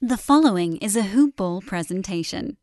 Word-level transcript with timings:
The 0.00 0.16
following 0.16 0.76
is 0.76 0.94
a 0.94 1.02
hoop 1.02 1.34
ball 1.34 1.60
presentation. 1.60 2.56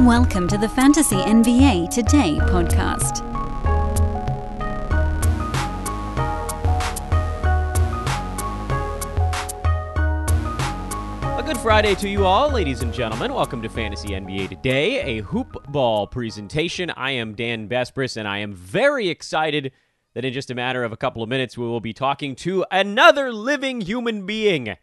Welcome 0.00 0.46
to 0.48 0.58
the 0.58 0.68
Fantasy 0.68 1.16
NBA 1.16 1.88
Today 1.88 2.36
podcast. 2.42 3.24
A 11.38 11.42
good 11.42 11.56
Friday 11.56 11.94
to 11.94 12.06
you 12.06 12.26
all, 12.26 12.50
ladies 12.50 12.82
and 12.82 12.92
gentlemen. 12.92 13.32
Welcome 13.32 13.62
to 13.62 13.70
Fantasy 13.70 14.08
NBA 14.10 14.50
Today, 14.50 15.00
a 15.00 15.22
hoop 15.22 15.56
ball 15.72 16.06
presentation. 16.06 16.90
I 16.90 17.12
am 17.12 17.34
Dan 17.34 17.66
Besbris, 17.66 18.18
and 18.18 18.28
I 18.28 18.40
am 18.40 18.52
very 18.52 19.08
excited 19.08 19.72
that 20.16 20.24
in 20.24 20.32
just 20.32 20.50
a 20.50 20.54
matter 20.54 20.82
of 20.82 20.92
a 20.92 20.96
couple 20.96 21.22
of 21.22 21.28
minutes, 21.28 21.58
we 21.58 21.66
will 21.66 21.78
be 21.78 21.92
talking 21.92 22.34
to 22.34 22.64
another 22.70 23.30
living 23.30 23.82
human 23.82 24.24
being. 24.24 24.74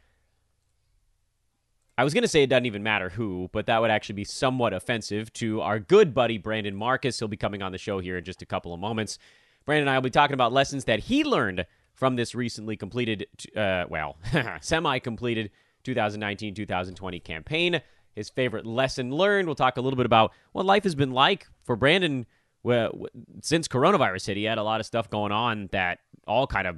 I 1.98 2.04
was 2.04 2.14
going 2.14 2.22
to 2.22 2.28
say 2.28 2.44
it 2.44 2.52
doesn't 2.52 2.68
even 2.68 2.84
matter 2.84 3.10
who, 3.10 3.50
but 3.52 3.66
that 3.66 3.82
would 3.82 3.90
actually 3.90 4.14
be 4.14 4.26
somewhat 4.26 4.74
offensive 4.74 5.34
to 5.34 5.60
our 5.62 5.80
good 5.80 6.14
buddy 6.14 6.38
Brandon 6.38 6.76
Marcus. 6.76 7.18
He'll 7.18 7.28
be 7.28 7.36
coming 7.36 7.64
on 7.64 7.72
the 7.72 7.80
show 7.80 7.98
here 7.98 8.20
in 8.20 8.24
just 8.24 8.44
a 8.44 8.46
couple 8.46 8.76
of 8.76 8.80
moments. 8.80 9.18
Brandon 9.66 9.88
and 9.88 9.90
I 9.90 9.98
will 9.98 10.04
be 10.04 10.12
talking 10.12 10.36
about 10.36 10.54
lessons 10.54 10.86
that 10.86 11.00
he 11.00 11.24
learned 11.24 11.66
from 11.96 12.16
this 12.16 12.36
recently 12.36 12.78
completed, 12.78 13.26
uh, 13.56 13.86
well, 13.90 14.18
semi 14.62 15.00
completed 15.00 15.50
2019 15.84 16.54
2020 16.54 17.20
campaign. 17.22 17.82
His 18.14 18.30
favorite 18.30 18.68
lesson 18.68 19.10
learned. 19.10 19.48
We'll 19.48 19.56
talk 19.56 19.78
a 19.78 19.82
little 19.82 19.98
bit 19.98 20.06
about 20.06 20.32
what 20.52 20.68
life 20.68 20.84
has 20.84 20.94
been 20.94 21.12
like 21.12 21.48
for 21.64 21.76
Brandon 21.76 22.28
well, 22.64 23.08
since 23.42 23.68
coronavirus 23.68 24.28
hit. 24.28 24.38
He 24.38 24.46
had 24.46 24.58
a 24.58 24.64
lot 24.64 24.80
of 24.80 24.86
stuff 24.86 25.10
going 25.10 25.32
on 25.32 25.70
that 25.72 26.00
all 26.26 26.48
kind 26.48 26.68
of 26.68 26.78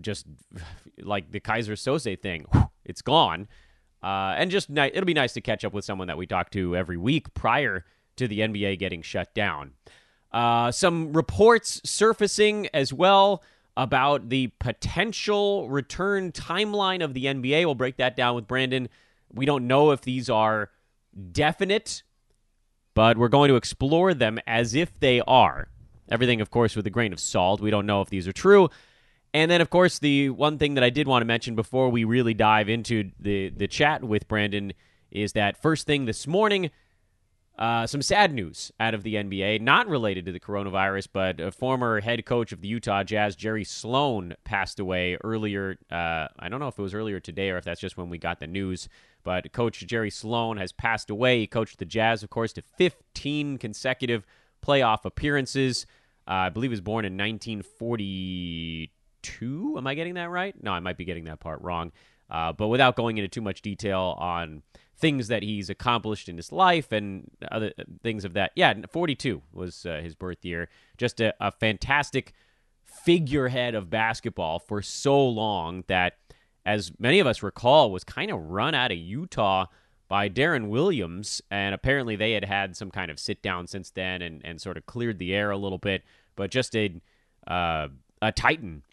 just 0.00 0.26
like 0.98 1.30
the 1.30 1.40
Kaiser 1.40 1.74
Söze 1.74 2.20
thing. 2.20 2.46
It's 2.84 3.02
gone. 3.02 3.48
Uh, 4.02 4.34
and 4.36 4.50
just 4.50 4.68
ni- 4.68 4.90
it'll 4.92 5.04
be 5.04 5.14
nice 5.14 5.32
to 5.34 5.40
catch 5.40 5.64
up 5.64 5.72
with 5.72 5.84
someone 5.84 6.08
that 6.08 6.18
we 6.18 6.26
talk 6.26 6.50
to 6.50 6.76
every 6.76 6.96
week 6.96 7.32
prior 7.34 7.84
to 8.16 8.26
the 8.26 8.40
NBA 8.40 8.78
getting 8.78 9.02
shut 9.02 9.32
down. 9.34 9.72
Uh, 10.32 10.72
some 10.72 11.12
reports 11.12 11.80
surfacing 11.84 12.68
as 12.74 12.92
well 12.92 13.42
about 13.76 14.28
the 14.28 14.48
potential 14.58 15.68
return 15.68 16.32
timeline 16.32 17.02
of 17.02 17.14
the 17.14 17.26
NBA. 17.26 17.64
We'll 17.64 17.74
break 17.74 17.96
that 17.98 18.16
down 18.16 18.34
with 18.34 18.46
Brandon. 18.46 18.88
We 19.32 19.46
don't 19.46 19.66
know 19.66 19.92
if 19.92 20.02
these 20.02 20.28
are 20.28 20.70
definite, 21.32 22.02
but 22.94 23.16
we're 23.16 23.28
going 23.28 23.48
to 23.48 23.56
explore 23.56 24.14
them 24.14 24.38
as 24.46 24.74
if 24.74 24.98
they 25.00 25.20
are. 25.22 25.68
Everything, 26.08 26.40
of 26.40 26.50
course, 26.50 26.76
with 26.76 26.86
a 26.86 26.90
grain 26.90 27.12
of 27.12 27.20
salt. 27.20 27.60
We 27.60 27.70
don't 27.70 27.86
know 27.86 28.02
if 28.02 28.10
these 28.10 28.28
are 28.28 28.32
true. 28.32 28.68
And 29.34 29.50
then, 29.50 29.60
of 29.60 29.70
course, 29.70 29.98
the 29.98 30.28
one 30.30 30.58
thing 30.58 30.74
that 30.74 30.84
I 30.84 30.90
did 30.90 31.08
want 31.08 31.22
to 31.22 31.26
mention 31.26 31.54
before 31.54 31.88
we 31.88 32.04
really 32.04 32.34
dive 32.34 32.68
into 32.68 33.10
the, 33.18 33.48
the 33.48 33.66
chat 33.66 34.04
with 34.04 34.28
Brandon 34.28 34.74
is 35.10 35.32
that 35.32 35.60
first 35.60 35.86
thing 35.86 36.04
this 36.04 36.26
morning, 36.26 36.70
uh, 37.58 37.86
some 37.86 38.00
sad 38.00 38.32
news 38.32 38.72
out 38.80 38.94
of 38.94 39.02
the 39.02 39.16
NBA, 39.16 39.60
not 39.60 39.86
related 39.86 40.24
to 40.26 40.32
the 40.32 40.40
coronavirus, 40.40 41.08
but 41.12 41.38
a 41.38 41.52
former 41.52 42.00
head 42.00 42.24
coach 42.24 42.50
of 42.52 42.62
the 42.62 42.68
Utah 42.68 43.04
Jazz, 43.04 43.36
Jerry 43.36 43.64
Sloan, 43.64 44.34
passed 44.42 44.80
away 44.80 45.18
earlier. 45.22 45.76
Uh, 45.90 46.28
I 46.38 46.48
don't 46.48 46.60
know 46.60 46.68
if 46.68 46.78
it 46.78 46.82
was 46.82 46.94
earlier 46.94 47.20
today 47.20 47.50
or 47.50 47.58
if 47.58 47.64
that's 47.64 47.80
just 47.80 47.98
when 47.98 48.08
we 48.08 48.16
got 48.16 48.40
the 48.40 48.46
news, 48.46 48.88
but 49.22 49.52
Coach 49.52 49.86
Jerry 49.86 50.08
Sloan 50.10 50.56
has 50.56 50.72
passed 50.72 51.10
away. 51.10 51.40
He 51.40 51.46
coached 51.46 51.78
the 51.78 51.84
Jazz, 51.84 52.22
of 52.22 52.30
course, 52.30 52.54
to 52.54 52.62
15 52.62 53.58
consecutive 53.58 54.24
playoff 54.64 55.04
appearances. 55.04 55.84
Uh, 56.26 56.30
I 56.30 56.48
believe 56.48 56.70
he 56.70 56.72
was 56.72 56.80
born 56.80 57.04
in 57.04 57.18
1942. 57.18 59.74
Am 59.76 59.86
I 59.86 59.94
getting 59.94 60.14
that 60.14 60.30
right? 60.30 60.54
No, 60.62 60.72
I 60.72 60.80
might 60.80 60.96
be 60.96 61.04
getting 61.04 61.24
that 61.24 61.40
part 61.40 61.60
wrong. 61.60 61.92
Uh, 62.30 62.50
but 62.52 62.68
without 62.68 62.96
going 62.96 63.18
into 63.18 63.28
too 63.28 63.42
much 63.42 63.60
detail 63.60 64.16
on 64.18 64.62
things 65.02 65.26
that 65.26 65.42
he's 65.42 65.68
accomplished 65.68 66.28
in 66.28 66.36
his 66.36 66.52
life 66.52 66.92
and 66.92 67.28
other 67.50 67.72
things 68.04 68.24
of 68.24 68.34
that. 68.34 68.52
Yeah, 68.54 68.72
42 68.88 69.42
was 69.52 69.84
uh, 69.84 70.00
his 70.00 70.14
birth 70.14 70.44
year. 70.44 70.68
Just 70.96 71.20
a, 71.20 71.34
a, 71.40 71.50
fantastic 71.50 72.32
figurehead 72.84 73.74
of 73.74 73.90
basketball 73.90 74.60
for 74.60 74.80
so 74.80 75.28
long 75.28 75.82
that, 75.88 76.14
as 76.64 76.92
many 77.00 77.18
of 77.18 77.26
us 77.26 77.42
recall, 77.42 77.90
was 77.90 78.04
kind 78.04 78.30
of 78.30 78.38
run 78.38 78.76
out 78.76 78.92
of 78.92 78.96
Utah 78.96 79.66
by 80.06 80.28
Deron 80.28 80.68
Williams. 80.68 81.42
And 81.50 81.74
apparently 81.74 82.14
they 82.14 82.32
had 82.32 82.44
had 82.44 82.76
some 82.76 82.92
kind 82.92 83.10
of 83.10 83.18
sit 83.18 83.42
down 83.42 83.66
since 83.66 83.90
then 83.90 84.22
and, 84.22 84.40
and 84.44 84.60
sort 84.60 84.76
of 84.76 84.86
cleared 84.86 85.18
the 85.18 85.34
air 85.34 85.50
a 85.50 85.58
little 85.58 85.78
bit. 85.78 86.04
But 86.36 86.52
just 86.52 86.76
a, 86.76 87.00
uh, 87.48 87.88
a 88.22 88.30
titan 88.30 88.84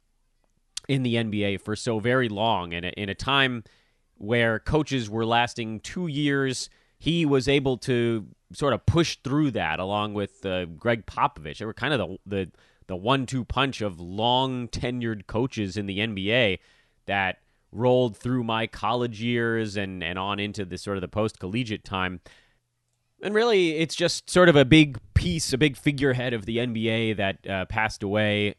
in 0.87 1.03
the 1.03 1.15
NBA 1.15 1.61
for 1.61 1.75
so 1.75 1.99
very 1.99 2.29
long 2.29 2.73
and 2.73 2.83
in 2.83 3.09
a 3.09 3.15
time– 3.15 3.63
where 4.19 4.59
coaches 4.59 5.09
were 5.09 5.25
lasting 5.25 5.79
two 5.79 6.07
years. 6.07 6.69
He 6.99 7.25
was 7.25 7.47
able 7.47 7.77
to 7.79 8.27
sort 8.53 8.73
of 8.73 8.85
push 8.85 9.17
through 9.23 9.51
that 9.51 9.79
along 9.79 10.13
with 10.13 10.45
uh, 10.45 10.65
Gregg 10.65 11.05
Popovich. 11.05 11.57
They 11.57 11.65
were 11.65 11.73
kind 11.73 11.93
of 11.93 11.99
the 11.99 12.17
the, 12.25 12.51
the 12.87 12.95
one 12.95 13.25
two 13.25 13.45
punch 13.45 13.81
of 13.81 13.99
long 13.99 14.67
tenured 14.67 15.25
coaches 15.25 15.77
in 15.77 15.85
the 15.85 15.99
NBA 15.99 16.59
that 17.05 17.37
rolled 17.71 18.17
through 18.17 18.43
my 18.43 18.67
college 18.67 19.21
years 19.21 19.77
and, 19.77 20.03
and 20.03 20.17
on 20.17 20.39
into 20.39 20.65
the 20.65 20.77
sort 20.77 20.97
of 20.97 21.01
the 21.01 21.07
post 21.07 21.39
collegiate 21.39 21.83
time. 21.83 22.19
And 23.21 23.33
really, 23.33 23.77
it's 23.77 23.95
just 23.95 24.29
sort 24.29 24.49
of 24.49 24.55
a 24.55 24.65
big 24.65 24.97
piece, 25.13 25.51
a 25.53 25.57
big 25.57 25.77
figurehead 25.77 26.33
of 26.33 26.45
the 26.45 26.57
NBA 26.57 27.17
that 27.17 27.47
uh, 27.47 27.65
passed 27.65 28.01
away. 28.01 28.55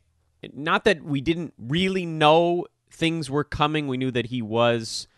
Not 0.52 0.84
that 0.84 1.02
we 1.02 1.20
didn't 1.20 1.54
really 1.58 2.06
know 2.06 2.66
things 2.90 3.30
were 3.30 3.44
coming. 3.44 3.88
We 3.88 3.96
knew 3.96 4.10
that 4.10 4.26
he 4.26 4.42
was 4.42 5.08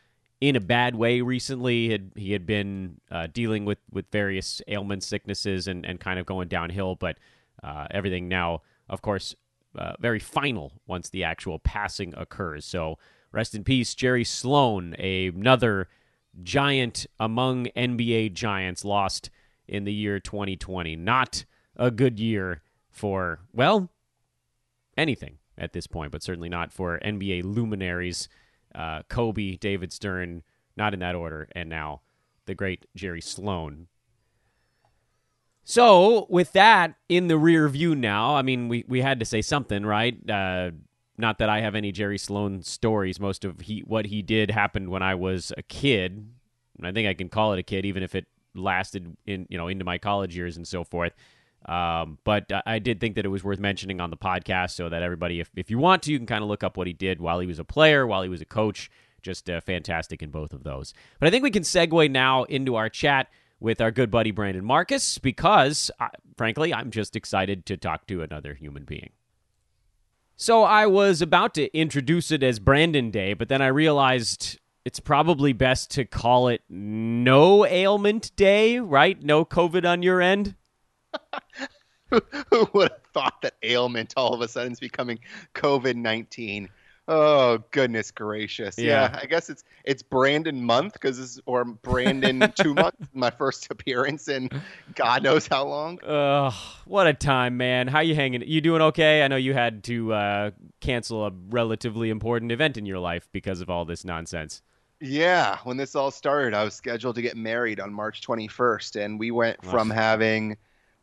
in 0.43 0.57
a 0.57 0.61
bad 0.61 0.97
way 0.97 1.21
recently. 1.21 1.85
He 1.85 1.93
had, 1.93 2.13
he 2.17 2.33
had 2.33 2.45
been 2.47 3.01
uh, 3.13 3.29
dealing 3.33 3.65
with, 3.65 3.79
with 3.93 4.11
various 4.11 4.61
ailments, 4.67 5.07
sicknesses, 5.07 5.69
and, 5.69 5.87
and 5.87 6.01
kind 6.01 6.19
of 6.19 6.27
going 6.27 6.49
downhill, 6.49 6.97
but 6.97 7.17
uh, 7.63 7.87
everything 7.93 8.27
now, 8.27 8.63
of 8.89 9.03
course, 9.03 9.37
uh, 9.79 9.93
very 10.01 10.19
final 10.19 10.73
once 10.85 11.09
the 11.09 11.23
actual 11.23 11.61
passing 11.61 12.13
occurs. 12.17 12.65
So 12.65 12.99
rest 13.31 13.55
in 13.55 13.63
peace, 13.63 13.95
Jerry 13.95 14.25
Sloan, 14.25 14.95
another 14.95 15.89
giant 16.43 17.07
among 17.21 17.67
NBA 17.77 18.33
giants, 18.33 18.85
lost 18.85 19.31
in 19.69 19.85
the 19.85 19.93
year 19.93 20.19
2020. 20.19 20.97
Not 20.97 21.45
a 21.77 21.93
good 21.93 22.19
year 22.19 22.63
for, 22.91 23.39
well, 23.53 23.93
anything 24.97 25.39
at 25.57 25.73
this 25.73 25.87
point, 25.87 26.11
but 26.11 26.25
certainly 26.25 26.49
not 26.49 26.73
for 26.73 26.99
NBA 26.99 27.45
luminaries 27.45 28.29
uh, 28.75 29.03
Kobe, 29.09 29.57
David 29.57 29.93
Stern, 29.93 30.43
not 30.77 30.95
in 30.95 31.01
that 31.01 31.15
order, 31.15 31.49
and 31.53 31.69
now 31.69 32.01
the 32.47 32.55
great 32.55 32.87
Jerry 32.95 33.21
Sloan. 33.21 33.89
So, 35.65 36.27
with 36.29 36.53
that 36.53 36.95
in 37.09 37.29
the 37.29 37.39
rear 37.39 37.69
view 37.69 37.95
now, 37.95 38.35
I 38.35 38.43
mean, 38.43 38.69
we, 38.69 38.85
we 38.89 39.01
had 39.01 39.21
to 39.21 39.25
say 39.25 39.43
something, 39.43 39.87
right? 39.87 40.19
Uh, 40.29 40.73
not 41.17 41.39
that 41.39 41.49
I 41.49 41.61
have 41.61 41.75
any 41.75 41.93
Jerry 41.93 42.19
Sloan 42.19 42.63
stories. 42.63 43.21
Most 43.21 43.45
of 43.45 43.61
he 43.61 43.81
what 43.81 44.07
he 44.07 44.23
did 44.23 44.51
happened 44.51 44.89
when 44.89 45.03
I 45.03 45.15
was 45.15 45.53
a 45.57 45.63
kid. 45.63 46.27
I 46.83 46.91
think 46.91 47.07
I 47.07 47.15
can 47.15 47.29
call 47.29 47.53
it 47.53 47.61
a 47.61 47.63
kid, 47.63 47.87
even 47.87 48.03
if 48.03 48.15
it 48.15 48.27
lasted 48.55 49.17
in 49.27 49.47
you 49.49 49.57
know 49.57 49.69
into 49.69 49.85
my 49.85 49.99
college 49.99 50.37
years 50.37 50.57
and 50.57 50.67
so 50.67 50.83
forth. 50.85 51.13
Um, 51.67 52.19
but 52.25 52.51
I 52.67 52.79
did 52.79 53.01
think 53.01 53.15
that 53.17 53.25
it 53.25 53.29
was 53.29 53.45
worth 53.45 53.61
mentioning 53.61 54.01
on 54.01 54.11
the 54.11 54.17
podcast 54.17 54.73
so 54.73 54.89
that 54.89 55.03
everybody, 55.03 55.41
if, 55.41 55.51
if 55.55 55.71
you 55.71 55.79
want 55.79 56.03
to, 56.05 56.13
you 56.13 56.19
can 56.19 56.27
kind 56.27 56.43
of 56.43 56.49
look 56.49 56.65
up 56.65 56.77
what 56.77 56.87
he 56.87 56.93
did 56.93 57.21
while 57.21 57.41
he 57.41 57.47
was 57.47 57.59
a 57.59 57.65
player, 57.65 58.07
while 58.07 58.23
he 58.23 58.29
was 58.29 58.41
a 58.41 58.47
coach. 58.47 58.91
Just 59.23 59.49
uh, 59.49 59.61
fantastic 59.61 60.23
in 60.23 60.31
both 60.31 60.53
of 60.53 60.65
those. 60.65 60.93
But 61.21 61.29
I 61.29 61.31
think 61.31 61.45
we 61.45 61.53
can 61.53 61.63
segue 61.63 62.11
now 62.11 62.43
into 62.45 62.75
our 62.75 62.89
chat 62.89 63.29
with 63.61 63.81
our 63.81 63.93
good 63.93 64.11
buddy 64.11 64.33
Brandon 64.33 64.65
Marcus 64.65 65.19
because, 65.19 65.91
uh, 66.01 66.09
frankly, 66.37 66.75
I'm 66.75 66.91
just 66.91 67.15
excited 67.15 67.65
to 67.67 67.77
talk 67.77 68.09
to 68.09 68.23
another 68.23 68.55
human 68.55 68.83
being. 68.85 69.11
So 70.35 70.65
I 70.65 70.87
was 70.87 71.23
about 71.23 71.55
to 71.55 71.73
introduce 71.77 72.33
it 72.33 72.43
as 72.43 72.59
Brandon 72.59 73.13
Day, 73.13 73.35
but 73.35 73.49
then 73.49 73.63
I 73.63 73.69
realized 73.69 74.59
it's 74.85 74.99
probably 74.99 75.53
best 75.53 75.93
to 75.93 76.05
call 76.05 76.49
it 76.49 76.63
No 76.69 77.65
Ailment 77.65 78.35
Day, 78.35 78.81
right? 78.81 79.23
No 79.23 79.45
COVID 79.45 79.89
on 79.89 80.03
your 80.03 80.21
end. 80.21 80.57
Who 82.51 82.69
would 82.75 82.91
have 82.91 83.03
thought 83.15 83.43
that 83.43 83.55
ailment 83.63 84.15
all 84.17 84.35
of 84.35 84.43
a 84.43 84.49
sudden 84.49 84.73
is 84.73 84.81
becoming 84.81 85.19
COVID 85.55 85.97
nineteen? 85.97 86.69
Oh 87.09 87.65
goodness 87.73 88.11
gracious! 88.11 88.79
Yeah. 88.79 89.11
yeah. 89.13 89.21
I 89.21 89.27
guess 89.27 89.51
it's 89.51 89.65
it's 89.85 90.03
Brandon 90.03 90.65
month 90.65 90.93
because 90.93 91.19
this 91.19 91.41
or 91.47 91.65
Brandon 91.65 92.53
two 92.57 92.75
months. 92.75 93.09
My 93.13 93.31
first 93.31 93.71
appearance 93.71 94.29
in 94.29 94.51
God 94.95 95.23
knows 95.23 95.49
how 95.49 95.67
long. 95.67 95.99
Ugh, 96.05 96.53
what 96.85 97.07
a 97.07 97.15
time, 97.15 97.57
man! 97.57 97.89
How 97.89 98.01
you 98.01 98.15
hanging? 98.15 98.43
You 98.47 98.61
doing 98.61 98.83
okay? 98.83 99.25
I 99.25 99.29
know 99.29 99.37
you 99.37 99.53
had 99.53 99.83
to 99.85 100.13
uh, 100.13 100.51
cancel 100.81 101.27
a 101.27 101.33
relatively 101.51 102.11
important 102.11 102.53
event 102.53 102.77
in 102.77 102.87
your 102.87 102.99
life 102.99 103.29
because 103.33 103.61
of 103.61 103.69
all 103.69 103.85
this 103.85 104.05
nonsense. 104.05 104.63
Yeah, 105.01 105.59
when 105.65 105.79
this 105.79 105.97
all 105.97 106.13
started, 106.13 106.55
I 106.55 106.63
was 106.63 106.75
scheduled 106.75 107.17
to 107.17 107.23
get 107.23 107.37
married 107.37 107.81
on 107.81 107.93
March 107.93 108.21
21st, 108.21 109.05
and 109.05 109.19
we 109.19 109.33
went 109.33 109.65
from 109.65 109.91
having 109.91 110.57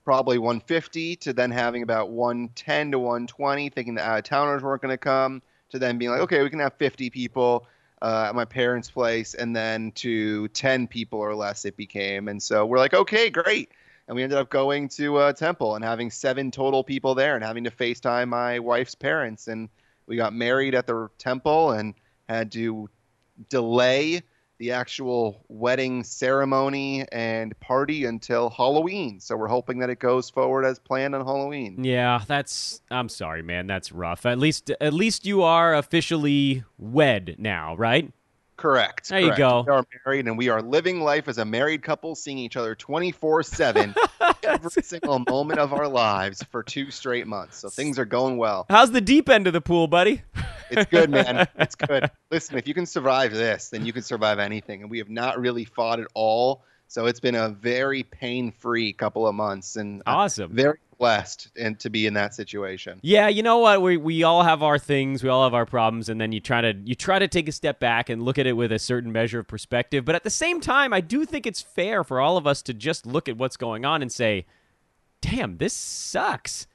probably 0.09 0.39
150 0.39 1.17
to 1.17 1.33
then 1.33 1.51
having 1.51 1.83
about 1.83 2.09
110 2.09 2.91
to 2.93 2.97
120, 2.97 3.69
thinking 3.69 3.93
the 3.93 4.01
out 4.01 4.17
of 4.17 4.23
towners 4.23 4.63
weren't 4.63 4.81
going 4.81 4.91
to 4.91 4.97
come, 4.97 5.39
to 5.69 5.77
then 5.77 5.99
being 5.99 6.09
like, 6.09 6.21
okay, 6.21 6.41
we 6.41 6.49
can 6.49 6.57
have 6.57 6.73
50 6.79 7.11
people 7.11 7.67
uh, 8.01 8.25
at 8.29 8.33
my 8.33 8.43
parents' 8.43 8.89
place, 8.89 9.35
and 9.35 9.55
then 9.55 9.91
to 9.91 10.47
10 10.47 10.87
people 10.87 11.19
or 11.19 11.35
less 11.35 11.63
it 11.63 11.77
became. 11.77 12.27
And 12.27 12.41
so 12.41 12.65
we're 12.65 12.79
like, 12.79 12.95
okay, 12.95 13.29
great. 13.29 13.69
And 14.07 14.15
we 14.15 14.23
ended 14.23 14.39
up 14.39 14.49
going 14.49 14.89
to 14.89 15.17
uh, 15.17 15.33
Temple 15.33 15.75
and 15.75 15.85
having 15.85 16.09
seven 16.09 16.49
total 16.49 16.83
people 16.83 17.13
there 17.13 17.35
and 17.35 17.43
having 17.43 17.65
to 17.65 17.69
FaceTime 17.69 18.29
my 18.29 18.57
wife's 18.57 18.95
parents. 18.95 19.47
And 19.47 19.69
we 20.07 20.15
got 20.15 20.33
married 20.33 20.73
at 20.73 20.87
the 20.87 21.09
temple 21.19 21.73
and 21.73 21.93
had 22.27 22.51
to 22.53 22.89
delay 23.47 24.23
the 24.59 24.71
actual 24.71 25.43
wedding 25.47 26.03
ceremony 26.03 27.05
and 27.11 27.57
party 27.61 28.05
until 28.05 28.49
Halloween. 28.49 29.19
So 29.19 29.35
we're 29.37 29.47
hoping 29.47 29.79
that 29.79 29.89
it 29.89 29.99
goes 29.99 30.29
forward 30.29 30.65
as 30.65 30.77
planned 30.77 31.15
on 31.15 31.25
Halloween. 31.25 31.83
Yeah, 31.83 32.21
that's 32.27 32.81
I'm 32.91 33.09
sorry, 33.09 33.41
man. 33.41 33.67
That's 33.67 33.91
rough. 33.91 34.25
At 34.25 34.37
least 34.37 34.69
at 34.81 34.93
least 34.93 35.25
you 35.25 35.41
are 35.43 35.73
officially 35.73 36.63
wed 36.77 37.35
now, 37.39 37.75
right? 37.77 38.11
Correct. 38.59 39.07
There 39.07 39.21
correct. 39.21 39.37
you 39.39 39.43
go. 39.43 39.63
We 39.65 39.71
are 39.71 39.85
married 40.05 40.27
and 40.27 40.37
we 40.37 40.49
are 40.49 40.61
living 40.61 40.99
life 41.01 41.29
as 41.29 41.37
a 41.37 41.45
married 41.45 41.81
couple, 41.81 42.13
seeing 42.13 42.37
each 42.37 42.57
other 42.57 42.75
24 42.75 43.43
7 43.43 43.95
every 44.43 44.83
single 44.83 45.19
moment 45.19 45.59
of 45.59 45.71
our 45.71 45.87
lives 45.87 46.43
for 46.43 46.61
two 46.61 46.91
straight 46.91 47.25
months. 47.25 47.57
So 47.57 47.69
things 47.69 47.97
are 47.97 48.05
going 48.05 48.35
well. 48.35 48.65
How's 48.69 48.91
the 48.91 48.99
deep 48.99 49.29
end 49.29 49.47
of 49.47 49.53
the 49.53 49.61
pool, 49.61 49.87
buddy? 49.87 50.23
It's 50.69 50.91
good, 50.91 51.09
man. 51.09 51.47
It's 51.55 51.75
good. 51.75 52.11
Listen, 52.31 52.57
if 52.57 52.67
you 52.67 52.73
can 52.73 52.85
survive 52.85 53.31
this, 53.33 53.69
then 53.69 53.85
you 53.85 53.93
can 53.93 54.01
survive 54.03 54.39
anything. 54.39 54.81
And 54.81 54.91
we 54.91 54.97
have 54.97 55.09
not 55.09 55.39
really 55.39 55.63
fought 55.63 55.99
at 56.01 56.07
all. 56.13 56.63
So 56.87 57.05
it's 57.05 57.19
been 57.21 57.35
a 57.35 57.49
very 57.49 58.03
pain 58.03 58.51
free 58.51 58.91
couple 58.91 59.25
of 59.25 59.35
months 59.35 59.77
and 59.77 60.03
Awesome. 60.05 60.51
very 60.53 60.79
blessed 60.99 61.47
and 61.57 61.79
to 61.79 61.89
be 61.89 62.05
in 62.05 62.13
that 62.13 62.35
situation. 62.35 62.99
Yeah, 63.01 63.29
you 63.29 63.41
know 63.41 63.57
what? 63.57 63.81
We 63.81 63.97
we 63.97 64.23
all 64.23 64.43
have 64.43 64.61
our 64.61 64.77
things, 64.77 65.23
we 65.23 65.29
all 65.29 65.43
have 65.43 65.55
our 65.55 65.65
problems, 65.65 66.09
and 66.09 66.21
then 66.21 66.31
you 66.31 66.39
try 66.39 66.61
to 66.61 66.73
you 66.83 66.93
try 66.93 67.17
to 67.17 67.27
take 67.27 67.47
a 67.47 67.51
step 67.51 67.79
back 67.79 68.09
and 68.09 68.21
look 68.21 68.37
at 68.37 68.45
it 68.45 68.53
with 68.53 68.71
a 68.71 68.77
certain 68.77 69.11
measure 69.11 69.39
of 69.39 69.47
perspective. 69.47 70.05
But 70.05 70.15
at 70.15 70.23
the 70.23 70.29
same 70.29 70.61
time, 70.61 70.93
I 70.93 71.01
do 71.01 71.25
think 71.25 71.47
it's 71.47 71.61
fair 71.61 72.03
for 72.03 72.19
all 72.21 72.37
of 72.37 72.45
us 72.45 72.61
to 72.63 72.73
just 72.73 73.07
look 73.07 73.27
at 73.27 73.37
what's 73.37 73.57
going 73.57 73.85
on 73.85 74.01
and 74.03 74.11
say, 74.11 74.45
"Damn, 75.21 75.57
this 75.57 75.73
sucks. 75.73 76.67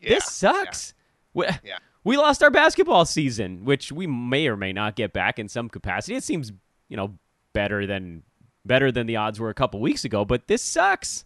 Yeah, 0.00 0.14
this 0.14 0.24
sucks." 0.24 0.94
We, 1.34 1.46
Yeah. 1.64 1.78
we 2.04 2.16
lost 2.16 2.42
our 2.42 2.50
basketball 2.50 3.04
season, 3.04 3.64
which 3.64 3.92
we 3.92 4.06
may 4.06 4.46
or 4.46 4.56
may 4.56 4.72
not 4.72 4.96
get 4.96 5.12
back 5.12 5.38
in 5.38 5.48
some 5.48 5.68
capacity. 5.68 6.14
It 6.14 6.24
seems, 6.24 6.52
you 6.88 6.96
know, 6.96 7.18
better 7.52 7.86
than 7.86 8.22
better 8.64 8.92
than 8.92 9.06
the 9.06 9.16
odds 9.16 9.40
were 9.40 9.50
a 9.50 9.54
couple 9.54 9.80
weeks 9.80 10.04
ago, 10.04 10.24
but 10.24 10.46
this 10.46 10.62
sucks. 10.62 11.24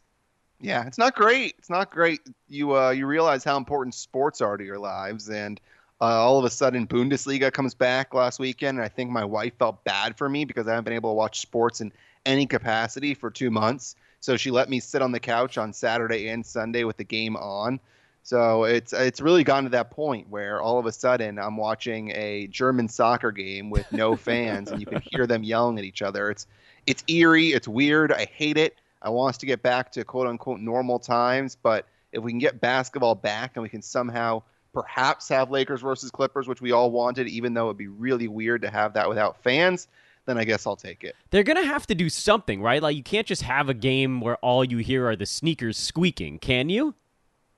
Yeah, 0.61 0.87
it's 0.87 0.99
not 0.99 1.15
great. 1.15 1.55
It's 1.59 1.71
not 1.71 1.91
great. 1.91 2.21
You 2.49 2.77
uh, 2.77 2.91
you 2.91 3.07
realize 3.07 3.45
how 3.45 3.57
important 3.57 3.95
sports 3.95 4.41
are 4.41 4.57
to 4.57 4.65
your 4.65 4.79
lives, 4.79 5.29
and 5.29 5.61
uh, 6.01 6.05
all 6.05 6.39
of 6.39 6.45
a 6.45 6.51
sudden 6.51 6.87
Bundesliga 6.87 7.53
comes 7.53 7.75
back 7.75 8.15
last 8.15 8.39
weekend, 8.39 8.79
and 8.79 8.85
I 8.85 8.89
think 8.89 9.11
my 9.11 9.25
wife 9.25 9.55
felt 9.59 9.85
bad 9.85 10.17
for 10.17 10.29
me 10.29 10.45
because 10.45 10.67
I 10.67 10.71
haven't 10.71 10.85
been 10.85 10.95
able 10.95 11.11
to 11.11 11.15
watch 11.15 11.41
sports 11.41 11.81
in 11.81 11.93
any 12.25 12.47
capacity 12.47 13.15
for 13.15 13.31
two 13.31 13.51
months. 13.51 13.97
So 14.21 14.37
she 14.37 14.51
let 14.51 14.69
me 14.69 14.81
sit 14.81 15.03
on 15.03 15.13
the 15.13 15.21
couch 15.21 15.59
on 15.59 15.73
Saturday 15.73 16.29
and 16.29 16.45
Sunday 16.45 16.85
with 16.85 16.97
the 16.97 17.05
game 17.05 17.37
on. 17.37 17.79
So 18.23 18.65
it's 18.65 18.93
it's 18.93 19.21
really 19.21 19.45
gone 19.45 19.65
to 19.65 19.71
that 19.71 19.91
point 19.91 20.29
where 20.29 20.61
all 20.61 20.79
of 20.81 20.87
a 20.87 20.93
sudden 20.93 21.39
I'm 21.39 21.57
watching 21.57 22.11
a 22.11 22.49
German 22.49 22.89
soccer 22.89 23.31
game 23.31 23.71
with 23.71 23.91
no 23.93 24.17
fans, 24.17 24.71
and 24.71 24.81
you 24.81 24.87
can 24.87 25.01
hear 25.01 25.27
them 25.27 25.45
yelling 25.45 25.79
at 25.79 25.85
each 25.85 26.03
other. 26.03 26.31
It's 26.31 26.47
it's 26.87 27.05
eerie. 27.09 27.53
It's 27.53 27.69
weird. 27.69 28.13
I 28.13 28.25
hate 28.25 28.59
it. 28.59 28.77
I 29.03 29.11
want 29.11 29.31
us 29.31 29.39
to 29.39 29.47
get 29.47 29.63
back 29.63 29.93
to 29.93 30.05
quote 30.05 30.27
unquote 30.27 30.61
normal 30.61 30.99
times, 30.99 31.57
but 31.61 31.87
if 32.13 32.23
we 32.23 32.33
can 32.33 32.39
get 32.39 32.61
basketball 32.61 33.15
back 33.15 33.53
and 33.55 33.63
we 33.63 33.69
can 33.69 33.83
somehow 33.83 34.43
perhaps 34.73 35.29
have 35.29 35.51
Lakers 35.51 35.81
versus 35.83 36.11
Clippers, 36.11 36.49
which 36.49 36.61
we 36.61 36.73
all 36.73 36.91
wanted, 36.91 37.29
even 37.29 37.55
though 37.55 37.67
it'd 37.67 37.77
be 37.77 37.89
really 37.89 38.29
weird 38.29 38.63
to 38.63 38.71
have 38.71 38.95
that 38.95 39.09
without 39.09 39.43
fans, 39.43 39.89
then 40.27 40.39
I 40.39 40.45
guess 40.45 40.67
I'll 40.67 40.77
take 40.77 41.05
it. 41.05 41.15
They're 41.31 41.45
going 41.45 41.61
to 41.63 41.67
have 41.67 41.87
to 41.87 41.95
do 41.95 42.09
something, 42.09 42.61
right? 42.61 42.83
Like 42.83 42.97
you 42.97 43.03
can't 43.03 43.27
just 43.27 43.43
have 43.43 43.69
a 43.69 43.75
game 43.75 44.21
where 44.21 44.37
all 44.37 44.65
you 44.65 44.79
hear 44.79 45.07
are 45.09 45.17
the 45.17 45.27
sneakers 45.27 45.77
squeaking, 45.79 46.39
can 46.39 46.69
you? 46.69 46.95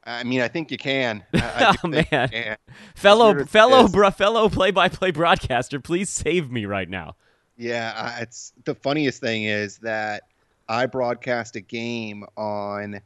I 0.05 0.25
mean, 0.25 0.41
I 0.41 0.49
think 0.49 0.71
you 0.71 0.79
can. 0.79 1.25
I, 1.35 1.39
I 1.39 1.77
Oh, 1.85 1.89
man. 1.89 2.05
can. 2.05 2.57
Fellow 2.95 3.27
weird 3.29 3.41
as 3.43 3.47
it 3.47 3.51
fellow 3.51 3.89
bro, 3.89 4.11
fellow 4.11 4.49
play-by-play 4.49 5.11
broadcaster, 5.13 5.81
please 5.81 6.09
save 6.11 6.51
me 6.51 6.67
right 6.67 6.89
now. 6.89 7.17
Yeah, 7.57 8.19
it's 8.21 8.53
the 8.65 8.75
funniest 8.75 9.21
thing 9.21 9.45
is 9.45 9.79
that 9.79 10.23
I 10.69 10.87
broadcast 10.87 11.57
a 11.57 11.61
game 11.61 12.25
on 12.37 13.01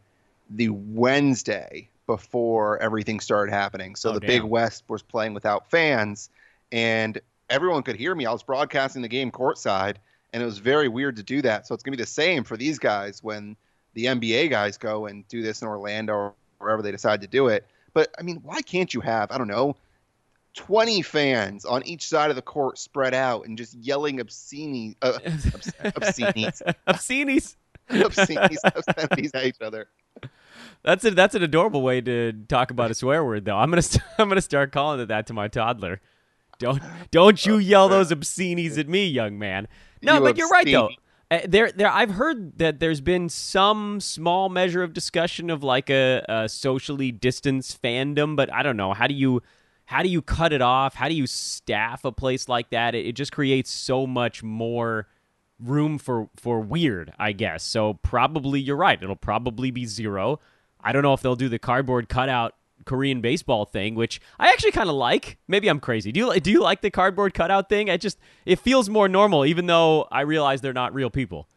the 0.51 0.69
Wednesday 0.71 1.89
before 2.07 2.79
everything 2.83 3.21
started 3.21 3.53
happening. 3.53 3.95
So 3.95 4.11
Oh, 4.11 4.15
the 4.15 4.21
Big. 4.21 4.43
West 4.43 4.85
was 4.89 5.03
playing 5.03 5.35
without 5.35 5.71
fans, 5.71 6.31
and 6.71 7.21
everyone 7.49 7.83
could 7.83 7.97
hear 7.97 8.15
me. 8.15 8.27
I 8.27 8.33
was 8.33 8.43
broadcasting 8.43 9.03
the 9.03 9.09
game 9.09 9.31
courtside, 9.31 9.97
and 10.33 10.43
it 10.43 10.47
was 10.47 10.59
very 10.59 10.89
weird 10.89 11.17
to 11.17 11.23
do 11.23 11.43
that. 11.43 11.67
So 11.67 11.75
it's 11.75 11.83
gonna 11.83 11.97
be 11.97 12.03
the 12.03 12.07
same 12.07 12.45
for 12.45 12.57
these 12.57 12.79
guys 12.79 13.23
when 13.23 13.57
the 13.95 14.07
NBA 14.07 14.51
guys 14.51 14.77
go 14.77 15.07
and 15.07 15.27
do 15.29 15.43
this 15.43 15.63
in 15.63 15.69
Orlando 15.69 16.15
or 16.15 16.35
wherever 16.59 16.83
they 16.83 16.91
decide 16.91 17.21
to 17.21 17.27
do 17.27 17.49
it. 17.49 17.67
But 17.95 18.13
I 18.19 18.23
mean, 18.23 18.39
why 18.43 18.63
can't 18.63 18.93
you 18.93 19.01
have 19.01 19.31
I 19.31 19.39
don't 19.39 19.49
know 19.49 19.77
20 20.55 21.03
fans 21.03 21.65
on 21.65 21.87
each 21.87 22.07
side 22.09 22.31
of 22.31 22.37
the 22.37 22.43
court 22.43 22.79
spread 22.79 23.15
out 23.15 23.47
and 23.47 23.57
just 23.57 23.75
yelling 23.75 24.21
obscene, 24.21 24.95
uh, 25.03 25.19
obs- 25.27 25.73
obscenities, 25.97 26.63
Obscenies. 26.87 27.57
obscenities, 27.91 28.61
obscenities 28.65 29.31
at 29.35 29.45
each 29.47 29.61
other. 29.61 29.89
That's 30.85 31.05
a 31.05 31.11
that's 31.13 31.35
an 31.35 31.43
adorable 31.43 31.83
way 31.83 32.01
to 32.01 32.33
talk 32.49 32.71
about 32.71 32.91
a 32.91 32.95
swear 32.95 33.25
word, 33.25 33.45
though. 33.45 33.57
I'm 33.57 33.71
gonna 33.71 33.83
st- 33.83 34.03
I'm 34.19 34.29
gonna 34.29 34.41
start 34.41 34.73
calling 34.73 35.01
it 35.01 35.07
that 35.07 35.27
to 35.29 35.33
my 35.33 35.49
toddler. 35.49 36.01
Don't 36.59 36.83
don't 37.11 37.45
you 37.47 37.57
yell 37.59 37.89
those 37.89 38.11
obscenities 38.13 38.79
at 38.79 38.89
me, 38.89 39.07
young 39.07 39.39
man. 39.39 39.69
No, 40.03 40.15
You 40.15 40.21
but 40.21 40.37
you're 40.37 40.49
right 40.49 40.67
though. 40.67 40.91
Uh, 41.31 41.41
there 41.49 41.73
there 41.73 41.89
I've 41.91 42.11
heard 42.11 42.59
that 42.59 42.79
there's 42.79 43.01
been 43.01 43.29
some 43.29 44.01
small 44.01 44.49
measure 44.49 44.83
of 44.83 44.93
discussion 44.93 45.49
of 45.51 45.63
like 45.63 45.89
a, 45.89 46.23
a 46.29 46.49
socially 46.49 47.11
distanced 47.11 47.81
fandom, 47.81 48.37
but 48.37 48.53
I 48.53 48.63
don't 48.63 48.77
know. 48.77 48.93
How 48.93 49.07
do 49.07 49.15
you 49.15 49.43
how 49.85 50.03
do 50.03 50.09
you 50.09 50.23
cut 50.23 50.53
it 50.53 50.63
off? 50.63 50.95
How 50.95 51.09
do 51.09 51.15
you 51.15 51.27
staff 51.27 52.05
a 52.05 52.13
place 52.13 52.49
like 52.49 52.71
that? 52.71 52.95
It, 52.95 53.07
it 53.07 53.13
just 53.13 53.33
creates 53.33 53.71
so 53.71 54.07
much 54.07 54.43
more 54.43 55.09
room 55.59 55.99
for 55.99 56.29
for 56.37 56.61
weird, 56.61 57.13
I 57.19 57.33
guess. 57.33 57.63
So 57.63 57.95
probably 57.95 58.61
you're 58.61 58.77
right. 58.77 59.03
It'll 59.03 59.17
probably 59.17 59.71
be 59.71 59.87
zero. 59.87 60.41
I 60.81 60.93
don't 60.93 61.03
know 61.03 61.15
if 61.15 61.21
they'll 61.21 61.37
do 61.37 61.49
the 61.49 61.59
cardboard 61.59 62.09
cutout 62.09 62.55
Korean 62.85 63.21
baseball 63.21 63.65
thing, 63.65 63.95
which 63.95 64.21
I 64.39 64.49
actually 64.49 64.73
kind 64.73 64.89
of 64.89 64.97
like. 64.97 65.39
Maybe 65.47 65.69
I'm 65.69 65.81
crazy. 65.81 66.13
Do 66.13 66.21
you 66.21 66.41
do 66.41 66.51
you 66.51 66.61
like 66.61 66.81
the 66.81 66.91
cardboard 66.91 67.35
cutout 67.35 67.69
thing? 67.69 67.89
It 67.89 68.01
just 68.01 68.19
it 68.45 68.59
feels 68.59 68.89
more 68.89 69.09
normal, 69.09 69.47
even 69.47 69.67
though 69.67 70.07
I 70.11 70.23
realize 70.23 70.61
they're 70.61 70.73
not 70.73 70.95
real 70.95 71.11
people. 71.11 71.49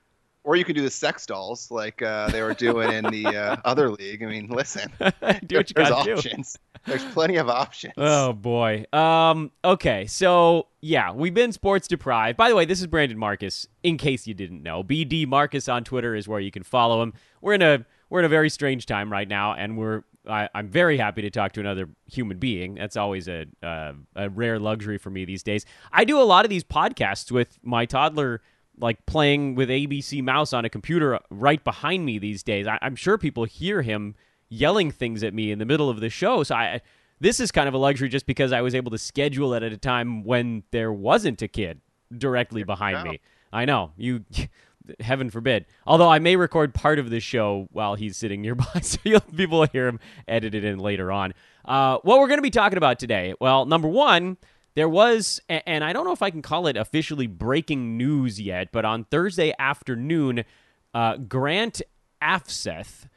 Or 0.45 0.55
you 0.55 0.63
could 0.63 0.75
do 0.75 0.83
the 0.83 0.91
sex 0.91 1.25
dolls 1.25 1.71
like 1.71 2.03
uh, 2.03 2.29
they 2.29 2.43
were 2.43 2.53
doing 2.53 2.91
in 2.91 3.05
the 3.05 3.25
uh, 3.25 3.55
other 3.65 3.89
league. 3.89 4.21
I 4.23 4.27
mean, 4.27 4.47
listen, 4.47 4.91
do 4.99 5.05
what 5.19 5.51
you 5.51 5.73
there's 5.75 5.89
gotta 5.89 6.03
do. 6.05 6.13
options. 6.13 6.55
There's 6.85 7.03
plenty 7.05 7.37
of 7.37 7.49
options. 7.49 7.95
Oh 7.97 8.31
boy. 8.31 8.85
Um. 8.93 9.51
Okay. 9.63 10.05
So 10.05 10.67
yeah, 10.81 11.11
we've 11.11 11.33
been 11.33 11.51
sports 11.51 11.87
deprived. 11.87 12.37
By 12.37 12.49
the 12.49 12.55
way, 12.55 12.65
this 12.65 12.79
is 12.79 12.85
Brandon 12.85 13.17
Marcus. 13.17 13.67
In 13.81 13.97
case 13.97 14.27
you 14.27 14.35
didn't 14.35 14.61
know, 14.61 14.83
BD 14.83 15.27
Marcus 15.27 15.67
on 15.67 15.83
Twitter 15.83 16.13
is 16.13 16.27
where 16.27 16.39
you 16.39 16.51
can 16.51 16.61
follow 16.61 17.01
him. 17.01 17.13
We're 17.41 17.53
in 17.55 17.63
a 17.63 17.83
we're 18.11 18.19
in 18.19 18.25
a 18.25 18.29
very 18.29 18.51
strange 18.51 18.85
time 18.85 19.11
right 19.11 19.27
now, 19.27 19.55
and 19.55 19.79
we're 19.79 20.03
I, 20.29 20.47
I'm 20.53 20.67
very 20.69 20.97
happy 20.97 21.23
to 21.23 21.29
talk 21.31 21.53
to 21.53 21.59
another 21.59 21.89
human 22.05 22.37
being. 22.37 22.75
That's 22.75 22.97
always 22.97 23.27
a 23.27 23.45
uh, 23.63 23.93
a 24.15 24.29
rare 24.29 24.59
luxury 24.59 24.99
for 24.99 25.09
me 25.09 25.25
these 25.25 25.41
days. 25.43 25.65
I 25.91 26.05
do 26.05 26.19
a 26.19 26.23
lot 26.23 26.45
of 26.45 26.49
these 26.49 26.63
podcasts 26.63 27.31
with 27.31 27.57
my 27.63 27.85
toddler. 27.85 28.41
Like 28.77 29.05
playing 29.05 29.55
with 29.55 29.69
ABC 29.69 30.21
Mouse 30.23 30.51
on 30.53 30.65
a 30.65 30.69
computer 30.69 31.19
right 31.29 31.63
behind 31.63 32.05
me 32.05 32.19
these 32.19 32.43
days. 32.43 32.67
I, 32.67 32.77
I'm 32.81 32.95
sure 32.95 33.17
people 33.17 33.45
hear 33.45 33.81
him 33.81 34.15
yelling 34.49 34.91
things 34.91 35.23
at 35.23 35.33
me 35.33 35.51
in 35.51 35.59
the 35.59 35.65
middle 35.65 35.89
of 35.89 35.99
the 35.99 36.09
show. 36.09 36.43
So 36.43 36.55
I, 36.55 36.81
this 37.19 37.39
is 37.39 37.51
kind 37.51 37.67
of 37.67 37.73
a 37.73 37.77
luxury 37.77 38.09
just 38.09 38.25
because 38.25 38.51
I 38.51 38.61
was 38.61 38.75
able 38.75 38.91
to 38.91 38.97
schedule 38.97 39.53
it 39.53 39.63
at 39.63 39.71
a 39.71 39.77
time 39.77 40.23
when 40.23 40.63
there 40.71 40.91
wasn't 40.91 41.41
a 41.41 41.47
kid 41.47 41.81
directly 42.15 42.63
behind 42.63 43.03
me. 43.09 43.19
I 43.51 43.65
know 43.65 43.91
you. 43.97 44.25
Heaven 44.99 45.31
forbid. 45.31 45.65
Although 45.87 46.09
I 46.09 46.19
may 46.19 46.35
record 46.35 46.71
part 46.75 46.99
of 46.99 47.09
the 47.09 47.19
show 47.19 47.67
while 47.71 47.95
he's 47.95 48.15
sitting 48.17 48.43
nearby, 48.43 48.65
so 48.83 48.99
you'll, 49.03 49.19
people 49.21 49.61
will 49.61 49.67
hear 49.67 49.87
him 49.87 49.99
edited 50.27 50.63
in 50.63 50.77
later 50.77 51.11
on. 51.11 51.33
Uh, 51.63 51.97
what 52.03 52.19
we're 52.19 52.27
going 52.27 52.37
to 52.37 52.43
be 52.43 52.51
talking 52.51 52.77
about 52.77 52.99
today? 52.99 53.33
Well, 53.39 53.65
number 53.65 53.87
one, 53.87 54.37
there 54.75 54.89
was, 54.89 55.41
and 55.49 55.83
I 55.83 55.93
don't 55.93 56.05
know 56.05 56.11
if 56.11 56.21
I 56.21 56.29
can 56.29 56.41
call 56.41 56.67
it 56.67 56.75
officially 56.75 57.27
breaking 57.27 57.97
news 57.97 58.39
yet, 58.41 58.69
but 58.71 58.83
on 58.83 59.05
Thursday 59.05 59.53
afternoon, 59.57 60.43
uh, 60.93 61.17
Grant 61.17 61.81
Afseth, 62.21 63.07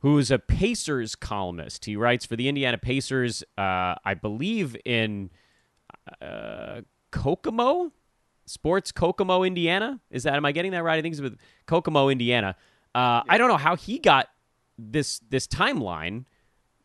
who 0.00 0.16
is 0.18 0.30
a 0.30 0.38
Pacers 0.38 1.16
columnist, 1.16 1.84
he 1.86 1.96
writes 1.96 2.24
for 2.24 2.36
the 2.36 2.48
Indiana 2.48 2.78
Pacers, 2.78 3.42
uh, 3.58 3.96
I 4.04 4.14
believe 4.14 4.76
in 4.84 5.30
uh, 6.22 6.82
Kokomo, 7.10 7.92
Sports 8.46 8.92
Kokomo, 8.92 9.42
Indiana. 9.42 10.00
Is 10.10 10.22
that 10.22 10.34
am 10.34 10.44
I 10.44 10.52
getting 10.52 10.70
that 10.70 10.84
right? 10.84 10.98
I 10.98 11.02
think 11.02 11.14
it's 11.14 11.20
with 11.20 11.36
Kokomo, 11.66 12.08
Indiana. 12.08 12.54
Uh, 12.94 13.22
I 13.28 13.38
don't 13.38 13.48
know 13.48 13.56
how 13.56 13.76
he 13.76 13.98
got 13.98 14.28
this 14.78 15.20
this 15.28 15.46
timeline. 15.46 16.24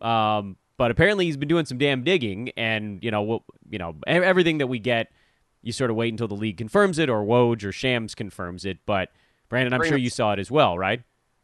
Um, 0.01 0.57
but 0.83 0.91
apparently 0.91 1.23
he's 1.23 1.37
been 1.37 1.47
doing 1.47 1.63
some 1.65 1.77
damn 1.77 2.03
digging, 2.03 2.49
and 2.57 3.01
you 3.01 3.09
know, 3.09 3.21
what 3.21 3.43
you 3.69 3.79
know, 3.79 3.95
everything 4.05 4.57
that 4.57 4.67
we 4.67 4.79
get, 4.79 5.09
you 5.61 5.71
sort 5.71 5.89
of 5.89 5.95
wait 5.95 6.11
until 6.11 6.27
the 6.27 6.33
league 6.35 6.57
confirms 6.57 6.99
it, 6.99 7.09
or 7.09 7.23
Woj 7.23 7.63
or 7.63 7.71
Shams 7.71 8.13
confirms 8.15 8.65
it. 8.65 8.79
But 8.85 9.07
Brandon, 9.47 9.71
I'm 9.73 9.79
Grain 9.79 9.91
sure 9.91 9.97
you 9.97 10.09
saw 10.09 10.33
it 10.33 10.39
as 10.39 10.51
well, 10.51 10.77
right? 10.77 11.01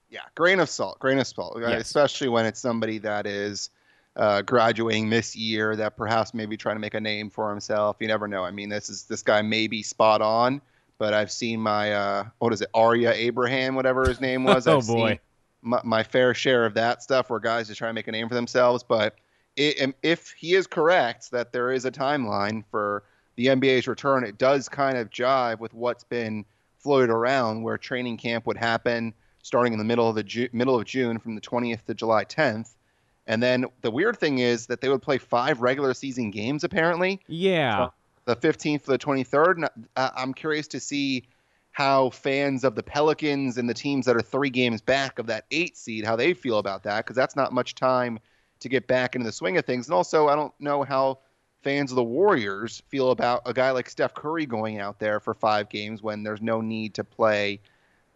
Yeah, 0.10 0.20
grain 0.36 0.60
of 0.60 0.70
salt, 0.70 1.00
grain 1.00 1.20
of 1.20 1.28
salt, 1.28 1.56
uh, 1.56 1.70
Yes. 1.70 1.84
especially 1.84 2.28
when 2.28 2.46
it's 2.46 2.60
somebody 2.60 2.98
that 2.98 3.26
is 3.26 3.70
uh, 4.18 4.42
graduating 4.42 5.10
this 5.10 5.38
year 5.38 5.74
that 5.78 5.96
perhaps 5.96 6.34
maybe 6.34 6.58
trying 6.58 6.76
to 6.76 6.82
make 6.82 6.96
a 6.96 7.00
name 7.00 7.30
for 7.30 7.50
himself. 7.50 7.96
You 8.02 8.10
never 8.10 8.28
know. 8.28 8.44
I 8.44 8.52
mean, 8.52 8.68
this 8.68 8.90
is 8.90 9.04
this 9.06 9.24
guy 9.24 9.42
may 9.42 9.68
be 9.68 9.82
spot 9.84 10.22
on, 10.22 10.60
but 10.98 11.14
I've 11.14 11.32
seen 11.32 11.62
my 11.62 11.94
uh, 11.94 12.26
what 12.40 12.52
is 12.52 12.60
it, 12.62 12.68
Arya 12.74 13.14
Abraham, 13.14 13.76
whatever 13.76 14.06
his 14.06 14.20
name 14.20 14.44
was. 14.52 14.68
Oh, 14.68 14.80
I've 14.80 14.88
boy. 14.88 15.20
my, 15.62 15.80
my 15.86 16.04
fair 16.04 16.34
share 16.34 16.66
of 16.66 16.74
that 16.74 17.02
stuff 17.04 17.30
where 17.30 17.40
guys 17.40 17.68
just 17.68 17.78
try 17.78 17.88
to 17.88 17.94
make 17.94 18.10
a 18.10 18.12
name 18.12 18.28
for 18.28 18.36
themselves. 18.36 18.84
But 18.84 19.16
if 19.60 20.32
he 20.32 20.54
is 20.54 20.68
correct 20.68 21.32
that 21.32 21.52
there 21.52 21.72
is 21.72 21.86
a 21.86 21.92
timeline 21.92 22.64
for 22.72 23.04
the 23.36 23.48
NBA's 23.48 23.88
return, 23.88 24.24
it 24.24 24.38
does 24.38 24.70
kind 24.70 24.98
of 24.98 25.10
jive 25.10 25.60
with 25.60 25.74
what's 25.74 26.04
been 26.04 26.46
floated 26.78 27.10
around, 27.10 27.64
where 27.64 27.78
training 27.78 28.18
camp 28.18 28.46
would 28.48 28.58
happen 28.58 29.14
starting 29.44 29.74
in 29.74 29.80
the 29.80 29.86
middle 29.86 30.08
of 30.10 30.16
the 30.16 30.24
Ju- 30.24 30.50
middle 30.54 30.76
of 30.76 30.86
June 30.86 31.18
from 31.20 31.36
the 31.36 31.42
20th 31.42 31.86
to 31.86 31.94
July 31.94 32.24
10th. 32.26 32.72
And 33.28 33.44
then 33.44 33.66
the 33.82 33.92
weird 33.92 34.18
thing 34.18 34.40
is 34.40 34.68
that 34.68 34.82
they 34.82 34.90
would 34.90 35.02
play 35.02 35.18
five 35.18 35.62
regular 35.62 35.94
season 35.94 36.32
games 36.32 36.64
apparently, 36.64 37.20
Yeah. 37.28 37.90
the 38.26 38.36
15th 38.36 38.86
to 38.86 38.92
the 38.92 38.98
23rd. 38.98 39.58
And 39.58 39.70
I- 39.96 40.12
I'm 40.16 40.34
curious 40.34 40.68
to 40.70 40.80
see 40.80 41.24
how 41.72 42.10
fans 42.10 42.64
of 42.64 42.76
the 42.76 42.84
Pelicans 42.84 43.58
and 43.58 43.70
the 43.70 43.74
teams 43.74 44.06
that 44.06 44.16
are 44.16 44.22
three 44.22 44.50
games 44.50 44.82
back 44.82 45.20
of 45.20 45.28
that 45.28 45.46
eight 45.52 45.78
seed, 45.78 46.06
how 46.06 46.16
they 46.16 46.34
feel 46.34 46.58
about 46.60 46.84
that, 46.84 47.06
because 47.06 47.16
that's 47.16 47.36
not 47.36 47.54
much 47.54 47.76
time 47.76 48.20
to 48.60 48.70
get 48.70 48.88
back 48.88 49.16
into 49.16 49.26
the 49.26 49.32
swing 49.32 49.58
of 49.58 49.66
things. 49.66 49.88
And 49.88 49.94
also, 49.94 50.28
I 50.28 50.36
don't 50.36 50.54
know 50.60 50.84
how 50.84 51.20
fans 51.62 51.92
of 51.92 51.96
the 51.96 52.04
Warriors 52.04 52.82
feel 52.88 53.12
about 53.12 53.42
a 53.46 53.54
guy 53.54 53.72
like 53.72 53.90
Steph 53.90 54.14
Curry 54.14 54.46
going 54.46 54.80
out 54.80 55.00
there 55.00 55.20
for 55.20 55.34
five 55.34 55.70
games 55.70 56.02
when 56.02 56.24
there's 56.24 56.42
no 56.42 56.62
need 56.62 56.94
to 56.96 57.04
play 57.04 57.60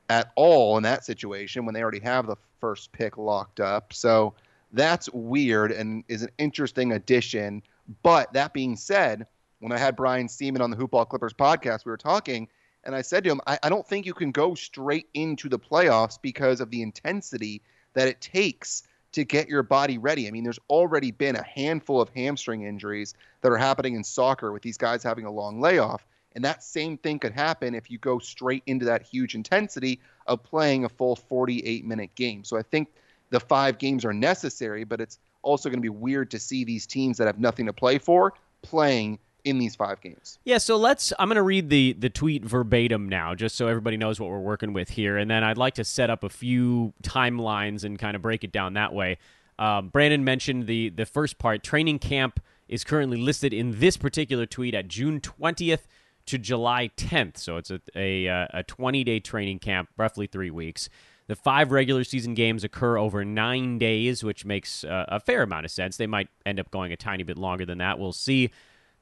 at 0.09 0.31
all 0.35 0.77
in 0.77 0.83
that 0.83 1.05
situation 1.05 1.65
when 1.65 1.73
they 1.73 1.81
already 1.81 2.00
have 2.00 2.27
the 2.27 2.35
first 2.59 2.91
pick 2.91 3.17
locked 3.17 3.59
up. 3.59 3.93
So 3.93 4.33
that's 4.71 5.09
weird 5.12 5.71
and 5.71 6.03
is 6.07 6.23
an 6.23 6.29
interesting 6.38 6.93
addition. 6.93 7.62
But 8.01 8.31
that 8.33 8.53
being 8.53 8.75
said, 8.75 9.27
when 9.59 9.71
I 9.71 9.77
had 9.77 9.95
Brian 9.95 10.27
Seaman 10.27 10.62
on 10.62 10.71
the 10.71 10.77
Hoopball 10.77 11.09
Clippers 11.09 11.33
podcast, 11.33 11.85
we 11.85 11.91
were 11.91 11.97
talking, 11.97 12.47
and 12.83 12.95
I 12.95 13.01
said 13.01 13.23
to 13.23 13.31
him, 13.31 13.41
I, 13.47 13.59
I 13.63 13.69
don't 13.69 13.88
think 13.88 14.05
you 14.05 14.13
can 14.13 14.31
go 14.31 14.55
straight 14.55 15.07
into 15.13 15.47
the 15.47 15.59
playoffs 15.59 16.19
because 16.21 16.59
of 16.59 16.69
the 16.69 16.81
intensity 16.81 17.62
that 17.93 18.07
it 18.07 18.19
takes 18.19 18.83
to 19.13 19.24
get 19.24 19.48
your 19.48 19.63
body 19.63 19.98
ready. 19.98 20.27
I 20.27 20.32
mean, 20.32 20.43
there's 20.43 20.60
already 20.70 21.12
been 21.12 21.36
a 21.36 21.43
handful 21.43 22.01
of 22.01 22.10
hamstring 22.10 22.63
injuries 22.63 23.13
that 23.41 23.51
are 23.51 23.58
happening 23.58 23.96
in 23.96 24.03
soccer 24.03 24.51
with 24.51 24.62
these 24.62 24.77
guys 24.77 25.01
having 25.03 25.25
a 25.25 25.32
long 25.32 25.62
layoff. 25.62 26.05
And 26.36 26.43
that 26.43 26.63
same 26.63 26.98
thing 26.98 27.20
could 27.20 27.32
happen 27.32 27.75
if 27.75 27.91
you 27.91 28.00
go 28.00 28.17
straight 28.17 28.63
into 28.65 28.86
that 28.86 29.03
huge 29.03 29.36
intensity 29.36 30.00
of 30.25 30.43
playing 30.43 30.84
a 30.84 30.89
full 30.89 31.15
48 31.15 31.86
minute 31.86 32.15
game. 32.15 32.43
So 32.43 32.58
I 32.58 32.63
think 32.63 32.89
the 33.29 33.39
five 33.39 33.77
games 33.77 34.03
are 34.03 34.13
necessary, 34.13 34.84
but 34.84 35.00
it's 35.00 35.20
also 35.43 35.70
going 35.70 35.77
to 35.77 35.82
be 35.82 35.89
weird 35.89 36.32
to 36.32 36.39
see 36.39 36.63
these 36.63 36.88
teams 36.88 37.17
that 37.17 37.27
have 37.27 37.39
nothing 37.39 37.67
to 37.67 37.74
play 37.74 38.00
for 38.00 38.34
playing 38.63 39.20
in 39.45 39.57
these 39.59 39.75
five 39.75 40.01
games. 40.01 40.39
Yeah, 40.45 40.57
so 40.57 40.77
let's. 40.77 41.13
I'm 41.19 41.27
going 41.27 41.35
to 41.35 41.43
read 41.43 41.69
the 41.69 41.93
the 41.93 42.09
tweet 42.09 42.43
verbatim 42.43 43.09
now, 43.09 43.35
just 43.35 43.55
so 43.55 43.67
everybody 43.67 43.97
knows 43.97 44.19
what 44.19 44.29
we're 44.29 44.39
working 44.39 44.73
with 44.73 44.89
here, 44.89 45.17
and 45.17 45.29
then 45.29 45.43
I'd 45.43 45.57
like 45.57 45.75
to 45.75 45.83
set 45.83 46.09
up 46.09 46.23
a 46.23 46.29
few 46.29 46.93
timelines 47.03 47.83
and 47.83 48.00
kind 48.00 48.15
of 48.15 48.21
break 48.21 48.43
it 48.43 48.51
down 48.51 48.73
that 48.73 48.93
way. 48.93 49.17
Um, 49.59 49.89
Brandon 49.89 50.23
mentioned 50.23 50.67
the 50.67 50.89
the 50.89 51.05
first 51.05 51.38
part. 51.38 51.63
Training 51.63 52.00
camp 52.00 52.39
is 52.67 52.83
currently 52.83 53.17
listed 53.17 53.53
in 53.53 53.79
this 53.79 53.97
particular 53.97 54.45
tweet 54.45 54.73
at 54.73 54.88
June 54.88 55.19
20th 55.19 55.81
to 56.25 56.38
July 56.38 56.89
10th, 56.95 57.38
so 57.38 57.57
it's 57.57 57.69
a 57.69 57.79
a, 57.95 58.27
uh, 58.27 58.47
a 58.51 58.63
20 58.63 59.03
day 59.03 59.19
training 59.19 59.59
camp, 59.59 59.89
roughly 59.97 60.27
three 60.27 60.51
weeks. 60.51 60.89
The 61.27 61.35
five 61.35 61.71
regular 61.71 62.03
season 62.03 62.33
games 62.33 62.63
occur 62.65 62.97
over 62.97 63.23
nine 63.23 63.77
days, 63.77 64.23
which 64.23 64.43
makes 64.43 64.83
uh, 64.83 65.05
a 65.07 65.19
fair 65.21 65.43
amount 65.43 65.65
of 65.65 65.71
sense. 65.71 65.95
They 65.95 66.07
might 66.07 66.27
end 66.45 66.59
up 66.59 66.69
going 66.69 66.91
a 66.91 66.97
tiny 66.97 67.23
bit 67.23 67.38
longer 67.38 67.65
than 67.65 67.77
that. 67.77 67.97
We'll 67.97 68.12
see. 68.12 68.51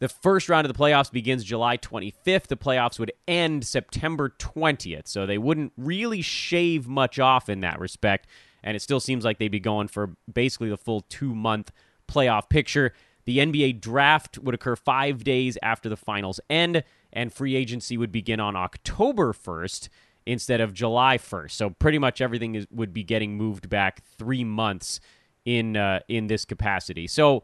The 0.02 0.10
first 0.10 0.50
round 0.50 0.66
of 0.66 0.74
the 0.74 0.80
playoffs 0.80 1.12
begins 1.12 1.44
July 1.44 1.78
25th. 1.78 2.48
The 2.48 2.58
playoffs 2.58 2.98
would 2.98 3.12
end 3.28 3.64
September 3.68 4.34
20th, 4.40 5.08
so 5.08 5.28
they 5.28 5.38
wouldn't 5.38 5.74
really 5.78 6.24
shave 6.24 6.88
much 6.88 7.20
off 7.20 7.50
in 7.50 7.60
that 7.60 7.80
respect. 7.80 8.26
And 8.64 8.76
it 8.76 8.80
still 8.80 9.00
seems 9.00 9.24
like 9.24 9.38
they'd 9.38 9.50
be 9.50 9.60
going 9.60 9.90
for 9.90 10.16
basically 10.34 10.70
the 10.70 10.78
full 10.78 11.02
two 11.02 11.36
month 11.36 11.72
playoff 12.08 12.50
picture. 12.50 12.94
The 13.26 13.38
NBA 13.38 13.80
draft 13.80 14.40
would 14.40 14.56
occur 14.56 14.76
five 14.76 15.24
days 15.24 15.56
after 15.62 15.88
the 15.88 15.96
finals 15.96 16.40
end, 16.50 16.84
and 17.14 17.32
free 17.32 17.56
agency 17.56 17.96
would 17.96 18.12
begin 18.12 18.40
on 18.40 18.56
October 18.56 19.34
1st 19.34 19.90
instead 20.26 20.62
of 20.62 20.74
July 20.74 21.20
1st. 21.20 21.52
So 21.52 21.70
pretty 21.70 22.00
much 22.00 22.22
everything 22.22 22.56
is, 22.56 22.66
would 22.72 22.92
be 22.92 23.04
getting 23.04 23.38
moved 23.38 23.70
back 23.70 24.02
three 24.18 24.44
months 24.44 25.00
in 25.46 25.78
uh, 25.78 26.00
in 26.08 26.26
this 26.26 26.44
capacity. 26.44 27.06
So 27.06 27.44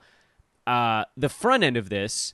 uh, 0.66 1.06
the 1.16 1.30
front 1.30 1.64
end 1.64 1.78
of 1.78 1.90
this, 1.90 2.34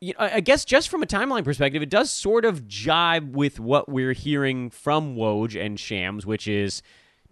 you 0.00 0.12
know, 0.12 0.24
I 0.24 0.36
I 0.36 0.40
guess 0.40 0.64
just 0.64 0.88
from 0.88 1.02
a 1.02 1.06
timeline 1.06 1.44
perspective, 1.44 1.82
it 1.82 1.90
does 1.90 2.10
sort 2.10 2.44
of 2.44 2.68
jibe 2.68 3.34
with 3.34 3.58
what 3.58 3.88
we're 3.88 4.12
hearing 4.12 4.70
from 4.70 5.16
Woj 5.16 5.60
and 5.60 5.78
Shams, 5.78 6.24
which 6.26 6.46
is 6.46 6.82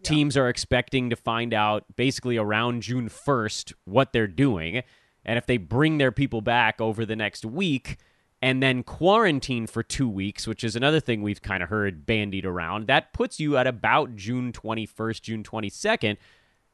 teams 0.03 0.37
are 0.37 0.49
expecting 0.49 1.11
to 1.11 1.17
find 1.17 1.53
out 1.53 1.85
basically 1.97 2.37
around 2.37 2.83
June 2.83 3.09
1st 3.09 3.73
what 3.85 4.13
they're 4.13 4.27
doing. 4.27 4.83
And 5.25 5.39
if 5.39 5.47
they 5.47 5.57
bring 5.57 5.99
their 5.99 6.13
people 6.13 6.41
back 6.41 6.81
over 6.81 7.05
the 7.05 7.17
next 7.17 7.45
week 7.45 7.97
and 8.41 8.63
then 8.63 8.83
quarantine 8.83 9.67
for 9.67 9.83
two 9.83 10.09
weeks, 10.09 10.47
which 10.47 10.63
is 10.63 10.77
another 10.77 11.01
thing 11.01 11.23
we've 11.23 11.43
kind 11.43 11.63
of 11.63 11.69
heard 11.69 12.07
bandied 12.07 12.45
around, 12.45 12.87
that 12.87 13.13
puts 13.13 13.41
you 13.41 13.57
at 13.57 13.67
about 13.67 14.15
June 14.15 14.53
21st, 14.53 15.23
June 15.23 15.43
22nd, 15.43 16.17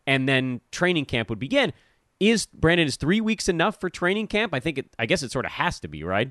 and 0.07 0.29
then 0.29 0.61
training 0.71 1.07
camp 1.07 1.31
would 1.31 1.39
begin. 1.39 1.73
Is 2.23 2.47
Brandon 2.47 2.87
is 2.87 2.95
three 2.95 3.21
weeks 3.21 3.49
enough 3.49 3.81
for 3.81 3.91
training 3.91 4.29
camp? 4.29 4.55
I 4.55 4.61
think 4.61 4.79
it. 4.79 4.87
I 4.97 5.07
guess 5.07 5.25
it 5.25 5.33
sort 5.33 5.45
of 5.45 5.51
has 5.51 5.81
to 5.81 5.89
be, 5.89 6.05
right? 6.05 6.31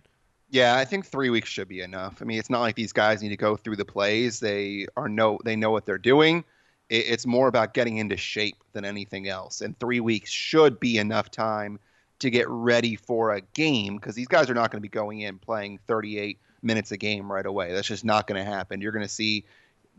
Yeah, 0.49 0.77
I 0.77 0.85
think 0.85 1.05
three 1.05 1.29
weeks 1.29 1.49
should 1.49 1.67
be 1.67 1.81
enough. 1.81 2.21
I 2.21 2.25
mean, 2.25 2.39
it's 2.39 2.49
not 2.49 2.61
like 2.61 2.75
these 2.75 2.93
guys 2.93 3.21
need 3.21 3.29
to 3.29 3.37
go 3.37 3.57
through 3.57 3.75
the 3.75 3.83
plays. 3.83 4.39
They 4.39 4.87
are 4.95 5.09
no, 5.09 5.37
they 5.43 5.57
know 5.57 5.69
what 5.69 5.85
they're 5.85 5.97
doing. 5.97 6.45
It, 6.89 7.07
it's 7.07 7.25
more 7.25 7.49
about 7.49 7.73
getting 7.73 7.97
into 7.97 8.15
shape 8.15 8.55
than 8.71 8.85
anything 8.85 9.27
else. 9.27 9.59
And 9.59 9.77
three 9.79 9.99
weeks 9.99 10.31
should 10.31 10.79
be 10.79 10.97
enough 10.97 11.29
time 11.29 11.77
to 12.19 12.29
get 12.29 12.47
ready 12.47 12.95
for 12.95 13.31
a 13.31 13.41
game 13.41 13.97
because 13.97 14.15
these 14.15 14.29
guys 14.29 14.49
are 14.49 14.53
not 14.53 14.71
going 14.71 14.79
to 14.79 14.81
be 14.81 14.87
going 14.87 15.19
in 15.19 15.39
playing 15.39 15.79
38 15.87 16.39
minutes 16.61 16.93
a 16.93 16.97
game 16.97 17.29
right 17.29 17.45
away. 17.45 17.73
That's 17.73 17.87
just 17.87 18.05
not 18.05 18.27
going 18.27 18.41
to 18.41 18.49
happen. 18.49 18.79
You're 18.79 18.93
going 18.93 19.05
to 19.05 19.13
see 19.13 19.43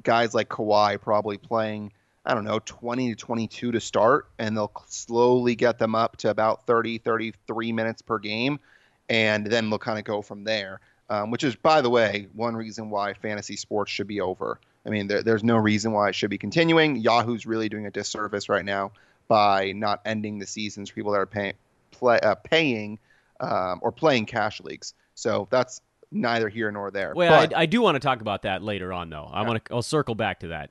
guys 0.02 0.32
like 0.32 0.48
Kawhi 0.48 0.98
probably 0.98 1.36
playing, 1.36 1.92
I 2.24 2.34
don't 2.34 2.44
know, 2.44 2.60
20 2.60 3.10
to 3.10 3.16
22 3.16 3.72
to 3.72 3.80
start, 3.80 4.28
and 4.38 4.56
they'll 4.56 4.72
slowly 4.86 5.56
get 5.56 5.78
them 5.78 5.94
up 5.94 6.16
to 6.18 6.30
about 6.30 6.66
30, 6.66 6.98
33 6.98 7.72
minutes 7.72 8.00
per 8.02 8.18
game, 8.18 8.60
and 9.08 9.46
then 9.46 9.68
they'll 9.70 9.78
kind 9.78 9.98
of 9.98 10.04
go 10.04 10.22
from 10.22 10.44
there. 10.44 10.80
Um, 11.10 11.30
which 11.30 11.44
is, 11.44 11.54
by 11.56 11.82
the 11.82 11.90
way, 11.90 12.28
one 12.32 12.56
reason 12.56 12.88
why 12.88 13.12
fantasy 13.12 13.56
sports 13.56 13.90
should 13.90 14.06
be 14.06 14.20
over. 14.22 14.58
I 14.86 14.88
mean, 14.90 15.08
there, 15.08 15.22
there's 15.22 15.44
no 15.44 15.56
reason 15.58 15.92
why 15.92 16.08
it 16.08 16.14
should 16.14 16.30
be 16.30 16.38
continuing. 16.38 16.96
Yahoo's 16.96 17.44
really 17.44 17.68
doing 17.68 17.86
a 17.86 17.90
disservice 17.90 18.48
right 18.48 18.64
now 18.64 18.92
by 19.28 19.72
not 19.72 20.00
ending 20.06 20.38
the 20.38 20.46
seasons 20.46 20.88
for 20.88 20.94
people 20.94 21.12
that 21.12 21.18
are 21.18 21.26
pay, 21.26 21.52
play, 21.90 22.18
uh, 22.20 22.34
paying 22.36 22.98
um, 23.40 23.80
or 23.82 23.92
playing 23.92 24.24
cash 24.24 24.60
leagues. 24.62 24.94
So 25.14 25.48
that's 25.50 25.82
neither 26.10 26.48
here 26.48 26.70
nor 26.70 26.90
there. 26.90 27.12
Well, 27.14 27.46
But- 27.46 27.56
I, 27.56 27.62
I 27.62 27.66
do 27.66 27.82
want 27.82 27.96
to 27.96 28.00
talk 28.00 28.22
about 28.22 28.42
that 28.42 28.62
later 28.62 28.92
on, 28.92 29.10
though. 29.10 29.28
I 29.30 29.42
want 29.42 29.62
to. 29.64 29.74
I'll 29.74 29.82
circle 29.82 30.14
back 30.14 30.40
to 30.40 30.48
that. 30.48 30.70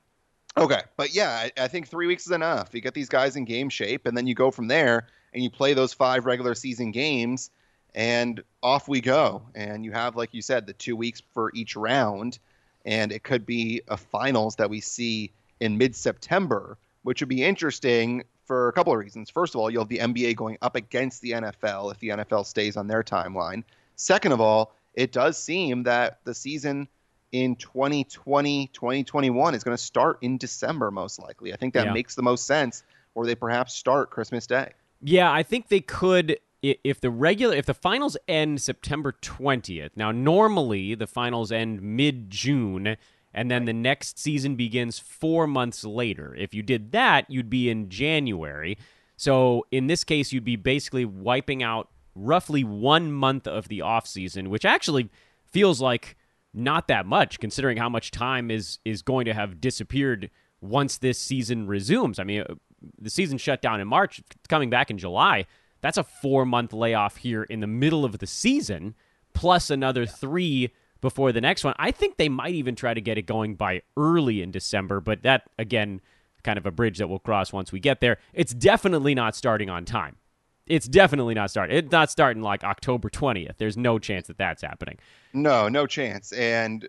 Okay, 0.56 0.82
but 0.96 1.14
yeah, 1.14 1.30
I, 1.30 1.64
I 1.64 1.68
think 1.68 1.88
three 1.88 2.06
weeks 2.06 2.26
is 2.26 2.32
enough. 2.32 2.70
You 2.72 2.80
get 2.80 2.94
these 2.94 3.08
guys 3.08 3.36
in 3.36 3.44
game 3.44 3.70
shape, 3.70 4.06
and 4.06 4.16
then 4.16 4.26
you 4.26 4.34
go 4.34 4.50
from 4.50 4.68
there 4.68 5.06
and 5.32 5.42
you 5.42 5.50
play 5.50 5.72
those 5.72 5.94
five 5.94 6.26
regular 6.26 6.54
season 6.54 6.90
games, 6.90 7.50
and 7.94 8.42
off 8.62 8.86
we 8.86 9.00
go. 9.00 9.42
And 9.54 9.84
you 9.84 9.92
have, 9.92 10.14
like 10.14 10.34
you 10.34 10.42
said, 10.42 10.66
the 10.66 10.74
two 10.74 10.94
weeks 10.94 11.22
for 11.32 11.50
each 11.54 11.74
round, 11.74 12.38
and 12.84 13.12
it 13.12 13.22
could 13.22 13.46
be 13.46 13.80
a 13.88 13.96
finals 13.96 14.56
that 14.56 14.68
we 14.68 14.80
see 14.80 15.32
in 15.60 15.78
mid 15.78 15.96
September, 15.96 16.76
which 17.02 17.22
would 17.22 17.30
be 17.30 17.42
interesting 17.42 18.24
for 18.44 18.68
a 18.68 18.72
couple 18.72 18.92
of 18.92 18.98
reasons. 18.98 19.30
First 19.30 19.54
of 19.54 19.60
all, 19.60 19.70
you'll 19.70 19.84
have 19.84 19.88
the 19.88 19.98
NBA 19.98 20.36
going 20.36 20.58
up 20.60 20.76
against 20.76 21.22
the 21.22 21.30
NFL 21.30 21.92
if 21.92 21.98
the 22.00 22.08
NFL 22.08 22.44
stays 22.44 22.76
on 22.76 22.88
their 22.88 23.02
timeline. 23.02 23.64
Second 23.96 24.32
of 24.32 24.40
all, 24.40 24.74
it 24.94 25.12
does 25.12 25.38
seem 25.38 25.84
that 25.84 26.20
the 26.24 26.34
season 26.34 26.88
in 27.32 27.56
2020 27.56 28.68
2021 28.68 29.54
is 29.54 29.64
going 29.64 29.76
to 29.76 29.82
start 29.82 30.18
in 30.20 30.36
December 30.38 30.90
most 30.90 31.18
likely. 31.18 31.52
I 31.52 31.56
think 31.56 31.74
that 31.74 31.86
Yeah. 31.86 31.92
makes 31.92 32.14
the 32.14 32.22
most 32.22 32.46
sense 32.46 32.84
or 33.14 33.26
they 33.26 33.34
perhaps 33.34 33.74
start 33.74 34.10
Christmas 34.10 34.46
Day. 34.46 34.72
Yeah, 35.00 35.32
I 35.32 35.42
think 35.42 35.68
they 35.68 35.80
could 35.80 36.38
if 36.62 37.00
the 37.00 37.10
regular 37.10 37.56
if 37.56 37.66
the 37.66 37.74
finals 37.74 38.16
end 38.28 38.60
September 38.60 39.12
20th. 39.20 39.90
Now 39.96 40.12
normally 40.12 40.94
the 40.94 41.06
finals 41.08 41.50
end 41.50 41.82
mid-June 41.82 42.96
and 43.34 43.50
then 43.50 43.64
the 43.64 43.72
next 43.72 44.18
season 44.18 44.56
begins 44.56 44.98
four 44.98 45.46
months 45.46 45.84
later. 45.84 46.34
If 46.36 46.52
you 46.52 46.62
did 46.62 46.92
that, 46.92 47.30
you'd 47.30 47.48
be 47.48 47.70
in 47.70 47.88
January. 47.88 48.76
So 49.16 49.64
in 49.70 49.86
this 49.86 50.04
case, 50.04 50.32
you'd 50.32 50.44
be 50.44 50.56
basically 50.56 51.06
wiping 51.06 51.62
out 51.62 51.88
roughly 52.14 52.62
one 52.62 53.10
month 53.10 53.46
of 53.46 53.68
the 53.68 53.80
off 53.80 54.06
season, 54.06 54.50
which 54.50 54.66
actually 54.66 55.08
feels 55.50 55.80
like 55.80 56.16
not 56.54 56.88
that 56.88 57.06
much 57.06 57.40
considering 57.40 57.78
how 57.78 57.88
much 57.88 58.10
time 58.10 58.50
is 58.50 58.78
is 58.84 59.02
going 59.02 59.24
to 59.24 59.34
have 59.34 59.60
disappeared 59.60 60.30
once 60.60 60.98
this 60.98 61.18
season 61.18 61.66
resumes. 61.66 62.18
I 62.18 62.24
mean, 62.24 62.42
uh, 62.42 62.54
the 62.98 63.10
season 63.10 63.38
shut 63.38 63.62
down 63.62 63.80
in 63.80 63.88
March, 63.88 64.22
coming 64.48 64.70
back 64.70 64.90
in 64.90 64.98
July. 64.98 65.46
That's 65.80 65.98
a 65.98 66.04
four 66.04 66.46
month 66.46 66.72
layoff 66.72 67.18
here 67.18 67.42
in 67.42 67.60
the 67.60 67.66
middle 67.66 68.04
of 68.04 68.18
the 68.18 68.26
season, 68.26 68.94
plus 69.34 69.70
another 69.70 70.06
three 70.06 70.72
before 71.00 71.32
the 71.32 71.40
next 71.40 71.64
one. 71.64 71.74
I 71.78 71.90
think 71.90 72.16
they 72.16 72.28
might 72.28 72.54
even 72.54 72.76
try 72.76 72.94
to 72.94 73.00
get 73.00 73.18
it 73.18 73.26
going 73.26 73.56
by 73.56 73.82
early 73.96 74.40
in 74.40 74.52
December, 74.52 75.00
but 75.00 75.22
that, 75.24 75.50
again, 75.58 76.00
kind 76.44 76.58
of 76.58 76.66
a 76.66 76.70
bridge 76.70 76.98
that 76.98 77.08
we'll 77.08 77.18
cross 77.18 77.52
once 77.52 77.72
we 77.72 77.80
get 77.80 78.00
there. 78.00 78.18
It's 78.32 78.54
definitely 78.54 79.14
not 79.14 79.36
starting 79.36 79.68
on 79.68 79.84
time. 79.84 80.16
It's 80.66 80.86
definitely 80.86 81.34
not 81.34 81.50
starting. 81.50 81.76
It's 81.76 81.90
not 81.90 82.10
starting 82.10 82.42
like 82.42 82.64
October 82.64 83.10
20th. 83.10 83.56
There's 83.58 83.76
no 83.76 83.98
chance 83.98 84.28
that 84.28 84.38
that's 84.38 84.62
happening. 84.62 84.98
No, 85.32 85.68
no 85.68 85.86
chance. 85.86 86.32
And 86.32 86.88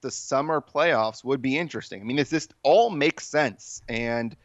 the 0.00 0.10
summer 0.10 0.60
playoffs 0.60 1.24
would 1.24 1.40
be 1.40 1.56
interesting. 1.56 2.00
I 2.00 2.04
mean, 2.04 2.16
this 2.16 2.30
just 2.30 2.54
all 2.62 2.90
makes 2.90 3.26
sense. 3.26 3.82
And 3.88 4.36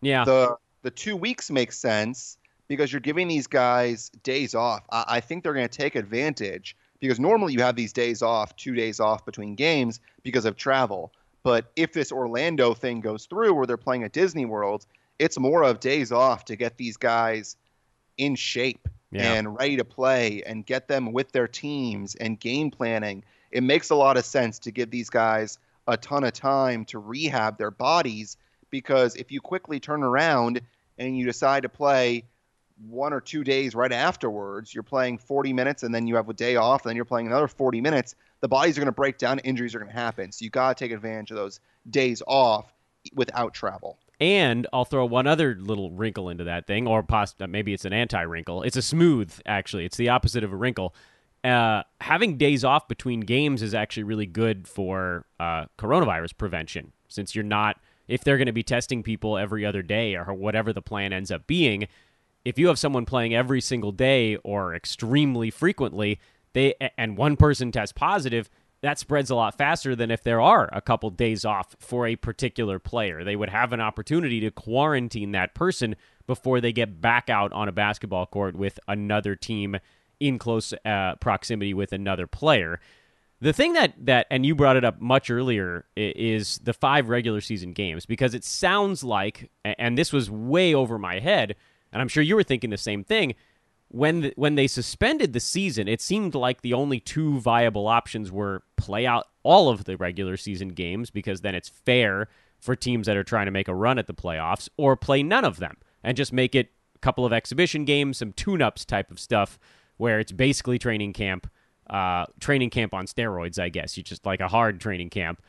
yeah, 0.00 0.24
the 0.24 0.56
the 0.82 0.90
two 0.90 1.16
weeks 1.16 1.50
makes 1.50 1.78
sense 1.78 2.38
because 2.68 2.92
you're 2.92 3.00
giving 3.00 3.28
these 3.28 3.46
guys 3.46 4.10
days 4.22 4.54
off. 4.54 4.82
I, 4.90 5.04
I 5.08 5.20
think 5.20 5.42
they're 5.42 5.54
going 5.54 5.68
to 5.68 5.78
take 5.78 5.94
advantage 5.94 6.76
because 7.00 7.18
normally 7.18 7.54
you 7.54 7.60
have 7.60 7.76
these 7.76 7.92
days 7.92 8.22
off, 8.22 8.54
two 8.56 8.74
days 8.74 9.00
off 9.00 9.24
between 9.24 9.54
games 9.54 10.00
because 10.22 10.44
of 10.44 10.56
travel. 10.56 11.12
But 11.42 11.70
if 11.74 11.92
this 11.92 12.12
Orlando 12.12 12.74
thing 12.74 13.00
goes 13.00 13.26
through 13.26 13.54
where 13.54 13.66
they're 13.66 13.76
playing 13.78 14.04
at 14.04 14.12
Disney 14.12 14.44
World, 14.44 14.86
it's 15.18 15.38
more 15.38 15.64
of 15.64 15.80
days 15.80 16.12
off 16.12 16.44
to 16.46 16.56
get 16.56 16.76
these 16.76 16.96
guys 16.96 17.56
in 18.20 18.36
shape 18.36 18.86
yeah. 19.10 19.32
and 19.32 19.56
ready 19.56 19.78
to 19.78 19.84
play 19.84 20.42
and 20.44 20.64
get 20.64 20.86
them 20.86 21.12
with 21.12 21.32
their 21.32 21.48
teams 21.48 22.14
and 22.14 22.38
game 22.38 22.70
planning. 22.70 23.24
It 23.50 23.62
makes 23.62 23.90
a 23.90 23.94
lot 23.94 24.16
of 24.16 24.24
sense 24.24 24.58
to 24.60 24.70
give 24.70 24.90
these 24.90 25.10
guys 25.10 25.58
a 25.88 25.96
ton 25.96 26.22
of 26.22 26.32
time 26.32 26.84
to 26.84 26.98
rehab 26.98 27.58
their 27.58 27.70
bodies 27.70 28.36
because 28.68 29.16
if 29.16 29.32
you 29.32 29.40
quickly 29.40 29.80
turn 29.80 30.04
around 30.04 30.60
and 30.98 31.16
you 31.16 31.24
decide 31.24 31.62
to 31.62 31.68
play 31.68 32.24
one 32.88 33.12
or 33.12 33.20
two 33.20 33.42
days 33.42 33.74
right 33.74 33.92
afterwards, 33.92 34.72
you're 34.74 34.82
playing 34.82 35.18
40 35.18 35.52
minutes 35.54 35.82
and 35.82 35.94
then 35.94 36.06
you 36.06 36.16
have 36.16 36.28
a 36.28 36.34
day 36.34 36.56
off, 36.56 36.84
and 36.84 36.90
then 36.90 36.96
you're 36.96 37.04
playing 37.04 37.26
another 37.26 37.48
40 37.48 37.80
minutes. 37.80 38.14
The 38.40 38.48
bodies 38.48 38.76
are 38.76 38.80
going 38.80 38.86
to 38.86 38.92
break 38.92 39.18
down, 39.18 39.38
injuries 39.40 39.74
are 39.74 39.78
going 39.78 39.90
to 39.90 39.98
happen. 39.98 40.30
So 40.30 40.44
you 40.44 40.50
got 40.50 40.76
to 40.76 40.84
take 40.84 40.92
advantage 40.92 41.30
of 41.30 41.36
those 41.36 41.60
days 41.88 42.22
off 42.26 42.72
without 43.14 43.54
travel. 43.54 43.98
And 44.20 44.66
I'll 44.72 44.84
throw 44.84 45.06
one 45.06 45.26
other 45.26 45.56
little 45.58 45.90
wrinkle 45.90 46.28
into 46.28 46.44
that 46.44 46.66
thing, 46.66 46.86
or 46.86 47.04
uh, 47.08 47.26
maybe 47.48 47.72
it's 47.72 47.86
an 47.86 47.94
anti 47.94 48.20
wrinkle. 48.20 48.62
It's 48.62 48.76
a 48.76 48.82
smooth, 48.82 49.32
actually. 49.46 49.86
It's 49.86 49.96
the 49.96 50.10
opposite 50.10 50.44
of 50.44 50.52
a 50.52 50.56
wrinkle. 50.56 50.94
Uh, 51.42 51.82
having 52.02 52.36
days 52.36 52.62
off 52.64 52.86
between 52.86 53.20
games 53.20 53.62
is 53.62 53.72
actually 53.72 54.02
really 54.02 54.26
good 54.26 54.68
for 54.68 55.24
uh, 55.38 55.64
coronavirus 55.78 56.36
prevention, 56.36 56.92
since 57.08 57.34
you're 57.34 57.42
not, 57.42 57.80
if 58.08 58.22
they're 58.22 58.36
going 58.36 58.44
to 58.44 58.52
be 58.52 58.62
testing 58.62 59.02
people 59.02 59.38
every 59.38 59.64
other 59.64 59.80
day 59.80 60.14
or 60.14 60.34
whatever 60.34 60.70
the 60.70 60.82
plan 60.82 61.14
ends 61.14 61.30
up 61.30 61.46
being, 61.46 61.88
if 62.44 62.58
you 62.58 62.68
have 62.68 62.78
someone 62.78 63.06
playing 63.06 63.34
every 63.34 63.62
single 63.62 63.92
day 63.92 64.36
or 64.36 64.74
extremely 64.74 65.50
frequently, 65.50 66.20
they 66.52 66.74
and 66.98 67.16
one 67.16 67.36
person 67.36 67.72
tests 67.72 67.92
positive, 67.92 68.50
that 68.82 68.98
spreads 68.98 69.30
a 69.30 69.34
lot 69.34 69.58
faster 69.58 69.94
than 69.94 70.10
if 70.10 70.22
there 70.22 70.40
are 70.40 70.68
a 70.72 70.80
couple 70.80 71.10
days 71.10 71.44
off 71.44 71.76
for 71.78 72.06
a 72.06 72.16
particular 72.16 72.78
player. 72.78 73.24
They 73.24 73.36
would 73.36 73.50
have 73.50 73.72
an 73.72 73.80
opportunity 73.80 74.40
to 74.40 74.50
quarantine 74.50 75.32
that 75.32 75.54
person 75.54 75.96
before 76.26 76.60
they 76.60 76.72
get 76.72 77.00
back 77.00 77.28
out 77.28 77.52
on 77.52 77.68
a 77.68 77.72
basketball 77.72 78.26
court 78.26 78.56
with 78.56 78.78
another 78.88 79.36
team 79.36 79.76
in 80.18 80.38
close 80.38 80.72
uh, 80.84 81.16
proximity 81.16 81.74
with 81.74 81.92
another 81.92 82.26
player. 82.26 82.80
The 83.42 83.52
thing 83.52 83.72
that 83.72 83.94
that 84.04 84.26
and 84.30 84.44
you 84.44 84.54
brought 84.54 84.76
it 84.76 84.84
up 84.84 85.00
much 85.00 85.30
earlier 85.30 85.86
is 85.96 86.58
the 86.58 86.74
five 86.74 87.08
regular 87.08 87.40
season 87.40 87.72
games 87.72 88.04
because 88.04 88.34
it 88.34 88.44
sounds 88.44 89.02
like 89.02 89.50
and 89.64 89.96
this 89.96 90.12
was 90.12 90.30
way 90.30 90.74
over 90.74 90.98
my 90.98 91.20
head 91.20 91.56
and 91.92 92.00
I'm 92.00 92.08
sure 92.08 92.22
you 92.22 92.36
were 92.36 92.42
thinking 92.42 92.70
the 92.70 92.76
same 92.76 93.02
thing. 93.02 93.34
When 93.92 94.20
the, 94.20 94.32
when 94.36 94.54
they 94.54 94.68
suspended 94.68 95.32
the 95.32 95.40
season, 95.40 95.88
it 95.88 96.00
seemed 96.00 96.34
like 96.34 96.62
the 96.62 96.74
only 96.74 97.00
two 97.00 97.40
viable 97.40 97.88
options 97.88 98.30
were 98.30 98.62
play 98.76 99.04
out 99.04 99.26
all 99.42 99.68
of 99.68 99.84
the 99.84 99.96
regular 99.96 100.36
season 100.36 100.68
games 100.68 101.10
because 101.10 101.40
then 101.40 101.54
it's 101.54 101.68
fair 101.68 102.28
for 102.60 102.76
teams 102.76 103.06
that 103.06 103.16
are 103.16 103.24
trying 103.24 103.46
to 103.46 103.50
make 103.50 103.68
a 103.68 103.74
run 103.74 103.98
at 103.98 104.06
the 104.06 104.14
playoffs, 104.14 104.68
or 104.76 104.96
play 104.96 105.22
none 105.22 105.44
of 105.44 105.58
them 105.58 105.76
and 106.04 106.16
just 106.16 106.32
make 106.32 106.54
it 106.54 106.70
a 106.94 106.98
couple 106.98 107.24
of 107.24 107.32
exhibition 107.32 107.84
games, 107.84 108.18
some 108.18 108.32
tune-ups 108.32 108.84
type 108.84 109.10
of 109.10 109.18
stuff 109.18 109.58
where 109.96 110.20
it's 110.20 110.32
basically 110.32 110.78
training 110.78 111.12
camp, 111.12 111.50
uh, 111.88 112.26
training 112.38 112.70
camp 112.70 112.94
on 112.94 113.06
steroids, 113.06 113.58
I 113.58 113.70
guess. 113.70 113.96
You 113.96 114.02
just 114.02 114.24
like 114.24 114.40
a 114.40 114.48
hard 114.48 114.80
training 114.80 115.10
camp. 115.10 115.42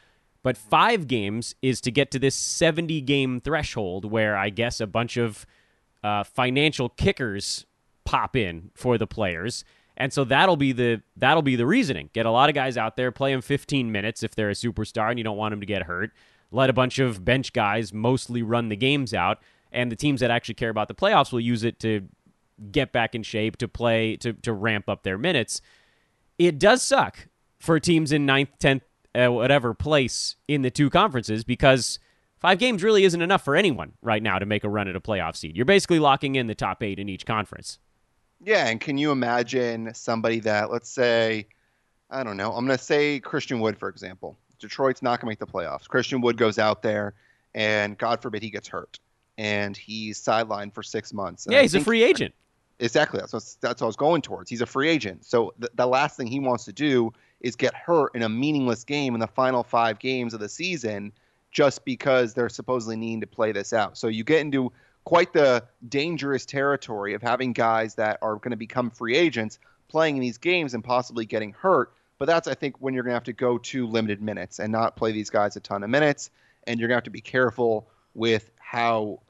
But 0.44 0.58
five 0.58 1.08
games 1.08 1.56
is 1.62 1.82
to 1.82 1.92
get 1.92 2.12
to 2.12 2.20
this 2.20 2.36
70 2.36 3.02
game 3.02 3.42
threshold 3.42 4.10
where 4.10 4.36
I 4.36 4.50
guess 4.50 4.82
a 4.82 4.88
bunch 4.88 5.18
of 5.18 5.46
uh, 6.04 6.24
financial 6.24 6.90
kickers 6.90 7.66
pop 8.12 8.36
in 8.36 8.70
for 8.76 8.98
the 8.98 9.08
players. 9.08 9.64
And 9.96 10.12
so 10.12 10.26
that'll 10.26 10.58
be 10.58 10.74
the 10.74 11.02
that'll 11.16 11.42
be 11.42 11.56
the 11.56 11.66
reasoning. 11.66 12.10
Get 12.12 12.26
a 12.26 12.32
lot 12.32 12.50
of 12.50 12.56
guys 12.56 12.76
out 12.76 12.98
there, 12.98 13.10
play 13.12 13.32
them 13.32 13.42
15 13.42 13.90
minutes 13.90 14.22
if 14.22 14.36
they're 14.36 14.50
a 14.50 14.54
superstar 14.54 15.10
and 15.10 15.18
you 15.18 15.24
don't 15.24 15.38
want 15.38 15.54
them 15.54 15.62
to 15.62 15.66
get 15.66 15.84
hurt. 15.84 16.12
Let 16.52 16.70
a 16.70 16.74
bunch 16.74 17.00
of 17.00 17.24
bench 17.24 17.54
guys 17.54 17.94
mostly 17.94 18.44
run 18.44 18.68
the 18.68 18.76
games 18.76 19.14
out, 19.14 19.40
and 19.72 19.90
the 19.90 19.96
teams 19.96 20.20
that 20.20 20.30
actually 20.30 20.56
care 20.56 20.70
about 20.70 20.90
the 20.90 20.94
playoffs 20.94 21.32
will 21.32 21.40
use 21.40 21.64
it 21.64 21.80
to 21.80 22.10
get 22.74 22.92
back 22.92 23.16
in 23.16 23.24
shape, 23.24 23.56
to 23.58 23.70
play, 23.70 24.18
to 24.18 24.34
to 24.34 24.52
ramp 24.52 24.90
up 24.90 25.04
their 25.04 25.18
minutes. 25.18 25.62
It 26.38 26.60
does 26.60 26.84
suck 26.84 27.30
for 27.60 27.80
teams 27.80 28.12
in 28.12 28.26
ninth, 28.26 28.50
tenth, 28.60 28.84
uh, 29.16 29.32
whatever 29.32 29.74
place 29.74 30.36
in 30.50 30.64
the 30.64 30.72
two 30.72 30.90
conferences 30.90 31.46
because 31.46 32.00
Five 32.42 32.58
games 32.58 32.82
really 32.82 33.04
isn't 33.04 33.22
enough 33.22 33.46
for 33.46 33.56
anyone 33.56 33.94
right 34.02 34.24
now 34.24 34.40
to 34.40 34.48
make 34.48 34.64
a 34.64 34.70
run 34.70 34.88
at 34.88 34.96
a 34.96 35.00
playoff 35.00 35.36
seed. 35.36 35.56
You're 35.56 35.64
basically 35.64 36.00
locking 36.00 36.34
in 36.34 36.48
the 36.48 36.56
top 36.56 36.82
eight 36.82 36.98
in 36.98 37.08
each 37.08 37.24
conference. 37.24 37.78
Yeah, 38.44 38.68
and 38.68 38.82
can 38.82 38.98
you 38.98 39.12
imagine 39.12 39.94
somebody 39.94 40.40
that, 40.42 40.72
let's 40.72 40.90
say, 40.90 41.48
I 42.10 42.24
don't 42.24 42.38
know, 42.38 42.52
I'm 42.52 42.66
going 42.66 42.78
to 42.78 42.84
say 42.84 43.20
Christian 43.20 43.60
Wood, 43.60 43.78
for 43.78 43.88
example. 43.88 44.38
Detroit's 44.60 45.02
not 45.02 45.20
going 45.20 45.28
to 45.28 45.32
make 45.32 45.40
the 45.40 45.48
playoffs. 45.48 45.88
Christian 45.88 46.22
Wood 46.22 46.38
goes 46.38 46.60
out 46.60 46.82
there, 46.82 47.14
and 47.54 47.98
God 47.98 48.22
forbid 48.22 48.44
he 48.44 48.50
gets 48.50 48.68
hurt, 48.68 49.00
and 49.38 49.76
he's 49.78 50.20
sidelined 50.20 50.74
for 50.74 50.84
six 50.84 51.14
months. 51.14 51.46
And 51.46 51.54
yeah, 51.54 51.62
he's 51.62 51.76
a 51.76 51.82
free 51.82 52.04
agent. 52.04 52.34
Exactly. 52.80 53.20
That's 53.20 53.34
what, 53.34 53.56
that's 53.62 53.82
what 53.82 53.86
I 53.86 53.88
was 53.88 53.96
going 53.96 54.24
towards. 54.24 54.50
He's 54.50 54.62
a 54.62 54.66
free 54.66 54.90
agent. 54.90 55.24
So 55.24 55.54
the, 55.60 55.70
the 55.76 55.86
last 55.86 56.18
thing 56.18 56.26
he 56.26 56.40
wants 56.40 56.66
to 56.66 56.74
do 56.74 57.14
is 57.40 57.56
get 57.56 57.76
hurt 57.76 58.16
in 58.16 58.24
a 58.24 58.30
meaningless 58.30 58.84
game 58.84 59.14
in 59.14 59.20
the 59.20 59.28
final 59.28 59.64
five 59.64 60.00
games 60.00 60.34
of 60.34 60.40
the 60.40 60.50
season 60.50 61.12
just 61.52 61.86
because 61.86 62.34
they're 62.34 62.50
supposedly 62.50 62.96
needing 62.96 63.22
to 63.22 63.28
play 63.28 63.52
this 63.52 63.72
out. 63.72 63.98
So 63.98 64.08
you 64.08 64.24
get 64.24 64.42
into 64.42 64.72
quite 65.04 65.34
the 65.34 65.64
dangerous 65.88 66.46
territory 66.46 67.14
of 67.14 67.22
having 67.22 67.54
guys 67.54 67.96
that 67.96 68.20
are 68.22 68.36
going 68.36 68.52
to 68.52 68.58
become 68.58 68.90
free 68.92 69.16
agents 69.16 69.60
playing 69.88 70.16
in 70.16 70.22
these 70.22 70.38
games 70.38 70.74
and 70.74 70.84
possibly 70.84 71.26
getting 71.26 71.54
hurt. 71.54 71.92
But 72.18 72.26
that's, 72.26 72.48
I 72.48 72.54
think, 72.54 72.76
when 72.80 72.94
you're 72.94 73.04
going 73.04 73.12
to 73.12 73.16
have 73.16 73.24
to 73.24 73.34
go 73.34 73.58
to 73.58 73.88
limited 73.88 74.22
minutes 74.22 74.60
and 74.60 74.72
not 74.72 74.96
play 74.96 75.12
these 75.12 75.30
guys 75.30 75.56
a 75.56 75.60
ton 75.60 75.84
of 75.84 75.90
minutes. 75.90 76.30
And 76.68 76.80
you're 76.80 76.88
going 76.88 76.96
to 76.96 76.98
have 76.98 77.06
to 77.06 77.10
be 77.10 77.22
careful 77.22 77.88
with 78.14 78.52
how 78.60 79.22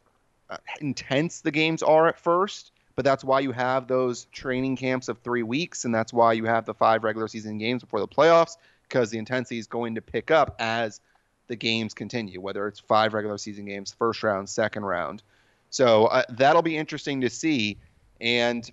uh, 0.49 0.57
intense 0.81 1.39
the 1.41 1.51
games 1.51 1.81
are 1.83 2.07
at 2.07 2.19
first. 2.19 2.71
But 2.97 3.05
that's 3.05 3.23
why 3.23 3.39
you 3.39 3.53
have 3.53 3.87
those 3.87 4.25
training 4.25 4.75
camps 4.75 5.07
of 5.07 5.19
three 5.19 5.43
weeks. 5.43 5.85
And 5.85 5.95
that's 5.95 6.11
why 6.11 6.33
you 6.33 6.43
have 6.45 6.65
the 6.65 6.73
five 6.73 7.05
regular 7.05 7.29
season 7.29 7.57
games 7.57 7.81
before 7.81 8.01
the 8.01 8.07
playoffs, 8.07 8.57
because 8.83 9.09
the 9.09 9.17
intensity 9.17 9.57
is 9.57 9.67
going 9.67 9.95
to 9.95 10.01
pick 10.01 10.29
up 10.29 10.57
as 10.59 10.99
the 11.47 11.55
games 11.55 11.93
continue, 11.93 12.41
whether 12.41 12.67
it's 12.67 12.81
five 12.81 13.13
regular 13.13 13.37
season 13.37 13.63
games, 13.65 13.95
first 13.97 14.21
round, 14.23 14.49
second 14.49 14.83
round. 14.83 15.23
So 15.71 16.05
uh, 16.05 16.23
that'll 16.29 16.61
be 16.61 16.77
interesting 16.77 17.21
to 17.21 17.29
see. 17.29 17.77
And 18.19 18.69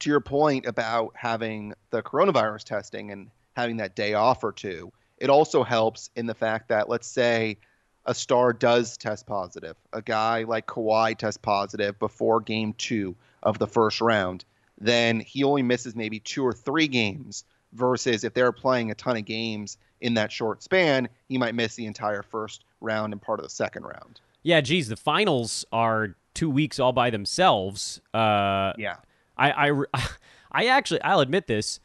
to 0.00 0.10
your 0.10 0.20
point 0.20 0.66
about 0.66 1.12
having 1.14 1.74
the 1.90 2.02
coronavirus 2.02 2.64
testing 2.64 3.12
and 3.12 3.30
having 3.54 3.76
that 3.76 3.94
day 3.94 4.14
off 4.14 4.42
or 4.42 4.52
two, 4.52 4.92
it 5.18 5.30
also 5.30 5.62
helps 5.62 6.10
in 6.16 6.26
the 6.26 6.34
fact 6.34 6.68
that, 6.68 6.88
let's 6.88 7.06
say, 7.06 7.58
a 8.04 8.14
star 8.14 8.52
does 8.52 8.96
test 8.96 9.26
positive, 9.26 9.76
a 9.92 10.02
guy 10.02 10.44
like 10.44 10.66
Kawhi 10.66 11.16
tests 11.16 11.38
positive 11.38 11.98
before 11.98 12.40
game 12.40 12.72
two 12.74 13.16
of 13.42 13.58
the 13.58 13.66
first 13.66 14.00
round, 14.00 14.44
then 14.78 15.20
he 15.20 15.44
only 15.44 15.62
misses 15.62 15.96
maybe 15.96 16.20
two 16.20 16.44
or 16.44 16.52
three 16.52 16.88
games 16.88 17.44
versus 17.72 18.24
if 18.24 18.32
they're 18.34 18.52
playing 18.52 18.90
a 18.90 18.94
ton 18.94 19.16
of 19.16 19.24
games 19.24 19.76
in 20.00 20.14
that 20.14 20.30
short 20.30 20.62
span, 20.62 21.08
he 21.28 21.38
might 21.38 21.54
miss 21.54 21.74
the 21.74 21.86
entire 21.86 22.22
first 22.22 22.64
round 22.80 23.12
and 23.12 23.20
part 23.22 23.40
of 23.40 23.44
the 23.44 23.50
second 23.50 23.84
round. 23.84 24.20
Yeah, 24.46 24.60
geez, 24.60 24.86
the 24.86 24.96
finals 24.96 25.64
are 25.72 26.14
two 26.32 26.48
weeks 26.48 26.78
all 26.78 26.92
by 26.92 27.10
themselves. 27.10 28.00
Uh, 28.14 28.74
yeah, 28.78 28.98
I, 29.36 29.70
I, 29.70 29.86
I 30.52 30.66
actually, 30.66 31.02
I'll 31.02 31.18
admit 31.18 31.48
this. 31.48 31.80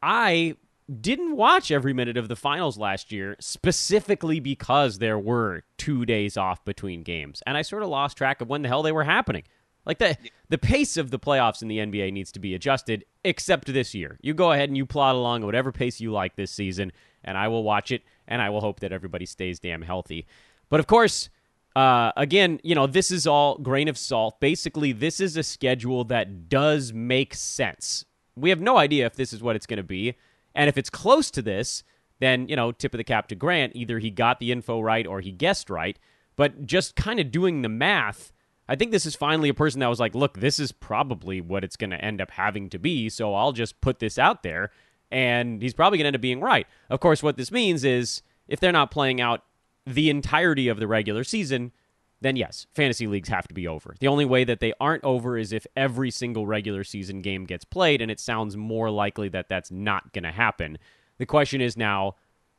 I 0.00 0.54
didn't 1.00 1.36
watch 1.36 1.72
every 1.72 1.92
minute 1.92 2.16
of 2.16 2.28
the 2.28 2.36
finals 2.36 2.78
last 2.78 3.10
year 3.10 3.34
specifically 3.40 4.38
because 4.38 4.98
there 4.98 5.18
were 5.18 5.64
two 5.76 6.06
days 6.06 6.36
off 6.36 6.64
between 6.64 7.02
games. 7.02 7.42
And 7.48 7.56
I 7.56 7.62
sort 7.62 7.82
of 7.82 7.88
lost 7.88 8.16
track 8.16 8.40
of 8.40 8.48
when 8.48 8.62
the 8.62 8.68
hell 8.68 8.84
they 8.84 8.92
were 8.92 9.02
happening. 9.02 9.42
Like 9.84 9.98
the 9.98 10.16
the 10.48 10.56
pace 10.56 10.96
of 10.96 11.10
the 11.10 11.18
playoffs 11.18 11.62
in 11.62 11.68
the 11.68 11.78
NBA 11.78 12.12
needs 12.12 12.30
to 12.32 12.38
be 12.38 12.54
adjusted, 12.54 13.04
except 13.24 13.66
this 13.72 13.92
year. 13.92 14.18
You 14.22 14.34
go 14.34 14.52
ahead 14.52 14.68
and 14.68 14.76
you 14.76 14.86
plod 14.86 15.16
along 15.16 15.42
at 15.42 15.46
whatever 15.46 15.72
pace 15.72 16.00
you 16.00 16.12
like 16.12 16.36
this 16.36 16.52
season, 16.52 16.92
and 17.24 17.36
I 17.36 17.48
will 17.48 17.64
watch 17.64 17.90
it, 17.90 18.02
and 18.28 18.40
I 18.40 18.50
will 18.50 18.60
hope 18.60 18.78
that 18.80 18.92
everybody 18.92 19.26
stays 19.26 19.58
damn 19.58 19.82
healthy. 19.82 20.28
But 20.68 20.78
of 20.78 20.86
course, 20.86 21.28
uh, 21.76 22.12
again, 22.16 22.60
you 22.62 22.74
know, 22.74 22.86
this 22.86 23.10
is 23.10 23.26
all 23.26 23.58
grain 23.58 23.88
of 23.88 23.98
salt. 23.98 24.38
Basically, 24.40 24.92
this 24.92 25.20
is 25.20 25.36
a 25.36 25.42
schedule 25.42 26.04
that 26.04 26.48
does 26.48 26.92
make 26.92 27.34
sense. 27.34 28.04
We 28.36 28.50
have 28.50 28.60
no 28.60 28.76
idea 28.76 29.06
if 29.06 29.16
this 29.16 29.32
is 29.32 29.42
what 29.42 29.56
it's 29.56 29.66
going 29.66 29.78
to 29.78 29.82
be. 29.82 30.14
And 30.54 30.68
if 30.68 30.78
it's 30.78 30.90
close 30.90 31.30
to 31.32 31.42
this, 31.42 31.82
then, 32.20 32.48
you 32.48 32.54
know, 32.54 32.70
tip 32.70 32.94
of 32.94 32.98
the 32.98 33.04
cap 33.04 33.26
to 33.28 33.34
Grant. 33.34 33.74
Either 33.74 33.98
he 33.98 34.10
got 34.10 34.38
the 34.38 34.52
info 34.52 34.80
right 34.80 35.06
or 35.06 35.20
he 35.20 35.32
guessed 35.32 35.68
right. 35.68 35.98
But 36.36 36.64
just 36.64 36.94
kind 36.96 37.18
of 37.18 37.30
doing 37.30 37.62
the 37.62 37.68
math, 37.68 38.32
I 38.68 38.76
think 38.76 38.92
this 38.92 39.06
is 39.06 39.16
finally 39.16 39.48
a 39.48 39.54
person 39.54 39.80
that 39.80 39.88
was 39.88 40.00
like, 40.00 40.14
look, 40.14 40.38
this 40.38 40.58
is 40.58 40.70
probably 40.70 41.40
what 41.40 41.64
it's 41.64 41.76
going 41.76 41.90
to 41.90 42.04
end 42.04 42.20
up 42.20 42.30
having 42.30 42.70
to 42.70 42.78
be. 42.78 43.08
So 43.08 43.34
I'll 43.34 43.52
just 43.52 43.80
put 43.80 43.98
this 43.98 44.18
out 44.18 44.42
there. 44.42 44.70
And 45.10 45.60
he's 45.60 45.74
probably 45.74 45.98
going 45.98 46.04
to 46.04 46.08
end 46.08 46.16
up 46.16 46.22
being 46.22 46.40
right. 46.40 46.66
Of 46.88 47.00
course, 47.00 47.22
what 47.22 47.36
this 47.36 47.50
means 47.50 47.84
is 47.84 48.22
if 48.48 48.60
they're 48.60 48.72
not 48.72 48.90
playing 48.90 49.20
out 49.20 49.42
the 49.86 50.10
entirety 50.10 50.68
of 50.68 50.78
the 50.78 50.86
regular 50.86 51.24
season, 51.24 51.72
then 52.20 52.36
yes, 52.36 52.66
fantasy 52.74 53.06
leagues 53.06 53.28
have 53.28 53.46
to 53.48 53.54
be 53.54 53.68
over. 53.68 53.94
The 54.00 54.08
only 54.08 54.24
way 54.24 54.44
that 54.44 54.60
they 54.60 54.72
aren't 54.80 55.04
over 55.04 55.36
is 55.36 55.52
if 55.52 55.66
every 55.76 56.10
single 56.10 56.46
regular 56.46 56.84
season 56.84 57.20
game 57.20 57.44
gets 57.44 57.64
played, 57.64 58.00
and 58.00 58.10
it 58.10 58.18
sounds 58.18 58.56
more 58.56 58.90
likely 58.90 59.28
that 59.30 59.48
that's 59.48 59.70
not 59.70 60.12
going 60.12 60.24
to 60.24 60.32
happen. 60.32 60.78
The 61.18 61.26
question 61.26 61.60
is 61.60 61.76
now, 61.76 62.14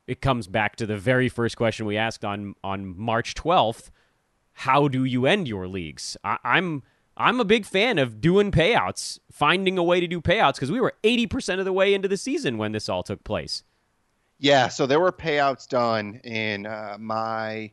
it 0.06 0.20
comes 0.20 0.46
back 0.46 0.76
to 0.76 0.86
the 0.86 0.96
very 0.96 1.28
first 1.28 1.56
question 1.56 1.84
we 1.84 1.96
asked 1.96 2.24
on 2.24 2.54
on 2.62 2.96
March 2.96 3.34
12th. 3.34 3.90
How 4.52 4.88
do 4.88 5.04
you 5.04 5.26
end 5.26 5.48
your 5.48 5.66
leagues? 5.66 6.16
I, 6.22 6.38
I'm 6.44 6.82
I'm 7.16 7.40
a 7.40 7.44
big 7.44 7.64
fan 7.64 7.98
of 7.98 8.20
doing 8.20 8.52
payouts, 8.52 9.18
finding 9.32 9.78
a 9.78 9.82
way 9.82 10.00
to 10.00 10.06
do 10.06 10.20
payouts 10.20 10.54
because 10.54 10.70
we 10.70 10.80
were 10.80 10.94
80% 11.02 11.58
of 11.58 11.64
the 11.64 11.72
way 11.72 11.94
into 11.94 12.08
the 12.08 12.16
season 12.16 12.58
when 12.58 12.72
this 12.72 12.88
all 12.88 13.02
took 13.02 13.24
place. 13.24 13.62
Yeah, 14.38 14.68
so 14.68 14.86
there 14.86 15.00
were 15.00 15.12
payouts 15.12 15.66
done 15.66 16.20
in 16.24 16.66
uh, 16.66 16.96
my 16.98 17.70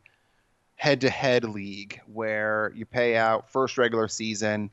head-to-head 0.76 1.44
league 1.44 2.00
where 2.12 2.72
you 2.74 2.86
pay 2.86 3.16
out 3.16 3.50
first 3.50 3.78
regular 3.78 4.08
season 4.08 4.70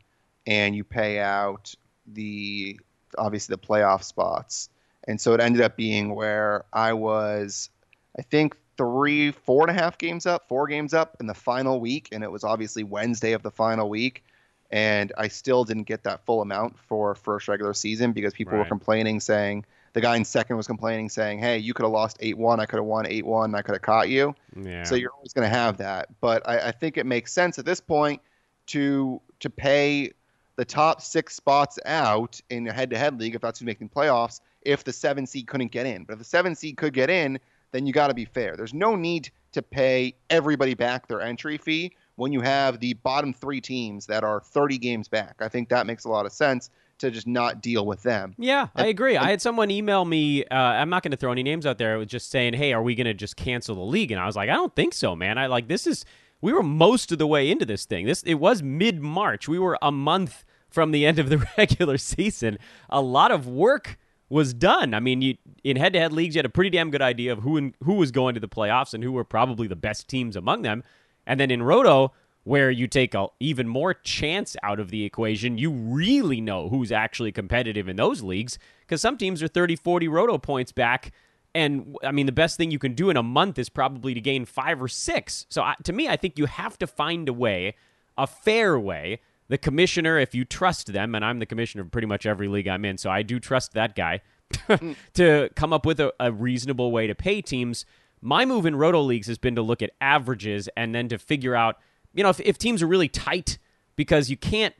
and 0.47 0.75
you 0.75 0.83
pay 0.83 1.19
out 1.19 1.73
the 2.07 2.79
obviously 3.17 3.55
the 3.55 3.61
playoff 3.61 4.03
spots. 4.03 4.69
And 5.07 5.19
so 5.19 5.33
it 5.33 5.41
ended 5.41 5.61
up 5.61 5.75
being 5.75 6.15
where 6.15 6.63
I 6.73 6.93
was, 6.93 7.69
I 8.17 8.21
think 8.21 8.55
three, 8.77 9.31
four 9.31 9.67
and 9.67 9.77
a 9.77 9.79
half 9.79 9.97
games 9.97 10.25
up, 10.25 10.47
four 10.47 10.67
games 10.67 10.93
up 10.93 11.17
in 11.19 11.27
the 11.27 11.33
final 11.33 11.79
week, 11.79 12.09
and 12.11 12.23
it 12.23 12.31
was 12.31 12.43
obviously 12.43 12.83
Wednesday 12.83 13.33
of 13.33 13.43
the 13.43 13.51
final 13.51 13.89
week. 13.89 14.23
And 14.71 15.11
I 15.17 15.27
still 15.27 15.65
didn't 15.65 15.83
get 15.83 16.03
that 16.03 16.25
full 16.25 16.41
amount 16.41 16.79
for 16.79 17.13
first 17.15 17.47
regular 17.47 17.73
season 17.73 18.13
because 18.13 18.33
people 18.33 18.53
right. 18.53 18.59
were 18.59 18.69
complaining, 18.69 19.19
saying 19.19 19.65
the 19.93 20.01
guy 20.01 20.15
in 20.15 20.25
second 20.25 20.57
was 20.57 20.67
complaining, 20.67 21.09
saying, 21.09 21.39
"Hey, 21.39 21.57
you 21.57 21.73
could 21.73 21.83
have 21.83 21.91
lost 21.91 22.17
eight 22.19 22.37
one. 22.37 22.59
I 22.59 22.65
could 22.65 22.77
have 22.77 22.85
won 22.85 23.05
eight 23.07 23.25
one. 23.25 23.53
I 23.55 23.61
could 23.61 23.73
have 23.75 23.81
caught 23.81 24.09
you." 24.09 24.35
Yeah. 24.55 24.83
So 24.83 24.95
you're 24.95 25.11
always 25.11 25.33
going 25.33 25.49
to 25.49 25.55
have 25.55 25.77
that. 25.77 26.09
But 26.21 26.47
I, 26.47 26.69
I 26.69 26.71
think 26.71 26.97
it 26.97 27.05
makes 27.05 27.33
sense 27.33 27.59
at 27.59 27.65
this 27.65 27.81
point 27.81 28.21
to 28.67 29.21
to 29.39 29.49
pay 29.49 30.11
the 30.55 30.65
top 30.65 31.01
six 31.01 31.35
spots 31.35 31.79
out 31.85 32.39
in 32.49 32.67
a 32.67 32.73
head-to-head 32.73 33.19
league 33.19 33.35
if 33.35 33.41
that's 33.41 33.59
who's 33.59 33.65
making 33.65 33.89
playoffs. 33.89 34.41
If 34.61 34.83
the 34.83 34.93
seven 34.93 35.25
seed 35.25 35.47
couldn't 35.47 35.71
get 35.71 35.85
in, 35.85 36.03
but 36.03 36.13
if 36.13 36.19
the 36.19 36.25
seven 36.25 36.55
seed 36.55 36.77
could 36.77 36.93
get 36.93 37.09
in, 37.09 37.39
then 37.71 37.87
you 37.87 37.93
got 37.93 38.07
to 38.07 38.13
be 38.13 38.25
fair. 38.25 38.55
There's 38.55 38.73
no 38.73 38.95
need 38.95 39.31
to 39.53 39.61
pay 39.61 40.13
everybody 40.29 40.73
back 40.73 41.07
their 41.07 41.21
entry 41.21 41.57
fee 41.57 41.93
when 42.15 42.31
you 42.31 42.41
have 42.41 42.79
the 42.79 42.93
bottom 42.93 43.33
three 43.33 43.59
teams 43.59 44.05
that 44.05 44.23
are 44.23 44.39
30 44.39 44.77
games 44.77 45.07
back. 45.07 45.35
I 45.39 45.49
think 45.49 45.69
that 45.69 45.87
makes 45.87 46.05
a 46.05 46.09
lot 46.09 46.25
of 46.25 46.31
sense 46.31 46.69
to 47.01 47.11
just 47.11 47.27
not 47.27 47.61
deal 47.61 47.85
with 47.85 48.01
them. 48.03 48.35
Yeah, 48.37 48.67
and, 48.75 48.85
I 48.85 48.89
agree. 48.89 49.15
And, 49.15 49.25
I 49.25 49.29
had 49.29 49.41
someone 49.41 49.69
email 49.69 50.05
me. 50.05 50.43
Uh, 50.45 50.55
I'm 50.55 50.89
not 50.89 51.03
going 51.03 51.11
to 51.11 51.17
throw 51.17 51.31
any 51.31 51.43
names 51.43 51.65
out 51.65 51.77
there. 51.77 51.95
It 51.95 51.97
was 51.97 52.07
just 52.07 52.31
saying, 52.31 52.53
"Hey, 52.53 52.73
are 52.73 52.81
we 52.81 52.95
going 52.95 53.05
to 53.05 53.13
just 53.13 53.35
cancel 53.35 53.75
the 53.75 53.81
league?" 53.81 54.11
And 54.11 54.19
I 54.19 54.25
was 54.25 54.35
like, 54.35 54.49
"I 54.49 54.53
don't 54.53 54.75
think 54.75 54.93
so, 54.93 55.15
man. 55.15 55.37
I 55.37 55.47
like 55.47 55.67
this 55.67 55.85
is 55.85 56.05
we 56.41 56.53
were 56.53 56.63
most 56.63 57.11
of 57.11 57.17
the 57.17 57.27
way 57.27 57.51
into 57.51 57.65
this 57.65 57.85
thing. 57.85 58.05
This 58.05 58.23
it 58.23 58.35
was 58.35 58.63
mid 58.63 59.01
March. 59.01 59.47
We 59.47 59.59
were 59.59 59.77
a 59.81 59.91
month 59.91 60.43
from 60.69 60.91
the 60.91 61.05
end 61.05 61.19
of 61.19 61.29
the 61.29 61.45
regular 61.57 61.97
season. 61.97 62.57
A 62.89 63.01
lot 63.01 63.31
of 63.31 63.47
work." 63.47 63.97
was 64.31 64.53
done. 64.53 64.93
I 64.93 65.01
mean, 65.01 65.21
you, 65.21 65.35
in 65.61 65.75
head-to-head 65.75 66.13
leagues, 66.13 66.35
you 66.35 66.39
had 66.39 66.45
a 66.45 66.49
pretty 66.49 66.69
damn 66.69 66.89
good 66.89 67.01
idea 67.01 67.33
of 67.33 67.39
who 67.39 67.57
in, 67.57 67.75
who 67.83 67.95
was 67.95 68.11
going 68.11 68.33
to 68.33 68.39
the 68.39 68.47
playoffs 68.47 68.93
and 68.93 69.03
who 69.03 69.11
were 69.11 69.25
probably 69.25 69.67
the 69.67 69.75
best 69.75 70.07
teams 70.07 70.37
among 70.37 70.61
them. 70.61 70.83
And 71.27 71.37
then 71.37 71.51
in 71.51 71.61
Roto, 71.61 72.13
where 72.43 72.71
you 72.71 72.87
take 72.87 73.13
a 73.13 73.27
even 73.39 73.67
more 73.67 73.93
chance 73.93 74.55
out 74.63 74.79
of 74.79 74.89
the 74.89 75.03
equation, 75.03 75.57
you 75.57 75.71
really 75.71 76.41
know 76.41 76.69
who's 76.69 76.91
actually 76.91 77.31
competitive 77.31 77.87
in 77.87 77.95
those 77.95 78.23
leagues 78.23 78.57
because 78.81 79.01
some 79.01 79.17
teams 79.17 79.43
are 79.43 79.47
30, 79.47 79.75
40 79.75 80.07
roto 80.07 80.37
points 80.37 80.71
back. 80.71 81.11
And 81.53 81.95
I 82.03 82.11
mean, 82.11 82.25
the 82.25 82.31
best 82.31 82.57
thing 82.57 82.71
you 82.71 82.79
can 82.79 82.93
do 82.93 83.09
in 83.09 83.17
a 83.17 83.23
month 83.23 83.59
is 83.59 83.69
probably 83.69 84.13
to 84.13 84.21
gain 84.21 84.45
five 84.45 84.81
or 84.81 84.87
six. 84.87 85.45
So 85.49 85.65
to 85.83 85.93
me, 85.93 86.07
I 86.07 86.15
think 86.15 86.39
you 86.39 86.45
have 86.45 86.77
to 86.79 86.87
find 86.87 87.29
a 87.29 87.33
way, 87.33 87.75
a 88.17 88.25
fair 88.25 88.79
way. 88.79 89.19
The 89.49 89.57
commissioner, 89.57 90.17
if 90.17 90.33
you 90.33 90.45
trust 90.45 90.93
them, 90.93 91.13
and 91.13 91.25
I'm 91.25 91.39
the 91.39 91.45
commissioner 91.45 91.83
of 91.83 91.91
pretty 91.91 92.07
much 92.07 92.25
every 92.25 92.47
league 92.47 92.69
I'm 92.69 92.85
in, 92.85 92.97
so 92.97 93.09
I 93.09 93.21
do 93.21 93.37
trust 93.37 93.73
that 93.73 93.95
guy 93.95 94.21
to 95.13 95.49
come 95.55 95.73
up 95.73 95.85
with 95.85 95.99
a, 95.99 96.13
a 96.21 96.31
reasonable 96.31 96.91
way 96.91 97.05
to 97.07 97.13
pay 97.13 97.41
teams. 97.41 97.85
My 98.21 98.45
move 98.45 98.65
in 98.65 98.77
roto 98.77 99.01
leagues 99.01 99.27
has 99.27 99.37
been 99.37 99.55
to 99.55 99.61
look 99.61 99.81
at 99.81 99.91
averages 99.99 100.69
and 100.77 100.95
then 100.95 101.09
to 101.09 101.17
figure 101.17 101.53
out 101.53 101.79
you 102.13 102.23
know, 102.23 102.29
if, 102.29 102.39
if 102.39 102.57
teams 102.57 102.81
are 102.81 102.87
really 102.87 103.07
tight, 103.07 103.57
because 103.95 104.29
you 104.29 104.37
can't, 104.37 104.75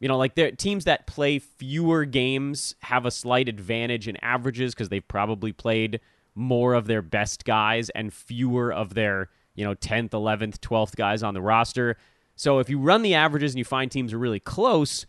you 0.00 0.08
know, 0.08 0.16
like 0.16 0.34
teams 0.58 0.84
that 0.84 1.06
play 1.06 1.38
fewer 1.38 2.04
games 2.04 2.74
have 2.80 3.06
a 3.06 3.10
slight 3.10 3.48
advantage 3.48 4.08
in 4.08 4.16
averages 4.22 4.74
because 4.74 4.88
they've 4.88 5.06
probably 5.06 5.52
played 5.52 6.00
more 6.34 6.74
of 6.74 6.86
their 6.86 7.02
best 7.02 7.44
guys 7.44 7.88
and 7.90 8.12
fewer 8.12 8.72
of 8.72 8.94
their, 8.94 9.30
you 9.54 9.64
know, 9.64 9.74
10th, 9.74 10.10
11th, 10.10 10.58
12th 10.58 10.96
guys 10.96 11.22
on 11.22 11.34
the 11.34 11.40
roster. 11.40 11.96
So 12.36 12.58
if 12.58 12.68
you 12.68 12.78
run 12.78 13.02
the 13.02 13.14
averages 13.14 13.52
and 13.52 13.58
you 13.58 13.64
find 13.64 13.90
teams 13.90 14.12
are 14.12 14.18
really 14.18 14.40
close, 14.40 15.06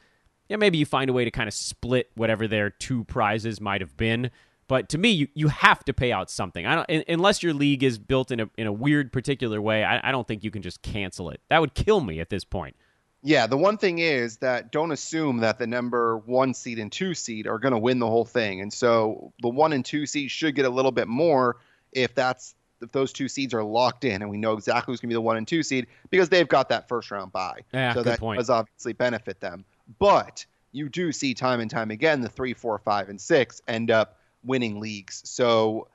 yeah, 0.47 0.55
maybe 0.55 0.77
you 0.77 0.85
find 0.85 1.09
a 1.09 1.13
way 1.13 1.25
to 1.25 1.31
kind 1.31 1.47
of 1.47 1.53
split 1.53 2.09
whatever 2.15 2.47
their 2.47 2.69
two 2.69 3.03
prizes 3.03 3.59
might 3.59 3.81
have 3.81 3.97
been. 3.97 4.31
But 4.67 4.89
to 4.89 4.97
me, 4.97 5.09
you, 5.09 5.27
you 5.33 5.47
have 5.47 5.83
to 5.85 5.93
pay 5.93 6.11
out 6.11 6.29
something. 6.29 6.65
I 6.65 6.75
don't 6.75 7.05
unless 7.07 7.41
your 7.41 7.53
league 7.53 7.83
is 7.83 7.97
built 7.97 8.31
in 8.31 8.41
a 8.41 8.49
in 8.57 8.67
a 8.67 8.71
weird 8.71 9.13
particular 9.13 9.61
way. 9.61 9.83
I, 9.83 10.09
I 10.09 10.11
don't 10.11 10.27
think 10.27 10.43
you 10.43 10.51
can 10.51 10.61
just 10.61 10.81
cancel 10.81 11.29
it. 11.29 11.41
That 11.49 11.61
would 11.61 11.73
kill 11.73 12.01
me 12.01 12.19
at 12.19 12.29
this 12.29 12.43
point. 12.43 12.75
Yeah, 13.23 13.47
the 13.47 13.57
one 13.57 13.77
thing 13.77 13.99
is 13.99 14.37
that 14.37 14.71
don't 14.71 14.91
assume 14.91 15.37
that 15.37 15.57
the 15.57 15.67
number 15.67 16.17
one 16.17 16.53
seed 16.53 16.79
and 16.79 16.91
two 16.91 17.13
seed 17.13 17.47
are 17.47 17.59
going 17.59 17.71
to 17.71 17.79
win 17.79 17.99
the 17.99 18.07
whole 18.07 18.25
thing, 18.25 18.61
and 18.61 18.71
so 18.71 19.33
the 19.41 19.49
one 19.49 19.73
and 19.73 19.83
two 19.83 20.05
seeds 20.05 20.31
should 20.31 20.55
get 20.55 20.65
a 20.65 20.69
little 20.69 20.91
bit 20.91 21.07
more 21.07 21.57
if 21.93 22.13
that's 22.13 22.53
if 22.81 22.91
those 22.91 23.11
two 23.11 23.27
seeds 23.27 23.53
are 23.53 23.63
locked 23.63 24.03
in, 24.03 24.21
and 24.21 24.29
we 24.29 24.37
know 24.37 24.53
exactly 24.53 24.91
who's 24.91 24.99
going 24.99 25.09
to 25.09 25.13
be 25.13 25.15
the 25.15 25.21
one 25.21 25.37
and 25.37 25.47
two 25.47 25.63
seed 25.63 25.87
because 26.09 26.29
they've 26.29 26.47
got 26.47 26.69
that 26.69 26.87
first 26.87 27.09
round 27.09 27.31
bye. 27.31 27.61
Yeah, 27.73 27.93
so 27.93 28.03
that 28.03 28.19
point. 28.19 28.37
does 28.37 28.49
obviously 28.49 28.93
benefit 28.93 29.39
them. 29.39 29.65
But 29.97 30.45
you 30.73 30.89
do 30.89 31.11
see 31.11 31.33
time 31.33 31.59
and 31.59 31.71
time 31.71 31.91
again 31.91 32.21
the 32.21 32.29
three, 32.29 32.53
four, 32.53 32.77
five, 32.77 33.09
and 33.09 33.19
six 33.19 33.61
end 33.67 33.89
up 33.89 34.16
winning 34.47 34.79
leagues. 34.79 35.21
So 35.25 35.87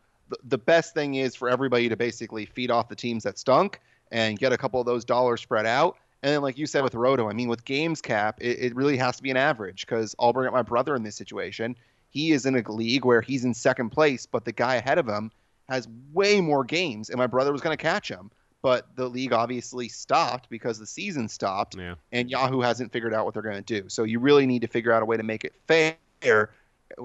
the 0.44 0.58
best 0.58 0.94
thing 0.94 1.16
is 1.16 1.34
for 1.34 1.48
everybody 1.48 1.88
to 1.88 1.96
basically 1.96 2.46
feed 2.46 2.70
off 2.70 2.88
the 2.88 2.96
teams 2.96 3.24
that 3.24 3.38
stunk 3.38 3.80
and 4.10 4.38
get 4.38 4.52
a 4.52 4.58
couple 4.58 4.80
of 4.80 4.86
those 4.86 5.04
dollars 5.04 5.40
spread 5.40 5.66
out. 5.66 5.96
And 6.22 6.32
then, 6.32 6.42
like 6.42 6.56
you 6.56 6.66
said 6.66 6.84
with 6.84 6.94
Roto, 6.94 7.28
I 7.28 7.32
mean, 7.32 7.48
with 7.48 7.64
games 7.64 8.00
cap, 8.00 8.38
it, 8.40 8.58
it 8.60 8.76
really 8.76 8.96
has 8.96 9.16
to 9.16 9.22
be 9.22 9.30
an 9.30 9.36
average 9.36 9.84
because 9.86 10.14
I'll 10.20 10.32
bring 10.32 10.46
up 10.46 10.52
my 10.52 10.62
brother 10.62 10.94
in 10.94 11.02
this 11.02 11.16
situation. 11.16 11.74
He 12.10 12.30
is 12.30 12.46
in 12.46 12.54
a 12.54 12.72
league 12.72 13.04
where 13.04 13.22
he's 13.22 13.44
in 13.44 13.54
second 13.54 13.90
place, 13.90 14.26
but 14.26 14.44
the 14.44 14.52
guy 14.52 14.76
ahead 14.76 14.98
of 14.98 15.08
him 15.08 15.32
has 15.68 15.88
way 16.12 16.40
more 16.40 16.62
games, 16.62 17.08
and 17.08 17.18
my 17.18 17.26
brother 17.26 17.50
was 17.50 17.60
going 17.60 17.76
to 17.76 17.82
catch 17.82 18.08
him. 18.08 18.30
But 18.60 18.94
the 18.94 19.08
league 19.08 19.32
obviously 19.32 19.88
stopped 19.88 20.48
because 20.48 20.78
the 20.78 20.86
season 20.86 21.28
stopped, 21.28 21.76
yeah. 21.76 21.94
and 22.12 22.30
Yahoo 22.30 22.60
hasn't 22.60 22.92
figured 22.92 23.12
out 23.12 23.24
what 23.24 23.34
they're 23.34 23.42
going 23.42 23.62
to 23.62 23.80
do. 23.80 23.88
So 23.88 24.04
you 24.04 24.20
really 24.20 24.46
need 24.46 24.62
to 24.62 24.68
figure 24.68 24.92
out 24.92 25.02
a 25.02 25.06
way 25.06 25.16
to 25.16 25.24
make 25.24 25.44
it 25.44 25.54
fair 25.66 26.50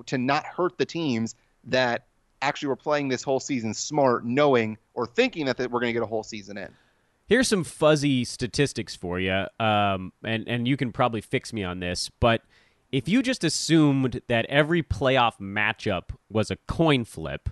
to 0.05 0.17
not 0.17 0.45
hurt 0.45 0.77
the 0.77 0.85
teams 0.85 1.35
that 1.65 2.05
actually 2.41 2.69
were 2.69 2.75
playing 2.75 3.07
this 3.07 3.23
whole 3.23 3.39
season 3.39 3.73
smart, 3.73 4.25
knowing 4.25 4.77
or 4.93 5.07
thinking 5.07 5.45
that 5.45 5.57
we're 5.59 5.79
going 5.79 5.89
to 5.89 5.93
get 5.93 6.03
a 6.03 6.07
whole 6.07 6.23
season 6.23 6.57
in. 6.57 6.69
Here's 7.27 7.47
some 7.47 7.63
fuzzy 7.63 8.23
statistics 8.23 8.95
for 8.95 9.19
you, 9.19 9.45
um, 9.59 10.13
and 10.23 10.47
and 10.47 10.67
you 10.67 10.77
can 10.77 10.93
probably 10.93 11.21
fix 11.21 11.51
me 11.51 11.63
on 11.63 11.79
this, 11.79 12.09
but 12.19 12.41
if 12.91 13.09
you 13.09 13.21
just 13.21 13.43
assumed 13.43 14.21
that 14.27 14.45
every 14.45 14.81
playoff 14.81 15.39
matchup 15.39 16.15
was 16.29 16.49
a 16.49 16.55
coin 16.67 17.03
flip, 17.03 17.49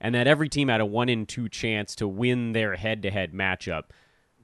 and 0.00 0.14
that 0.14 0.26
every 0.26 0.48
team 0.48 0.68
had 0.68 0.82
a 0.82 0.86
one 0.86 1.08
in 1.08 1.24
two 1.24 1.48
chance 1.48 1.94
to 1.96 2.06
win 2.06 2.52
their 2.52 2.76
head 2.76 3.02
to 3.02 3.10
head 3.10 3.32
matchup, 3.32 3.84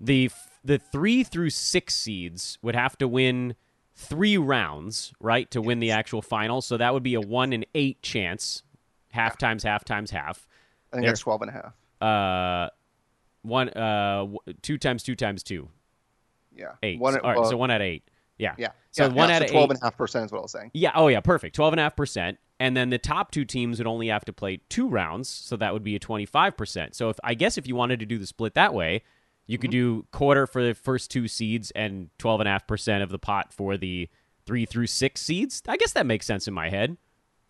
the 0.01 0.31
the 0.65 0.79
three 0.79 1.23
through 1.23 1.51
six 1.51 1.95
seeds 1.95 2.59
would 2.63 2.75
have 2.75 2.97
to 2.99 3.09
win 3.09 3.55
three 4.01 4.37
rounds, 4.39 5.13
right, 5.21 5.51
to 5.51 5.61
win 5.61 5.79
the 5.79 5.91
actual 5.93 6.23
final. 6.23 6.61
So 6.63 6.77
that 6.77 6.93
would 6.95 7.03
be 7.03 7.15
a 7.15 7.21
one 7.21 7.53
in 7.53 7.65
eight 7.75 8.03
chance 8.03 8.63
half 9.11 9.37
times 9.39 9.63
half 9.63 9.85
times 9.85 10.11
half. 10.11 10.49
I 10.93 10.97
think 10.97 11.07
that's 11.07 11.21
12 11.21 11.43
and 11.43 11.51
a 11.51 11.53
half. 11.53 11.75
Uh, 12.01 12.71
one, 13.43 13.69
uh, 13.71 14.27
two 14.63 14.79
times 14.79 15.03
two 15.03 15.15
times 15.15 15.43
two, 15.43 15.69
Yeah. 16.55 16.73
eight. 16.83 16.99
One, 16.99 17.19
All 17.21 17.31
right, 17.31 17.39
uh, 17.39 17.45
so 17.45 17.57
one 17.57 17.71
out 17.71 17.81
of 17.81 17.87
eight. 17.87 18.03
Yeah. 18.39 18.55
yeah. 18.59 18.69
So 18.91 19.05
yeah, 19.05 19.13
one 19.13 19.29
yeah, 19.29 19.37
out 19.37 19.41
so 19.41 19.45
of 19.45 19.51
12 19.53 19.65
eight. 19.65 19.71
and 19.75 19.83
a 19.83 19.85
half 19.85 19.97
percent 19.97 20.25
is 20.25 20.33
what 20.33 20.39
I 20.39 20.43
was 20.43 20.53
saying. 20.53 20.71
Yeah. 20.73 20.93
Oh, 20.95 21.09
yeah. 21.09 21.21
Perfect. 21.21 21.55
Twelve 21.55 21.73
and 21.75 21.81
a 21.81 21.83
half 21.83 21.95
percent, 21.95 22.39
and 22.59 22.75
then 22.77 22.89
the 22.91 22.99
top 22.99 23.31
two 23.31 23.45
teams 23.45 23.79
would 23.79 23.87
only 23.87 24.09
have 24.09 24.25
to 24.25 24.33
play 24.33 24.61
two 24.71 24.89
rounds, 24.89 25.29
so 25.29 25.57
that 25.57 25.73
would 25.75 25.85
be 25.85 25.95
a 25.95 25.99
twenty-five 25.99 26.57
percent. 26.57 26.95
So 26.97 27.11
if 27.11 27.19
I 27.23 27.35
guess 27.35 27.59
if 27.59 27.67
you 27.69 27.77
wanted 27.77 28.01
to 28.01 28.07
do 28.07 28.19
the 28.19 28.27
split 28.27 28.55
that 28.55 28.73
way, 28.75 29.03
you 29.51 29.59
could 29.59 29.71
do 29.71 30.07
quarter 30.13 30.47
for 30.47 30.65
the 30.65 30.75
first 30.75 31.11
two 31.11 31.27
seeds 31.29 31.71
and 31.73 32.09
twelve 32.19 32.41
and 32.41 32.49
a 32.49 32.53
half 32.53 32.67
percent 32.67 33.03
of 33.03 33.11
the 33.11 33.19
pot 33.19 33.53
for 33.53 33.77
the 33.77 34.09
three 34.47 34.65
through 34.65 34.87
six 34.87 35.21
seeds. 35.21 35.63
I 35.69 35.77
guess 35.77 35.93
that 35.93 36.07
makes 36.07 36.27
sense 36.27 36.47
in 36.49 36.55
my 36.55 36.69
head. 36.71 36.97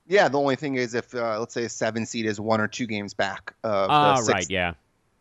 Yeah, 0.07 0.29
the 0.29 0.39
only 0.39 0.57
thing 0.57 0.75
is 0.77 0.95
if 0.95 1.15
uh, 1.15 1.39
let's 1.39 1.55
say 1.55 1.65
a 1.65 1.69
seven 1.69 2.05
seed 2.07 2.27
is 2.27 2.41
one 2.41 2.61
or 2.61 2.67
two 2.69 2.87
games 2.87 3.15
back 3.15 3.55
of 3.63 3.91
Ah, 3.91 4.21
the 4.21 4.33
right. 4.33 4.51
Yeah. 4.51 4.73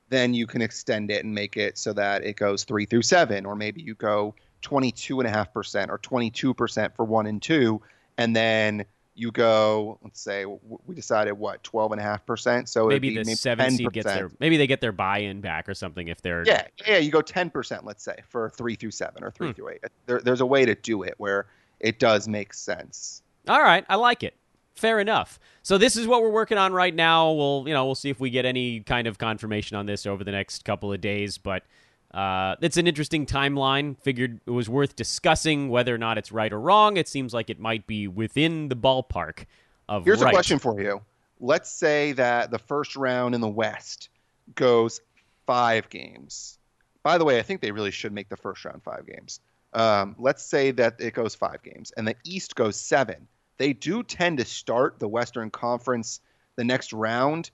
then 0.10 0.34
you 0.34 0.48
can 0.48 0.62
extend 0.62 1.12
it 1.12 1.24
and 1.24 1.36
make 1.36 1.58
it 1.58 1.78
so 1.78 1.94
that 1.94 2.24
it 2.24 2.36
goes 2.38 2.64
three 2.64 2.86
through 2.86 3.04
seven, 3.04 3.46
or 3.46 3.56
maybe 3.56 3.82
you 3.82 3.94
go 3.96 4.34
22.5% 4.64 5.90
or 5.90 5.98
22% 6.00 6.96
for 6.96 7.06
one 7.06 7.28
and 7.28 7.42
two, 7.42 7.82
and 8.18 8.36
then 8.36 8.86
you 9.20 9.32
go, 9.32 10.00
let's 10.04 10.22
say 10.22 10.46
we 10.46 10.96
decided 10.96 11.34
what, 11.34 11.62
12.5%. 11.64 12.68
So 12.68 12.88
Maybe 12.88 13.10
be 13.10 13.16
the 13.16 13.26
maybe 13.26 13.36
seven 13.36 13.72
seed 13.72 13.92
gets 13.92 14.06
their 14.06 14.32
maybe 14.40 14.58
they 14.58 14.68
get 14.68 14.82
their 14.82 14.92
buy-in 14.92 15.42
back 15.42 15.68
or 15.68 15.74
something 15.74 16.08
if 16.08 16.22
they're 16.22 16.44
Yeah, 16.46 16.66
yeah, 16.88 16.98
you 16.98 17.12
go 17.12 17.22
10%, 17.22 17.84
let's 17.84 18.04
say, 18.04 18.16
for 18.28 18.50
three 18.50 18.76
through 18.76 18.92
seven 18.92 19.24
or 19.24 19.32
three 19.32 19.48
Hmm. 19.50 19.54
through 19.54 19.70
eight. 19.70 19.84
There, 20.06 20.22
there's 20.22 20.42
a 20.42 20.46
way 20.46 20.66
to 20.66 20.76
do 20.76 21.04
it 21.04 21.16
where 21.18 21.48
it 21.80 22.00
does 22.00 22.28
make 22.28 22.54
sense. 22.54 23.22
All 23.48 23.62
right, 23.62 23.86
I 23.90 23.96
like 23.96 24.24
it. 24.24 24.36
Fair 24.76 25.00
enough. 25.00 25.40
So 25.62 25.78
this 25.78 25.98
is 25.98 26.08
what 26.08 26.22
we're 26.22 26.30
working 26.30 26.58
on 26.58 26.72
right 26.72 26.96
now. 26.96 27.32
We'll, 27.34 27.66
you 27.68 27.74
know, 27.74 27.86
we'll 27.86 27.96
see 27.96 28.10
if 28.10 28.20
we 28.22 28.30
get 28.30 28.46
any 28.46 28.80
kind 28.80 29.08
of 29.08 29.18
confirmation 29.18 29.76
on 29.76 29.86
this 29.86 30.06
over 30.06 30.24
the 30.24 30.32
next 30.32 30.64
couple 30.64 30.94
of 30.94 31.02
days, 31.02 31.38
but 31.38 31.64
uh, 32.14 32.56
it's 32.62 32.78
an 32.78 32.88
interesting 32.88 33.26
timeline. 33.26 33.98
Figured 34.00 34.42
it 34.46 34.52
was 34.52 34.68
worth 34.68 34.96
discussing 34.96 35.70
whether 35.70 35.94
or 35.94 35.98
not 35.98 36.18
it's 36.18 36.32
right 36.32 36.52
or 36.52 36.60
wrong. 36.60 36.98
It 36.98 37.08
seems 37.08 37.34
like 37.34 37.50
it 37.50 37.60
might 37.60 37.86
be 37.86 38.08
within 38.08 38.70
the 38.70 38.76
ballpark 38.76 39.46
of 39.88 40.06
Here's 40.06 40.22
right. 40.22 40.32
a 40.32 40.34
question 40.34 40.60
for 40.60 40.82
you. 40.82 41.02
Let's 41.40 41.72
say 41.72 42.12
that 42.14 42.52
the 42.52 42.60
first 42.60 42.96
round 42.96 43.36
in 43.36 43.42
the 43.42 43.48
West 43.48 44.10
goes 44.56 45.02
five 45.46 45.90
games. 45.90 46.58
By 47.04 47.18
the 47.18 47.26
way, 47.26 47.40
I 47.40 47.44
think 47.44 47.62
they 47.62 47.72
really 47.72 47.92
should 47.92 48.12
make 48.12 48.30
the 48.30 48.38
first 48.38 48.66
round 48.66 48.84
five 48.84 49.06
games. 49.06 49.40
Um, 49.74 50.16
let's 50.18 50.44
say 50.44 50.72
that 50.72 51.00
it 51.00 51.14
goes 51.14 51.36
five 51.36 51.62
games 51.62 51.92
and 51.96 52.08
the 52.08 52.16
East 52.24 52.56
goes 52.56 52.76
seven. 52.76 53.28
They 53.58 53.74
do 53.74 54.04
tend 54.04 54.40
to 54.40 54.46
start 54.46 55.00
the 55.00 55.08
Western 55.08 55.52
Conference 55.52 56.22
the 56.56 56.64
next 56.64 56.92
round, 56.92 57.52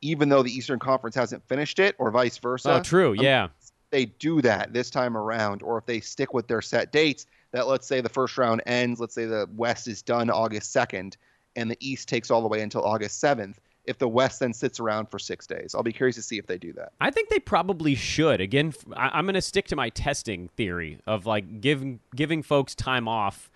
even 0.00 0.28
though 0.28 0.42
the 0.42 0.50
Eastern 0.50 0.78
Conference 0.78 1.16
hasn't 1.16 1.46
finished 1.48 1.78
it, 1.78 1.94
or 1.98 2.10
vice 2.10 2.38
versa 2.38 2.76
Oh, 2.76 2.82
true. 2.82 3.10
Um, 3.10 3.16
Yeah. 3.16 3.48
They 3.90 4.06
do 4.06 4.42
that 4.42 4.72
this 4.72 4.90
time 4.90 5.16
around, 5.16 5.62
or 5.62 5.78
if 5.78 5.86
they 5.86 6.00
stick 6.00 6.34
with 6.34 6.48
their 6.48 6.62
set 6.62 6.92
dates, 6.92 7.26
that 7.52 7.66
let's 7.66 7.86
say 7.86 8.00
the 8.00 8.08
first 8.08 8.36
round 8.38 8.62
ends, 8.66 9.00
let's 9.00 9.14
say 9.14 9.24
the 9.24 9.48
West 9.56 9.88
is 9.88 10.02
done 10.02 10.30
August 10.30 10.74
2nd, 10.74 11.16
and 11.54 11.70
the 11.70 11.76
East 11.80 12.08
takes 12.08 12.30
all 12.30 12.42
the 12.42 12.48
way 12.48 12.60
until 12.60 12.84
August 12.84 13.22
7th, 13.22 13.54
if 13.84 13.98
the 13.98 14.08
West 14.08 14.40
then 14.40 14.52
sits 14.52 14.80
around 14.80 15.06
for 15.06 15.18
six 15.18 15.46
days. 15.46 15.74
I'll 15.74 15.82
be 15.82 15.92
curious 15.92 16.16
to 16.16 16.22
see 16.22 16.38
if 16.38 16.46
they 16.46 16.58
do 16.58 16.72
that. 16.74 16.92
I 17.00 17.10
think 17.10 17.28
they 17.28 17.38
probably 17.38 17.94
should. 17.94 18.40
Again, 18.40 18.74
I'm 18.96 19.24
going 19.24 19.34
to 19.34 19.42
stick 19.42 19.68
to 19.68 19.76
my 19.76 19.90
testing 19.90 20.48
theory 20.56 20.98
of 21.06 21.26
like 21.26 21.60
giving 21.60 22.00
giving 22.14 22.42
folks 22.42 22.74
time 22.74 23.06
off, 23.06 23.50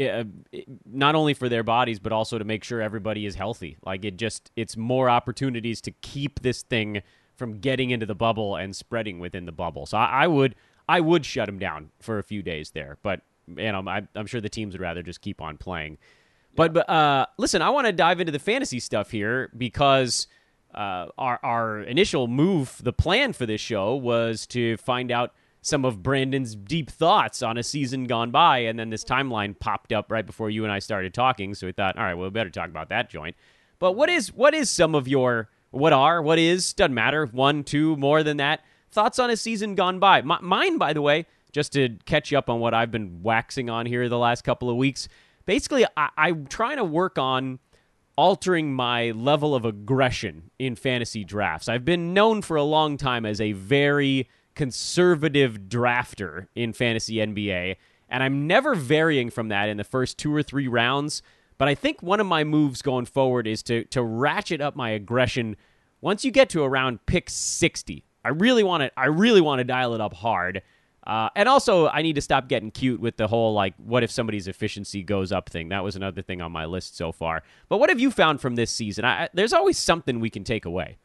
uh, 0.00 0.24
not 0.86 1.14
only 1.14 1.34
for 1.34 1.48
their 1.48 1.64
bodies 1.64 1.98
but 1.98 2.12
also 2.12 2.38
to 2.38 2.44
make 2.44 2.62
sure 2.62 2.80
everybody 2.80 3.26
is 3.26 3.34
healthy. 3.34 3.76
Like 3.84 4.04
it 4.04 4.16
just 4.16 4.50
it's 4.56 4.76
more 4.76 5.10
opportunities 5.10 5.80
to 5.82 5.90
keep 5.90 6.40
this 6.40 6.62
thing 6.62 7.02
from 7.36 7.58
getting 7.58 7.90
into 7.90 8.06
the 8.06 8.14
bubble 8.14 8.56
and 8.56 8.74
spreading 8.74 9.18
within 9.18 9.46
the 9.46 9.52
bubble. 9.52 9.86
So 9.86 9.98
I, 9.98 10.24
I 10.24 10.26
would 10.26 10.54
I 10.88 11.00
would 11.00 11.24
shut 11.24 11.46
them 11.46 11.58
down 11.58 11.90
for 12.00 12.18
a 12.18 12.22
few 12.22 12.42
days 12.42 12.70
there, 12.70 12.98
but 13.02 13.22
you 13.46 13.72
know 13.72 13.82
I, 13.86 14.06
I'm 14.14 14.26
sure 14.26 14.40
the 14.40 14.48
teams 14.48 14.74
would 14.74 14.80
rather 14.80 15.02
just 15.02 15.20
keep 15.20 15.40
on 15.40 15.56
playing. 15.56 15.98
But 16.54 16.72
but 16.72 16.88
uh, 16.88 17.26
listen, 17.38 17.62
I 17.62 17.70
want 17.70 17.86
to 17.86 17.92
dive 17.92 18.20
into 18.20 18.32
the 18.32 18.38
fantasy 18.38 18.80
stuff 18.80 19.10
here 19.10 19.50
because 19.56 20.26
uh, 20.74 21.08
our 21.18 21.38
our 21.42 21.80
initial 21.80 22.26
move, 22.26 22.80
the 22.82 22.92
plan 22.92 23.32
for 23.32 23.46
this 23.46 23.60
show 23.60 23.94
was 23.94 24.46
to 24.48 24.76
find 24.78 25.12
out 25.12 25.34
some 25.60 25.84
of 25.84 26.02
Brandon's 26.02 26.54
deep 26.54 26.90
thoughts 26.90 27.42
on 27.42 27.58
a 27.58 27.62
season 27.62 28.04
gone 28.04 28.30
by, 28.30 28.58
and 28.58 28.78
then 28.78 28.90
this 28.90 29.04
timeline 29.04 29.58
popped 29.58 29.92
up 29.92 30.10
right 30.10 30.24
before 30.24 30.48
you 30.48 30.62
and 30.62 30.72
I 30.72 30.78
started 30.78 31.12
talking. 31.12 31.54
So 31.54 31.66
we 31.66 31.72
thought, 31.72 31.98
all 31.98 32.04
right, 32.04 32.14
well, 32.14 32.28
we 32.28 32.30
better 32.30 32.50
talk 32.50 32.68
about 32.68 32.88
that 32.90 33.10
joint. 33.10 33.36
But 33.78 33.92
what 33.92 34.08
is 34.08 34.32
what 34.32 34.54
is 34.54 34.70
some 34.70 34.94
of 34.94 35.06
your 35.08 35.50
what 35.70 35.92
are 35.92 36.22
what 36.22 36.38
is 36.38 36.72
doesn't 36.72 36.94
matter 36.94 37.26
one 37.26 37.64
two 37.64 37.96
more 37.96 38.22
than 38.22 38.38
that 38.38 38.62
thoughts 38.90 39.18
on 39.18 39.30
a 39.30 39.36
season 39.36 39.74
gone 39.74 39.98
by? 39.98 40.20
M- 40.20 40.38
mine, 40.40 40.78
by 40.78 40.92
the 40.92 41.02
way, 41.02 41.26
just 41.52 41.72
to 41.72 41.96
catch 42.06 42.30
you 42.30 42.38
up 42.38 42.48
on 42.48 42.60
what 42.60 42.74
I've 42.74 42.90
been 42.90 43.22
waxing 43.22 43.68
on 43.70 43.86
here 43.86 44.08
the 44.08 44.18
last 44.18 44.42
couple 44.42 44.70
of 44.70 44.76
weeks. 44.76 45.08
Basically, 45.44 45.84
I, 45.96 46.08
I'm 46.16 46.46
trying 46.46 46.76
to 46.76 46.84
work 46.84 47.18
on 47.18 47.58
altering 48.16 48.74
my 48.74 49.10
level 49.10 49.54
of 49.54 49.64
aggression 49.64 50.50
in 50.58 50.74
fantasy 50.74 51.24
drafts. 51.24 51.68
I've 51.68 51.84
been 51.84 52.14
known 52.14 52.42
for 52.42 52.56
a 52.56 52.62
long 52.62 52.96
time 52.96 53.26
as 53.26 53.40
a 53.40 53.52
very 53.52 54.28
conservative 54.54 55.68
drafter 55.68 56.48
in 56.54 56.72
fantasy 56.72 57.16
NBA, 57.16 57.76
and 58.08 58.22
I'm 58.22 58.46
never 58.46 58.74
varying 58.74 59.30
from 59.30 59.48
that 59.48 59.68
in 59.68 59.76
the 59.76 59.84
first 59.84 60.16
two 60.18 60.34
or 60.34 60.42
three 60.42 60.68
rounds. 60.68 61.22
But 61.58 61.68
I 61.68 61.74
think 61.74 62.02
one 62.02 62.20
of 62.20 62.26
my 62.26 62.44
moves 62.44 62.82
going 62.82 63.06
forward 63.06 63.46
is 63.46 63.62
to 63.64 63.84
to 63.86 64.02
ratchet 64.02 64.60
up 64.60 64.76
my 64.76 64.90
aggression 64.90 65.56
once 66.00 66.24
you 66.24 66.30
get 66.30 66.50
to 66.50 66.62
around 66.62 67.04
pick 67.06 67.30
60. 67.30 68.04
I 68.24 68.28
really 68.30 68.62
want 68.62 68.82
to 68.82 68.92
I 68.98 69.06
really 69.06 69.40
want 69.40 69.60
to 69.60 69.64
dial 69.64 69.94
it 69.94 70.00
up 70.00 70.14
hard. 70.14 70.62
Uh, 71.06 71.28
and 71.36 71.48
also, 71.48 71.86
I 71.86 72.02
need 72.02 72.16
to 72.16 72.20
stop 72.20 72.48
getting 72.48 72.72
cute 72.72 73.00
with 73.00 73.16
the 73.16 73.28
whole 73.28 73.54
like, 73.54 73.74
what 73.76 74.02
if 74.02 74.10
somebody's 74.10 74.48
efficiency 74.48 75.04
goes 75.04 75.30
up 75.30 75.48
thing. 75.48 75.68
That 75.68 75.84
was 75.84 75.94
another 75.94 76.20
thing 76.20 76.42
on 76.42 76.50
my 76.50 76.64
list 76.64 76.96
so 76.96 77.12
far. 77.12 77.44
But 77.68 77.78
what 77.78 77.90
have 77.90 78.00
you 78.00 78.10
found 78.10 78.40
from 78.40 78.56
this 78.56 78.72
season? 78.72 79.04
I, 79.04 79.28
there's 79.32 79.52
always 79.52 79.78
something 79.78 80.18
we 80.18 80.30
can 80.30 80.42
take 80.42 80.64
away. 80.64 80.98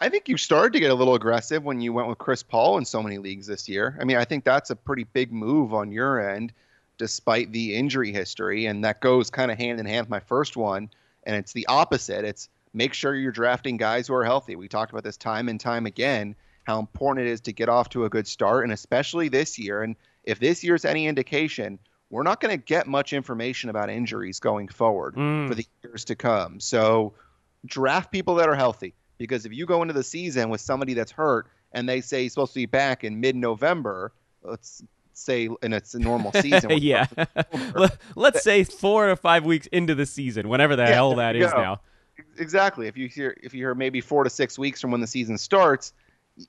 I 0.00 0.08
think 0.08 0.28
you 0.28 0.36
started 0.36 0.72
to 0.74 0.80
get 0.80 0.92
a 0.92 0.94
little 0.94 1.14
aggressive 1.14 1.64
when 1.64 1.80
you 1.80 1.92
went 1.92 2.08
with 2.08 2.18
Chris 2.18 2.42
Paul 2.42 2.78
in 2.78 2.84
so 2.84 3.02
many 3.02 3.18
leagues 3.18 3.46
this 3.46 3.68
year. 3.68 3.96
I 4.00 4.04
mean, 4.04 4.16
I 4.16 4.24
think 4.24 4.44
that's 4.44 4.70
a 4.70 4.76
pretty 4.76 5.04
big 5.04 5.32
move 5.32 5.74
on 5.74 5.90
your 5.90 6.28
end, 6.30 6.52
despite 6.98 7.52
the 7.52 7.74
injury 7.74 8.12
history. 8.12 8.66
And 8.66 8.84
that 8.84 9.00
goes 9.00 9.30
kind 9.30 9.50
of 9.50 9.58
hand 9.58 9.80
in 9.80 9.86
hand 9.86 10.06
with 10.06 10.10
my 10.10 10.20
first 10.20 10.56
one. 10.56 10.90
And 11.24 11.36
it's 11.36 11.52
the 11.52 11.66
opposite. 11.66 12.24
It's 12.24 12.48
make 12.74 12.94
sure 12.94 13.14
you're 13.14 13.32
drafting 13.32 13.76
guys 13.76 14.08
who 14.08 14.14
are 14.14 14.24
healthy. 14.24 14.56
We 14.56 14.68
talked 14.68 14.92
about 14.92 15.04
this 15.04 15.16
time 15.16 15.48
and 15.48 15.60
time 15.60 15.86
again, 15.86 16.34
how 16.64 16.78
important 16.78 17.26
it 17.26 17.30
is 17.30 17.40
to 17.42 17.52
get 17.52 17.68
off 17.68 17.88
to 17.90 18.04
a 18.04 18.08
good 18.08 18.26
start, 18.26 18.64
and 18.64 18.72
especially 18.72 19.28
this 19.28 19.58
year. 19.58 19.82
And 19.82 19.96
if 20.24 20.38
this 20.38 20.62
year's 20.64 20.84
any 20.84 21.06
indication, 21.06 21.78
we're 22.10 22.22
not 22.22 22.40
going 22.40 22.56
to 22.56 22.62
get 22.62 22.86
much 22.86 23.12
information 23.12 23.70
about 23.70 23.90
injuries 23.90 24.38
going 24.40 24.68
forward 24.68 25.14
Mm. 25.16 25.48
for 25.48 25.54
the 25.54 25.66
years 25.82 26.04
to 26.06 26.14
come. 26.14 26.60
So 26.60 27.14
draft 27.64 28.10
people 28.12 28.34
that 28.36 28.48
are 28.48 28.54
healthy 28.54 28.94
because 29.18 29.46
if 29.46 29.52
you 29.52 29.66
go 29.66 29.82
into 29.82 29.94
the 29.94 30.02
season 30.02 30.50
with 30.50 30.60
somebody 30.60 30.94
that's 30.94 31.12
hurt 31.12 31.46
and 31.72 31.88
they 31.88 32.00
say 32.00 32.22
he's 32.24 32.32
supposed 32.32 32.52
to 32.52 32.60
be 32.60 32.66
back 32.66 33.04
in 33.04 33.20
mid-November, 33.20 34.12
let's 34.42 34.82
say, 35.18 35.48
and 35.62 35.74
it's 35.74 35.94
a 35.94 35.98
normal 35.98 36.32
season. 36.40 36.70
yeah. 36.80 37.06
Let- 37.74 37.96
Let's 38.16 38.42
say 38.42 38.64
four 38.64 39.10
or 39.10 39.16
five 39.16 39.44
weeks 39.44 39.66
into 39.68 39.94
the 39.94 40.06
season, 40.06 40.48
whenever 40.48 40.76
the 40.76 40.84
Yeah, 40.84 40.94
hell 40.94 41.14
that 41.16 41.36
is 41.36 41.52
go. 41.52 41.58
now. 41.62 41.80
exactly. 42.38 42.86
If 42.88 42.96
you 42.96 43.08
hear 43.08 43.36
if 43.42 43.54
you 43.54 43.60
hear 43.60 43.74
maybe 43.74 44.00
four 44.00 44.24
to 44.24 44.30
six 44.30 44.58
weeks 44.58 44.80
from 44.80 44.90
when 44.90 45.00
the 45.00 45.06
season 45.06 45.38
starts, 45.38 45.92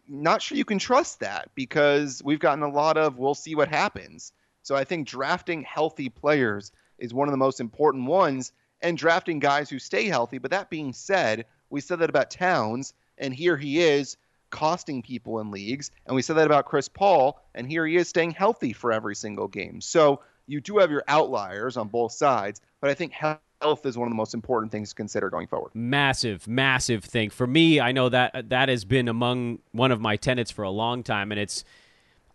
not 0.07 0.41
sure 0.41 0.57
you 0.57 0.65
can 0.65 0.79
trust 0.79 1.19
that 1.21 1.49
because 1.55 2.21
we've 2.23 2.39
gotten 2.39 2.63
a 2.63 2.69
lot 2.69 2.97
of 2.97 3.17
we'll 3.17 3.35
see 3.35 3.55
what 3.55 3.67
happens. 3.67 4.31
So 4.61 4.75
I 4.75 4.83
think 4.85 5.07
drafting 5.07 5.63
healthy 5.63 6.09
players 6.09 6.71
is 6.97 7.13
one 7.13 7.27
of 7.27 7.33
the 7.33 7.37
most 7.37 7.59
important 7.59 8.05
ones, 8.05 8.53
and 8.81 8.97
drafting 8.97 9.39
guys 9.39 9.69
who 9.69 9.79
stay 9.79 10.05
healthy. 10.07 10.37
But 10.37 10.51
that 10.51 10.69
being 10.69 10.93
said, 10.93 11.45
we 11.69 11.81
said 11.81 11.99
that 11.99 12.09
about 12.09 12.31
Towns, 12.31 12.93
and 13.17 13.33
here 13.33 13.57
he 13.57 13.79
is 13.81 14.15
costing 14.53 15.01
people 15.01 15.39
in 15.39 15.49
leagues, 15.49 15.89
and 16.05 16.15
we 16.15 16.21
said 16.21 16.37
that 16.37 16.45
about 16.45 16.65
Chris 16.65 16.87
Paul, 16.87 17.41
and 17.55 17.67
here 17.67 17.87
he 17.87 17.97
is 17.97 18.07
staying 18.07 18.31
healthy 18.31 18.71
for 18.71 18.93
every 18.93 19.15
single 19.15 19.47
game. 19.47 19.81
So 19.81 20.21
you 20.45 20.61
do 20.61 20.77
have 20.77 20.91
your 20.91 21.03
outliers 21.07 21.75
on 21.75 21.87
both 21.87 22.11
sides, 22.11 22.61
but 22.79 22.89
I 22.89 22.93
think 22.93 23.13
health 23.13 23.85
is 23.85 23.97
one 23.97 24.07
of 24.07 24.11
the 24.11 24.15
most 24.15 24.35
important 24.35 24.71
things 24.71 24.89
to 24.89 24.95
consider 24.95 25.29
going 25.31 25.47
forward. 25.47 25.71
massive 25.73 26.47
massive 26.49 27.01
thing 27.01 27.29
for 27.29 27.47
me 27.47 27.79
i 27.79 27.93
know 27.93 28.09
that 28.09 28.49
that 28.49 28.67
has 28.67 28.83
been 28.83 29.07
among 29.07 29.57
one 29.71 29.89
of 29.89 30.01
my 30.01 30.17
tenets 30.17 30.51
for 30.51 30.63
a 30.63 30.69
long 30.69 31.01
time 31.01 31.31
and 31.31 31.39
it's 31.39 31.63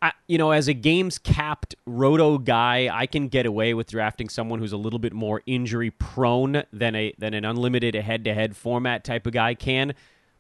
I, 0.01 0.13
you 0.27 0.39
know 0.39 0.53
as 0.53 0.69
a 0.69 0.73
games 0.73 1.19
capped 1.19 1.75
roto 1.85 2.39
guy 2.39 2.89
i 2.91 3.05
can 3.05 3.29
get 3.29 3.45
away 3.45 3.75
with 3.75 3.91
drafting 3.91 4.31
someone 4.31 4.59
who's 4.59 4.73
a 4.73 4.79
little 4.79 4.99
bit 4.99 5.13
more 5.13 5.43
injury 5.45 5.91
prone 5.91 6.63
than 6.73 6.95
a 6.95 7.13
than 7.19 7.35
an 7.35 7.45
unlimited 7.45 7.95
head 7.95 8.25
to 8.25 8.33
head 8.33 8.57
format 8.57 9.05
type 9.05 9.27
of 9.27 9.35
guy 9.35 9.53
can 9.53 9.93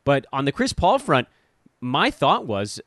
but 0.04 0.24
on 0.32 0.46
the 0.46 0.52
chris 0.52 0.72
paul 0.72 0.98
front 0.98 1.28
my 1.80 2.10
thought 2.10 2.46
was 2.46 2.80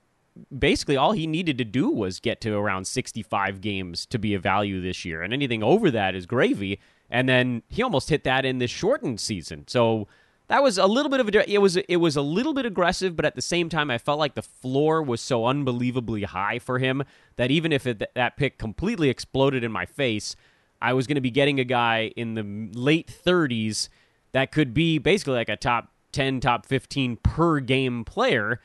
basically 0.57 0.95
all 0.95 1.11
he 1.11 1.27
needed 1.27 1.57
to 1.57 1.65
do 1.65 1.89
was 1.89 2.19
get 2.19 2.39
to 2.41 2.53
around 2.53 2.85
65 2.85 3.61
games 3.61 4.05
to 4.05 4.17
be 4.17 4.33
a 4.33 4.39
value 4.39 4.81
this 4.81 5.03
year 5.03 5.21
and 5.21 5.33
anything 5.33 5.61
over 5.61 5.91
that 5.91 6.15
is 6.15 6.25
gravy 6.25 6.79
and 7.09 7.27
then 7.27 7.63
he 7.67 7.83
almost 7.83 8.09
hit 8.09 8.23
that 8.23 8.45
in 8.45 8.59
this 8.59 8.71
shortened 8.71 9.19
season 9.19 9.65
so 9.67 10.07
that 10.51 10.61
was 10.61 10.77
a 10.77 10.85
little 10.85 11.09
bit 11.09 11.21
of 11.21 11.29
a 11.29 11.49
it 11.49 11.59
was 11.59 11.77
it 11.77 11.95
was 11.95 12.17
a 12.17 12.21
little 12.21 12.53
bit 12.53 12.65
aggressive, 12.65 13.15
but 13.15 13.23
at 13.23 13.35
the 13.35 13.41
same 13.41 13.69
time, 13.69 13.89
I 13.89 13.97
felt 13.97 14.19
like 14.19 14.35
the 14.35 14.41
floor 14.41 15.01
was 15.01 15.21
so 15.21 15.45
unbelievably 15.45 16.23
high 16.23 16.59
for 16.59 16.77
him 16.77 17.03
that 17.37 17.51
even 17.51 17.71
if 17.71 17.87
it, 17.87 18.03
that 18.15 18.35
pick 18.35 18.57
completely 18.57 19.07
exploded 19.07 19.63
in 19.63 19.71
my 19.71 19.85
face, 19.85 20.35
I 20.81 20.91
was 20.91 21.07
going 21.07 21.15
to 21.15 21.21
be 21.21 21.31
getting 21.31 21.61
a 21.61 21.63
guy 21.63 22.11
in 22.17 22.33
the 22.33 22.43
late 22.77 23.07
30s 23.25 23.87
that 24.33 24.51
could 24.51 24.73
be 24.73 24.97
basically 24.97 25.35
like 25.35 25.47
a 25.47 25.55
top 25.55 25.93
10, 26.11 26.41
top 26.41 26.65
15 26.65 27.15
per 27.23 27.61
game 27.61 28.03
player. 28.03 28.59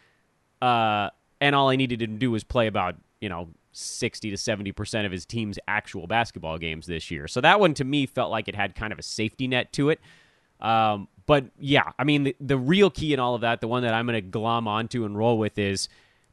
Uh, 0.62 1.10
and 1.40 1.54
all 1.54 1.68
I 1.68 1.76
needed 1.76 1.98
to 2.00 2.06
do 2.06 2.30
was 2.30 2.44
play 2.44 2.66
about 2.66 2.96
you 3.20 3.28
know 3.28 3.48
60 3.72 4.30
to 4.30 4.36
70 4.36 4.72
percent 4.72 5.06
of 5.06 5.12
his 5.12 5.26
team's 5.26 5.58
actual 5.68 6.06
basketball 6.06 6.58
games 6.58 6.86
this 6.86 7.10
year. 7.10 7.28
So 7.28 7.40
that 7.40 7.60
one 7.60 7.74
to 7.74 7.84
me 7.84 8.06
felt 8.06 8.30
like 8.30 8.48
it 8.48 8.54
had 8.54 8.74
kind 8.74 8.92
of 8.92 8.98
a 8.98 9.02
safety 9.02 9.48
net 9.48 9.72
to 9.74 9.90
it. 9.90 10.00
Um, 10.60 11.08
but 11.26 11.46
yeah, 11.58 11.92
I 11.98 12.04
mean, 12.04 12.24
the, 12.24 12.36
the 12.40 12.56
real 12.56 12.88
key 12.88 13.12
in 13.12 13.20
all 13.20 13.34
of 13.34 13.42
that, 13.42 13.60
the 13.60 13.68
one 13.68 13.82
that 13.82 13.92
I'm 13.92 14.06
going 14.06 14.14
to 14.14 14.20
glom 14.22 14.66
onto 14.66 15.04
and 15.04 15.16
roll 15.16 15.38
with 15.38 15.58
is 15.58 15.88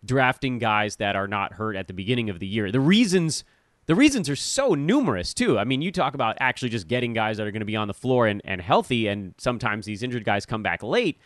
drafting 0.05 0.59
guys 0.59 0.97
that 0.97 1.15
are 1.15 1.27
not 1.27 1.53
hurt 1.53 1.75
at 1.75 1.87
the 1.87 1.93
beginning 1.93 2.29
of 2.29 2.39
the 2.39 2.47
year. 2.47 2.71
The 2.71 2.79
reasons 2.79 3.43
the 3.85 3.95
reasons 3.95 4.29
are 4.29 4.35
so 4.35 4.75
numerous 4.75 5.33
too. 5.33 5.59
I 5.59 5.65
mean, 5.65 5.81
you 5.81 5.91
talk 5.91 6.13
about 6.13 6.37
actually 6.39 6.69
just 6.69 6.87
getting 6.87 7.13
guys 7.13 7.37
that 7.37 7.45
are 7.45 7.51
going 7.51 7.59
to 7.59 7.65
be 7.65 7.75
on 7.75 7.89
the 7.89 7.93
floor 7.93 8.27
and, 8.27 8.41
and 8.45 8.61
healthy, 8.61 9.07
and 9.07 9.33
sometimes 9.37 9.85
these 9.85 10.03
injured 10.03 10.23
guys 10.23 10.45
come 10.45 10.63
back 10.63 10.81
late. 10.83 11.17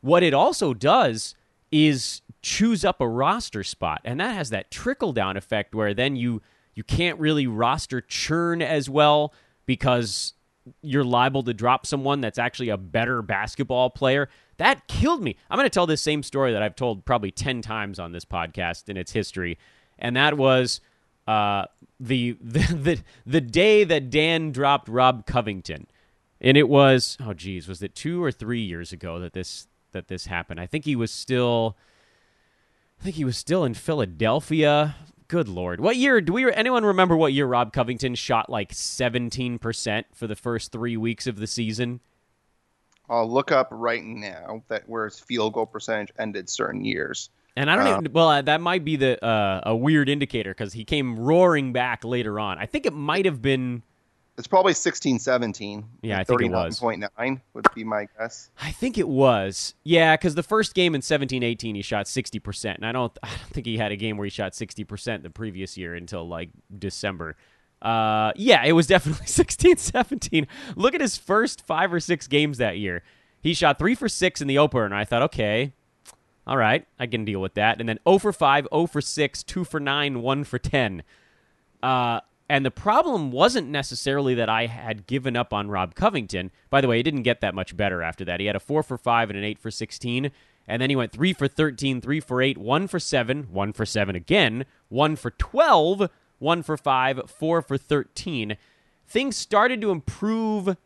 What 0.00 0.22
it 0.22 0.32
also 0.32 0.72
does 0.72 1.34
is 1.72 2.22
choose 2.42 2.84
up 2.84 3.00
a 3.00 3.08
roster 3.08 3.64
spot, 3.64 4.00
and 4.04 4.20
that 4.20 4.34
has 4.34 4.50
that 4.50 4.70
trickle 4.70 5.12
down 5.12 5.36
effect 5.36 5.74
where 5.74 5.94
then 5.94 6.14
you 6.14 6.42
you 6.74 6.84
can't 6.84 7.18
really 7.18 7.46
roster 7.46 8.00
churn 8.00 8.62
as 8.62 8.88
well 8.88 9.34
because 9.66 10.34
you're 10.82 11.04
liable 11.04 11.42
to 11.42 11.54
drop 11.54 11.86
someone 11.86 12.20
that's 12.20 12.38
actually 12.38 12.68
a 12.68 12.76
better 12.76 13.22
basketball 13.22 13.90
player. 13.90 14.28
That 14.58 14.86
killed 14.86 15.22
me. 15.22 15.36
I'm 15.50 15.56
going 15.56 15.66
to 15.66 15.70
tell 15.70 15.86
this 15.86 16.00
same 16.00 16.22
story 16.22 16.52
that 16.52 16.62
I've 16.62 16.76
told 16.76 17.04
probably 17.04 17.30
10 17.30 17.62
times 17.62 17.98
on 17.98 18.12
this 18.12 18.24
podcast 18.24 18.88
in 18.88 18.96
its 18.96 19.12
history. 19.12 19.58
And 19.98 20.16
that 20.16 20.36
was 20.36 20.80
uh, 21.26 21.66
the, 21.98 22.36
the, 22.40 22.60
the, 22.74 23.00
the 23.26 23.40
day 23.40 23.84
that 23.84 24.10
Dan 24.10 24.52
dropped 24.52 24.88
Rob 24.88 25.26
Covington. 25.26 25.86
And 26.40 26.56
it 26.56 26.68
was, 26.68 27.16
oh, 27.24 27.34
geez, 27.34 27.68
was 27.68 27.82
it 27.82 27.94
two 27.94 28.22
or 28.22 28.32
three 28.32 28.62
years 28.62 28.92
ago 28.92 29.18
that 29.20 29.32
this, 29.32 29.68
that 29.92 30.08
this 30.08 30.26
happened? 30.26 30.60
I 30.60 30.66
think 30.66 30.84
he 30.84 30.96
was 30.96 31.10
still. 31.10 31.76
I 33.00 33.04
think 33.04 33.16
he 33.16 33.24
was 33.24 33.36
still 33.36 33.64
in 33.64 33.74
Philadelphia 33.74 34.94
Good 35.32 35.48
lord. 35.48 35.80
What 35.80 35.96
year 35.96 36.20
do 36.20 36.34
we 36.34 36.52
anyone 36.52 36.84
remember 36.84 37.16
what 37.16 37.32
year 37.32 37.46
Rob 37.46 37.72
Covington 37.72 38.14
shot 38.14 38.50
like 38.50 38.70
17% 38.70 40.04
for 40.12 40.26
the 40.26 40.36
first 40.36 40.72
3 40.72 40.98
weeks 40.98 41.26
of 41.26 41.36
the 41.36 41.46
season? 41.46 42.00
I'll 43.08 43.32
look 43.32 43.50
up 43.50 43.68
right 43.70 44.04
now 44.04 44.62
that 44.68 44.86
where 44.90 45.06
his 45.06 45.18
field 45.18 45.54
goal 45.54 45.64
percentage 45.64 46.12
ended 46.18 46.50
certain 46.50 46.84
years. 46.84 47.30
And 47.56 47.70
I 47.70 47.76
don't 47.76 47.86
uh, 47.86 47.98
even 48.00 48.12
well 48.12 48.28
uh, 48.28 48.42
that 48.42 48.60
might 48.60 48.84
be 48.84 48.96
the 48.96 49.24
uh, 49.24 49.62
a 49.64 49.74
weird 49.74 50.10
indicator 50.10 50.52
cuz 50.52 50.74
he 50.74 50.84
came 50.84 51.18
roaring 51.18 51.72
back 51.72 52.04
later 52.04 52.38
on. 52.38 52.58
I 52.58 52.66
think 52.66 52.84
it 52.84 52.92
might 52.92 53.24
have 53.24 53.40
been 53.40 53.84
it's 54.38 54.46
probably 54.46 54.72
16, 54.72 55.18
17. 55.18 55.84
Yeah, 56.02 56.18
I 56.18 56.24
think 56.24 56.40
it 56.42 56.50
was. 56.50 56.80
39.9 56.80 57.40
would 57.52 57.66
be 57.74 57.84
my 57.84 58.06
guess. 58.18 58.50
I 58.60 58.70
think 58.70 58.96
it 58.96 59.08
was. 59.08 59.74
Yeah, 59.84 60.16
because 60.16 60.34
the 60.34 60.42
first 60.42 60.74
game 60.74 60.94
in 60.94 61.02
17, 61.02 61.42
18, 61.42 61.74
he 61.74 61.82
shot 61.82 62.06
60%. 62.06 62.76
And 62.76 62.86
I 62.86 62.92
don't, 62.92 63.16
I 63.22 63.28
don't 63.28 63.50
think 63.50 63.66
he 63.66 63.76
had 63.76 63.92
a 63.92 63.96
game 63.96 64.16
where 64.16 64.24
he 64.24 64.30
shot 64.30 64.52
60% 64.52 65.22
the 65.22 65.30
previous 65.30 65.76
year 65.76 65.94
until 65.94 66.26
like 66.26 66.48
December. 66.78 67.36
Uh, 67.82 68.32
yeah, 68.36 68.64
it 68.64 68.72
was 68.72 68.86
definitely 68.86 69.26
16, 69.26 69.76
17. 69.76 70.46
Look 70.76 70.94
at 70.94 71.00
his 71.00 71.18
first 71.18 71.66
five 71.66 71.92
or 71.92 72.00
six 72.00 72.26
games 72.26 72.58
that 72.58 72.78
year. 72.78 73.02
He 73.42 73.54
shot 73.54 73.78
three 73.78 73.94
for 73.94 74.08
six 74.08 74.40
in 74.40 74.46
the 74.46 74.56
opener, 74.56 74.84
and 74.84 74.94
I 74.94 75.04
thought, 75.04 75.22
okay, 75.22 75.72
all 76.46 76.56
right, 76.56 76.86
I 76.98 77.06
can 77.06 77.24
deal 77.24 77.40
with 77.40 77.54
that. 77.54 77.80
And 77.80 77.88
then 77.88 77.98
0 78.08 78.18
for 78.18 78.32
5, 78.32 78.68
0 78.72 78.86
for 78.86 79.00
6, 79.00 79.42
2 79.42 79.64
for 79.64 79.80
9, 79.80 80.22
1 80.22 80.44
for 80.44 80.58
10. 80.58 81.02
Uh, 81.82 82.20
and 82.52 82.66
the 82.66 82.70
problem 82.70 83.30
wasn't 83.30 83.70
necessarily 83.70 84.34
that 84.34 84.50
I 84.50 84.66
had 84.66 85.06
given 85.06 85.36
up 85.36 85.54
on 85.54 85.70
Rob 85.70 85.94
Covington. 85.94 86.50
By 86.68 86.82
the 86.82 86.86
way, 86.86 86.98
he 86.98 87.02
didn't 87.02 87.22
get 87.22 87.40
that 87.40 87.54
much 87.54 87.74
better 87.74 88.02
after 88.02 88.26
that. 88.26 88.40
He 88.40 88.46
had 88.46 88.56
a 88.56 88.60
4 88.60 88.82
for 88.82 88.98
5 88.98 89.30
and 89.30 89.38
an 89.38 89.44
8 89.44 89.58
for 89.58 89.70
16. 89.70 90.30
And 90.68 90.82
then 90.82 90.90
he 90.90 90.96
went 90.96 91.12
3 91.12 91.32
for 91.32 91.48
13, 91.48 92.02
3 92.02 92.20
for 92.20 92.42
8, 92.42 92.58
1 92.58 92.88
for 92.88 93.00
7, 93.00 93.44
1 93.44 93.72
for 93.72 93.86
7 93.86 94.14
again, 94.14 94.66
1 94.90 95.16
for 95.16 95.30
12, 95.30 96.10
1 96.40 96.62
for 96.62 96.76
5, 96.76 97.22
4 97.30 97.62
for 97.62 97.78
13. 97.78 98.58
Things 99.06 99.34
started 99.34 99.80
to 99.80 99.90
improve 99.90 100.76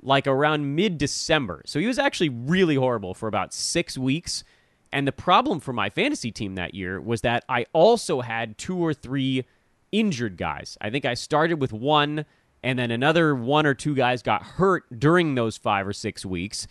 like 0.00 0.26
around 0.26 0.74
mid 0.74 0.96
December. 0.96 1.60
So 1.66 1.78
he 1.78 1.86
was 1.86 1.98
actually 1.98 2.30
really 2.30 2.76
horrible 2.76 3.12
for 3.12 3.26
about 3.26 3.52
six 3.52 3.98
weeks. 3.98 4.44
And 4.90 5.06
the 5.06 5.12
problem 5.12 5.60
for 5.60 5.74
my 5.74 5.90
fantasy 5.90 6.30
team 6.30 6.54
that 6.54 6.72
year 6.72 6.98
was 6.98 7.20
that 7.20 7.44
I 7.50 7.66
also 7.74 8.22
had 8.22 8.56
two 8.56 8.78
or 8.78 8.94
three 8.94 9.44
injured 9.92 10.36
guys. 10.36 10.76
I 10.80 10.90
think 10.90 11.04
I 11.04 11.14
started 11.14 11.60
with 11.60 11.72
one, 11.72 12.24
and 12.62 12.78
then 12.78 12.90
another 12.90 13.34
one 13.34 13.66
or 13.66 13.74
two 13.74 13.94
guys 13.94 14.22
got 14.22 14.42
hurt 14.42 14.84
during 14.98 15.34
those 15.34 15.56
five 15.56 15.86
or 15.86 15.92
six 15.92 16.26
weeks. 16.26 16.66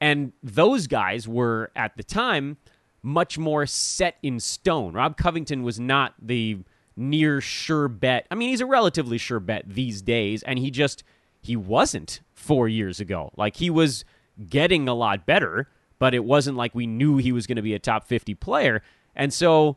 And 0.00 0.32
those 0.42 0.88
guys 0.88 1.28
were, 1.28 1.70
at 1.76 1.96
the 1.96 2.02
time, 2.02 2.56
much 3.02 3.38
more 3.38 3.66
set 3.66 4.16
in 4.22 4.40
stone. 4.40 4.94
Rob 4.94 5.16
Covington 5.16 5.62
was 5.62 5.78
not 5.78 6.14
the 6.20 6.58
near 6.96 7.40
sure 7.40 7.88
bet. 7.88 8.26
I 8.30 8.34
mean, 8.34 8.48
he's 8.48 8.60
a 8.60 8.66
relatively 8.66 9.18
sure 9.18 9.40
bet 9.40 9.64
these 9.66 10.02
days, 10.02 10.42
and 10.42 10.58
he 10.58 10.70
just 10.70 11.04
he 11.40 11.56
wasn't 11.56 12.20
four 12.32 12.68
years 12.68 13.00
ago. 13.00 13.30
Like 13.36 13.56
he 13.56 13.70
was 13.70 14.04
getting 14.48 14.88
a 14.88 14.94
lot 14.94 15.26
better, 15.26 15.68
but 15.98 16.14
it 16.14 16.24
wasn't 16.24 16.56
like 16.56 16.74
we 16.74 16.86
knew 16.86 17.16
he 17.16 17.32
was 17.32 17.46
going 17.46 17.56
to 17.56 17.62
be 17.62 17.74
a 17.74 17.78
top 17.78 18.06
50 18.06 18.34
player. 18.34 18.82
And 19.14 19.32
so 19.32 19.76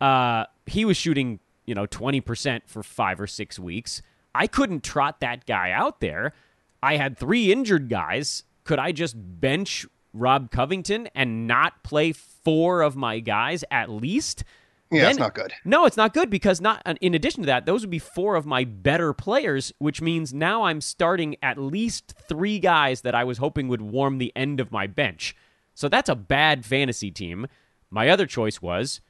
uh, 0.00 0.44
he 0.66 0.84
was 0.84 0.96
shooting 0.96 1.40
you 1.70 1.74
know, 1.76 1.86
20% 1.86 2.62
for 2.66 2.82
five 2.82 3.20
or 3.20 3.28
six 3.28 3.56
weeks. 3.56 4.02
I 4.34 4.48
couldn't 4.48 4.82
trot 4.82 5.20
that 5.20 5.46
guy 5.46 5.70
out 5.70 6.00
there. 6.00 6.34
I 6.82 6.96
had 6.96 7.16
three 7.16 7.52
injured 7.52 7.88
guys. 7.88 8.42
Could 8.64 8.80
I 8.80 8.90
just 8.90 9.14
bench 9.16 9.86
Rob 10.12 10.50
Covington 10.50 11.08
and 11.14 11.46
not 11.46 11.84
play 11.84 12.10
four 12.10 12.82
of 12.82 12.96
my 12.96 13.20
guys 13.20 13.62
at 13.70 13.88
least? 13.88 14.42
Yeah, 14.90 15.02
then, 15.02 15.10
it's 15.10 15.18
not 15.20 15.34
good. 15.36 15.52
No, 15.64 15.86
it's 15.86 15.96
not 15.96 16.12
good 16.12 16.28
because 16.28 16.60
not 16.60 16.82
uh, 16.84 16.94
in 17.00 17.14
addition 17.14 17.44
to 17.44 17.46
that, 17.46 17.66
those 17.66 17.82
would 17.82 17.90
be 17.90 18.00
four 18.00 18.34
of 18.34 18.46
my 18.46 18.64
better 18.64 19.12
players, 19.12 19.72
which 19.78 20.02
means 20.02 20.34
now 20.34 20.64
I'm 20.64 20.80
starting 20.80 21.36
at 21.40 21.56
least 21.56 22.14
three 22.28 22.58
guys 22.58 23.02
that 23.02 23.14
I 23.14 23.22
was 23.22 23.38
hoping 23.38 23.68
would 23.68 23.80
warm 23.80 24.18
the 24.18 24.32
end 24.34 24.58
of 24.58 24.72
my 24.72 24.88
bench. 24.88 25.36
So 25.76 25.88
that's 25.88 26.08
a 26.08 26.16
bad 26.16 26.66
fantasy 26.66 27.12
team. 27.12 27.46
My 27.90 28.08
other 28.08 28.26
choice 28.26 28.60
was 28.60 29.00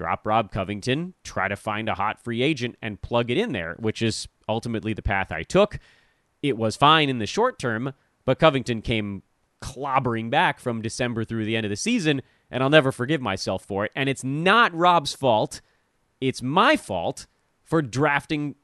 drop 0.00 0.26
Rob 0.26 0.50
Covington, 0.50 1.12
try 1.24 1.46
to 1.46 1.56
find 1.56 1.86
a 1.86 1.94
hot 1.94 2.24
free 2.24 2.40
agent, 2.40 2.74
and 2.80 3.02
plug 3.02 3.30
it 3.30 3.36
in 3.36 3.52
there, 3.52 3.76
which 3.80 4.00
is 4.00 4.26
ultimately 4.48 4.94
the 4.94 5.02
path 5.02 5.30
I 5.30 5.42
took. 5.42 5.78
It 6.42 6.56
was 6.56 6.74
fine 6.74 7.10
in 7.10 7.18
the 7.18 7.26
short 7.26 7.58
term, 7.58 7.92
but 8.24 8.38
Covington 8.38 8.80
came 8.80 9.22
clobbering 9.60 10.30
back 10.30 10.58
from 10.58 10.80
December 10.80 11.22
through 11.22 11.44
the 11.44 11.54
end 11.54 11.66
of 11.66 11.70
the 11.70 11.76
season, 11.76 12.22
and 12.50 12.62
I'll 12.62 12.70
never 12.70 12.92
forgive 12.92 13.20
myself 13.20 13.62
for 13.62 13.84
it. 13.84 13.92
And 13.94 14.08
it's 14.08 14.24
not 14.24 14.74
Rob's 14.74 15.12
fault, 15.12 15.60
it's 16.18 16.40
my 16.40 16.78
fault 16.78 17.26
for 17.62 17.82
drafting 17.82 18.54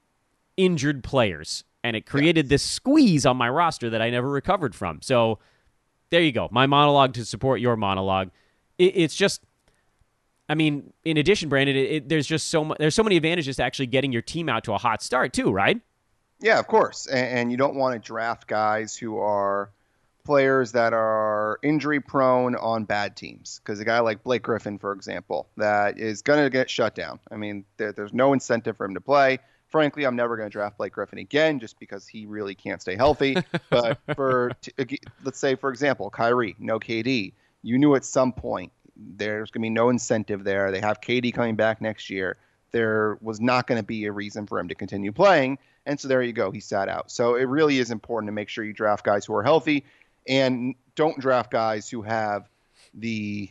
injured 0.56 1.04
players. 1.04 1.64
And 1.84 1.94
it 1.96 2.06
created 2.06 2.48
this 2.48 2.62
squeeze 2.62 3.26
on 3.26 3.36
my 3.36 3.50
roster 3.50 3.90
that 3.90 4.00
I 4.00 4.08
never 4.08 4.30
recovered 4.30 4.74
from. 4.74 5.02
So 5.02 5.38
there 6.08 6.22
you 6.22 6.32
go. 6.32 6.48
My 6.50 6.66
monologue 6.66 7.12
to 7.12 7.26
support 7.26 7.60
your 7.60 7.76
monologue. 7.76 8.30
it's 8.78 9.14
just 9.14 9.42
I 10.48 10.54
mean, 10.54 10.92
in 11.04 11.16
addition, 11.16 11.48
Brandon, 11.48 11.76
it, 11.76 11.90
it, 11.90 12.08
there's 12.08 12.26
just 12.26 12.48
so 12.48 12.64
much, 12.64 12.78
there's 12.78 12.94
so 12.94 13.02
many 13.02 13.16
advantages 13.16 13.56
to 13.56 13.64
actually 13.64 13.86
getting 13.86 14.12
your 14.12 14.22
team 14.22 14.48
out 14.48 14.64
to 14.64 14.74
a 14.74 14.78
hot 14.78 15.02
start 15.02 15.32
too, 15.32 15.50
right? 15.50 15.80
Yeah, 16.40 16.58
of 16.58 16.66
course. 16.66 17.06
And, 17.06 17.38
and 17.38 17.50
you 17.50 17.56
don't 17.56 17.74
want 17.74 17.94
to 17.94 17.98
draft 17.98 18.46
guys 18.46 18.96
who 18.96 19.18
are 19.18 19.70
players 20.24 20.72
that 20.72 20.92
are 20.92 21.58
injury 21.62 22.00
prone 22.00 22.56
on 22.56 22.84
bad 22.84 23.16
teams. 23.16 23.60
Because 23.62 23.80
a 23.80 23.84
guy 23.84 24.00
like 24.00 24.22
Blake 24.22 24.42
Griffin, 24.42 24.78
for 24.78 24.92
example, 24.92 25.48
that 25.56 25.98
is 25.98 26.22
going 26.22 26.42
to 26.42 26.50
get 26.50 26.68
shut 26.68 26.94
down. 26.94 27.18
I 27.30 27.36
mean, 27.36 27.64
there, 27.76 27.92
there's 27.92 28.12
no 28.12 28.32
incentive 28.32 28.76
for 28.76 28.84
him 28.84 28.94
to 28.94 29.00
play. 29.00 29.38
Frankly, 29.68 30.04
I'm 30.04 30.16
never 30.16 30.36
going 30.36 30.48
to 30.48 30.52
draft 30.52 30.78
Blake 30.78 30.92
Griffin 30.92 31.18
again 31.18 31.58
just 31.58 31.78
because 31.80 32.06
he 32.06 32.26
really 32.26 32.54
can't 32.54 32.80
stay 32.80 32.96
healthy. 32.96 33.36
but 33.70 33.98
for, 34.14 34.52
let's 35.24 35.38
say, 35.38 35.54
for 35.54 35.70
example, 35.70 36.10
Kyrie, 36.10 36.54
no 36.58 36.78
KD, 36.78 37.32
you 37.62 37.78
knew 37.78 37.94
at 37.94 38.04
some 38.04 38.32
point 38.32 38.72
there's 38.96 39.50
going 39.50 39.62
to 39.62 39.66
be 39.66 39.70
no 39.70 39.88
incentive 39.88 40.44
there. 40.44 40.70
They 40.70 40.80
have 40.80 41.00
KD 41.00 41.32
coming 41.34 41.56
back 41.56 41.80
next 41.80 42.10
year. 42.10 42.36
There 42.72 43.18
was 43.20 43.40
not 43.40 43.66
going 43.66 43.80
to 43.80 43.86
be 43.86 44.06
a 44.06 44.12
reason 44.12 44.46
for 44.46 44.58
him 44.58 44.68
to 44.68 44.74
continue 44.74 45.12
playing. 45.12 45.58
And 45.86 45.98
so 45.98 46.08
there 46.08 46.22
you 46.22 46.32
go. 46.32 46.50
He 46.50 46.60
sat 46.60 46.88
out. 46.88 47.10
So 47.10 47.36
it 47.36 47.44
really 47.44 47.78
is 47.78 47.90
important 47.90 48.28
to 48.28 48.32
make 48.32 48.48
sure 48.48 48.64
you 48.64 48.72
draft 48.72 49.04
guys 49.04 49.24
who 49.24 49.34
are 49.34 49.42
healthy 49.42 49.84
and 50.26 50.74
don't 50.94 51.18
draft 51.20 51.50
guys 51.50 51.88
who 51.88 52.02
have 52.02 52.48
the 52.94 53.50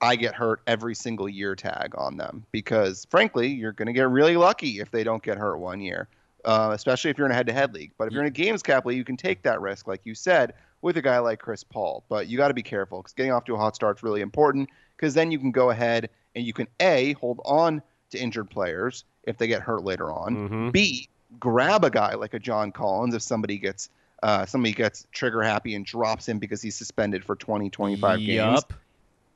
I 0.00 0.16
get 0.16 0.34
hurt 0.34 0.60
every 0.66 0.94
single 0.94 1.28
year 1.28 1.56
tag 1.56 1.94
on 1.96 2.16
them 2.16 2.44
because 2.52 3.06
frankly, 3.06 3.48
you're 3.48 3.72
going 3.72 3.86
to 3.86 3.92
get 3.92 4.08
really 4.08 4.36
lucky 4.36 4.80
if 4.80 4.90
they 4.90 5.02
don't 5.02 5.22
get 5.22 5.38
hurt 5.38 5.56
one 5.56 5.80
year, 5.80 6.08
uh, 6.44 6.70
especially 6.74 7.10
if 7.10 7.16
you're 7.16 7.26
in 7.26 7.32
a 7.32 7.34
head 7.34 7.46
to 7.46 7.52
head 7.52 7.72
league. 7.72 7.92
But 7.96 8.08
if 8.08 8.12
you're 8.12 8.22
in 8.22 8.28
a 8.28 8.30
games 8.30 8.62
cap 8.62 8.84
league, 8.84 8.98
you 8.98 9.04
can 9.04 9.16
take 9.16 9.42
that 9.42 9.60
risk, 9.60 9.86
like 9.88 10.02
you 10.04 10.14
said, 10.14 10.54
with 10.84 10.98
a 10.98 11.02
guy 11.02 11.18
like 11.18 11.38
Chris 11.38 11.64
Paul. 11.64 12.04
But 12.10 12.28
you 12.28 12.36
got 12.36 12.48
to 12.48 12.54
be 12.54 12.62
careful 12.62 13.00
because 13.00 13.14
getting 13.14 13.32
off 13.32 13.46
to 13.46 13.54
a 13.54 13.56
hot 13.56 13.74
start 13.74 13.96
is 13.96 14.02
really 14.02 14.20
important 14.20 14.68
because 14.96 15.14
then 15.14 15.32
you 15.32 15.38
can 15.38 15.50
go 15.50 15.70
ahead 15.70 16.10
and 16.36 16.44
you 16.44 16.52
can 16.52 16.68
A, 16.78 17.14
hold 17.14 17.40
on 17.46 17.82
to 18.10 18.18
injured 18.18 18.50
players 18.50 19.04
if 19.22 19.38
they 19.38 19.46
get 19.46 19.62
hurt 19.62 19.82
later 19.82 20.12
on. 20.12 20.36
Mhm. 20.36 20.72
B, 20.72 21.08
grab 21.40 21.84
a 21.84 21.90
guy 21.90 22.14
like 22.14 22.34
a 22.34 22.38
John 22.38 22.70
Collins 22.70 23.14
if 23.14 23.22
somebody 23.22 23.58
gets 23.58 23.88
uh, 24.22 24.46
somebody 24.46 24.72
gets 24.72 25.06
trigger 25.12 25.42
happy 25.42 25.74
and 25.74 25.84
drops 25.84 26.26
him 26.26 26.38
because 26.38 26.62
he's 26.62 26.74
suspended 26.74 27.22
for 27.24 27.36
20, 27.36 27.68
25 27.68 28.20
games. 28.20 28.28
Yup. 28.28 28.72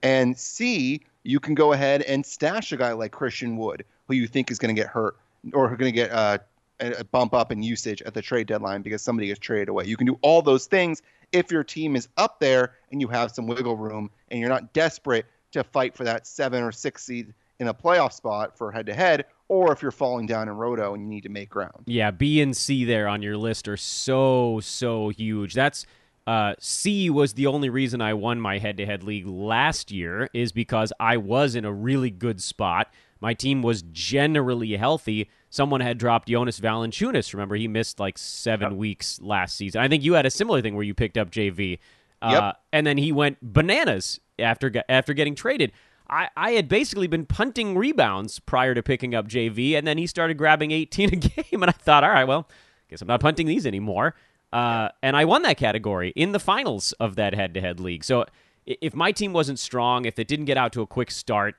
And 0.03 0.39
C, 0.39 1.03
you 1.25 1.41
can 1.41 1.55
go 1.55 1.73
ahead 1.73 2.03
and 2.03 2.25
stash 2.25 2.73
a 2.73 2.77
guy 2.77 2.93
like 2.93 3.13
Christian 3.13 3.59
Wood, 3.59 3.85
who 4.07 4.15
you 4.15 4.27
think 4.27 4.51
is 4.51 4.59
going 4.59 4.75
to 4.75 4.81
get 4.81 4.89
hurt 4.89 5.17
or 5.53 5.69
going 5.69 5.93
to 5.93 5.93
get 5.93 6.11
uh, 6.11 6.39
a 6.81 6.93
a 7.01 7.05
bump 7.05 7.35
up 7.35 7.53
in 7.53 7.63
usage 7.63 8.03
at 8.03 8.15
the 8.15 8.23
trade 8.23 8.47
deadline 8.47 8.83
because 8.83 9.03
somebody 9.03 9.29
gets 9.29 9.41
traded 9.41 9.69
away. 9.69 9.85
You 9.85 9.97
can 9.97 10.07
do 10.07 10.19
all 10.23 10.43
those 10.43 10.67
things 10.67 11.03
if 11.33 11.51
your 11.51 11.65
team 11.65 11.97
is 11.97 12.09
up 12.17 12.41
there 12.41 12.75
and 12.91 13.01
you 13.01 13.09
have 13.09 13.31
some 13.33 13.47
wiggle 13.47 13.77
room 13.77 14.11
and 14.31 14.41
you're 14.41 14.49
not 14.49 14.73
desperate 14.73 15.27
to 15.53 15.65
fight 15.65 15.97
for 15.97 16.05
that 16.05 16.27
seven 16.27 16.63
or 16.63 16.73
six 16.73 17.05
seed 17.05 17.35
in 17.59 17.69
a 17.69 17.75
playoff 17.75 18.13
spot 18.13 18.57
for 18.57 18.71
head 18.71 18.87
to 18.87 18.95
head, 18.95 19.25
or 19.49 19.73
if 19.73 19.83
you're 19.83 19.91
falling 19.91 20.27
down 20.27 20.49
in 20.49 20.55
roto 20.55 20.95
and 20.95 21.03
you 21.03 21.09
need 21.09 21.23
to 21.23 21.29
make 21.29 21.51
ground. 21.51 21.85
Yeah, 21.87 22.11
B 22.11 22.41
and 22.41 22.57
C 22.57 22.85
there 22.85 23.09
on 23.09 23.23
your 23.23 23.37
list 23.37 23.67
are 23.67 23.77
so 23.77 24.61
so 24.63 25.09
huge. 25.09 25.55
That's 25.55 25.85
uh, 26.27 26.55
C 26.61 27.09
was 27.11 27.33
the 27.33 27.47
only 27.47 27.71
reason 27.71 28.01
I 28.01 28.13
won 28.13 28.39
my 28.39 28.59
head-to-head 28.59 29.03
league 29.03 29.27
last 29.27 29.91
year 29.91 30.29
is 30.35 30.53
because 30.53 30.93
I 31.01 31.17
was 31.17 31.55
in 31.55 31.65
a 31.65 31.73
really 31.73 32.11
good 32.11 32.43
spot. 32.43 32.93
My 33.21 33.35
team 33.35 33.63
was 33.63 33.83
generally 33.93 34.77
healthy. 34.77 35.31
Someone 35.51 35.81
had 35.81 35.97
dropped 35.99 36.29
Jonas 36.29 36.61
Valanciunas. 36.61 37.33
Remember, 37.33 37.55
he 37.57 37.69
missed 37.69 37.99
like 37.99 38.19
seven 38.19 38.77
weeks 38.77 39.21
last 39.23 39.57
season. 39.57 39.81
I 39.81 39.89
think 39.89 40.03
you 40.05 40.13
had 40.15 40.27
a 40.27 40.31
similar 40.31 40.61
thing 40.61 40.75
where 40.75 40.85
you 40.85 40.95
picked 40.95 41.17
up 41.17 41.31
JV, 41.31 41.79
uh, 42.21 42.31
Yep. 42.33 42.57
and 42.73 42.87
then 42.87 42.99
he 42.99 43.13
went 43.13 43.39
bananas 43.41 44.21
after 44.39 44.71
after 44.89 45.15
getting 45.15 45.35
traded. 45.35 45.73
I, 46.11 46.29
I 46.37 46.51
had 46.53 46.69
basically 46.69 47.07
been 47.07 47.27
punting 47.27 47.77
rebounds 47.77 48.39
prior 48.41 48.75
to 48.75 48.83
picking 48.83 49.15
up 49.15 49.29
JV, 49.29 49.73
and 49.77 49.87
then 49.87 49.99
he 49.99 50.07
started 50.07 50.39
grabbing 50.39 50.71
18 50.71 51.09
a 51.13 51.17
game, 51.17 51.63
and 51.63 51.67
I 51.67 51.73
thought, 51.73 52.03
all 52.05 52.11
right, 52.11 52.25
well, 52.27 52.49
guess 52.89 53.03
I'm 53.03 53.09
not 53.09 53.21
punting 53.21 53.47
these 53.47 53.67
anymore. 53.67 54.15
Uh, 54.51 54.89
and 55.03 55.15
I 55.17 55.27
won 55.27 55.43
that 55.43 55.59
category 55.59 56.15
in 56.17 56.33
the 56.33 56.41
finals 56.41 56.93
of 56.93 57.17
that 57.17 57.35
head-to-head 57.35 57.79
league. 57.81 58.03
So 58.05 58.25
if 58.65 58.95
my 58.95 59.13
team 59.13 59.35
wasn't 59.35 59.59
strong, 59.59 60.07
if 60.07 60.19
it 60.19 60.27
didn't 60.29 60.47
get 60.47 60.57
out 60.57 60.73
to 60.73 60.81
a 60.81 60.87
quick 60.87 61.11
start, 61.11 61.55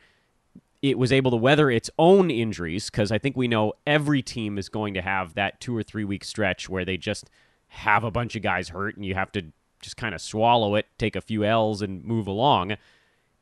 it 0.81 0.97
was 0.97 1.11
able 1.11 1.31
to 1.31 1.37
weather 1.37 1.69
its 1.69 1.89
own 1.99 2.31
injuries 2.31 2.89
because 2.89 3.11
I 3.11 3.17
think 3.17 3.35
we 3.35 3.47
know 3.47 3.73
every 3.85 4.21
team 4.21 4.57
is 4.57 4.69
going 4.69 4.93
to 4.93 5.01
have 5.01 5.33
that 5.33 5.59
two 5.59 5.75
or 5.75 5.83
three 5.83 6.05
week 6.05 6.23
stretch 6.23 6.69
where 6.69 6.85
they 6.85 6.97
just 6.97 7.29
have 7.67 8.03
a 8.03 8.11
bunch 8.11 8.35
of 8.35 8.41
guys 8.41 8.69
hurt 8.69 8.95
and 8.95 9.05
you 9.05 9.13
have 9.13 9.31
to 9.33 9.43
just 9.81 9.97
kind 9.97 10.15
of 10.15 10.21
swallow 10.21 10.75
it, 10.75 10.87
take 10.97 11.15
a 11.15 11.21
few 11.21 11.43
L's, 11.43 11.81
and 11.81 12.03
move 12.03 12.27
along. 12.27 12.75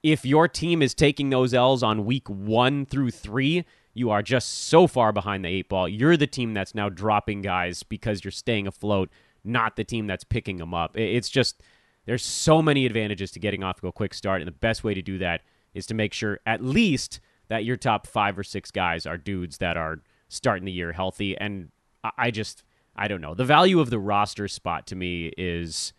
If 0.03 0.25
your 0.25 0.47
team 0.47 0.81
is 0.81 0.93
taking 0.93 1.29
those 1.29 1.53
L's 1.53 1.83
on 1.83 2.05
week 2.05 2.29
one 2.29 2.85
through 2.85 3.11
three, 3.11 3.65
you 3.93 4.09
are 4.11 4.21
just 4.21 4.65
so 4.65 4.85
far 4.85 5.11
behind 5.11 5.43
the 5.43 5.49
eight 5.49 5.69
ball. 5.69 5.89
You're 5.89 6.17
the 6.17 6.27
team 6.27 6.53
that's 6.53 6.75
now 6.75 6.89
dropping 6.89 7.41
guys 7.41 7.83
because 7.83 8.23
you're 8.23 8.31
staying 8.31 8.67
afloat, 8.67 9.09
not 9.43 9.75
the 9.75 9.83
team 9.83 10.05
that's 10.05 10.23
picking 10.23 10.57
them 10.57 10.73
up. 10.73 10.97
It's 10.97 11.29
just 11.29 11.61
there's 12.05 12.23
so 12.23 12.61
many 12.61 12.85
advantages 12.85 13.31
to 13.31 13.39
getting 13.39 13.63
off 13.63 13.81
to 13.81 13.87
a 13.87 13.91
quick 13.91 14.13
start, 14.13 14.41
and 14.41 14.47
the 14.47 14.53
best 14.53 14.83
way 14.83 14.93
to 14.93 15.01
do 15.01 15.17
that 15.17 15.41
is 15.73 15.85
to 15.87 15.93
make 15.93 16.13
sure 16.13 16.39
at 16.45 16.63
least 16.63 17.19
that 17.49 17.65
your 17.65 17.77
top 17.77 18.07
five 18.07 18.37
or 18.37 18.43
six 18.43 18.71
guys 18.71 19.05
are 19.05 19.17
dudes 19.17 19.57
that 19.59 19.77
are 19.77 19.99
starting 20.29 20.65
the 20.65 20.71
year 20.71 20.91
healthy. 20.91 21.37
And 21.37 21.71
I- 22.17 22.31
just 22.31 22.63
I 22.95 23.07
don't 23.07 23.21
know 23.21 23.35
the 23.35 23.45
value 23.45 23.79
of 23.79 23.89
the 23.89 23.99
roster 23.99 24.47
spot 24.47 24.87
to 24.87 24.95
me 24.95 25.31
is 25.37 25.93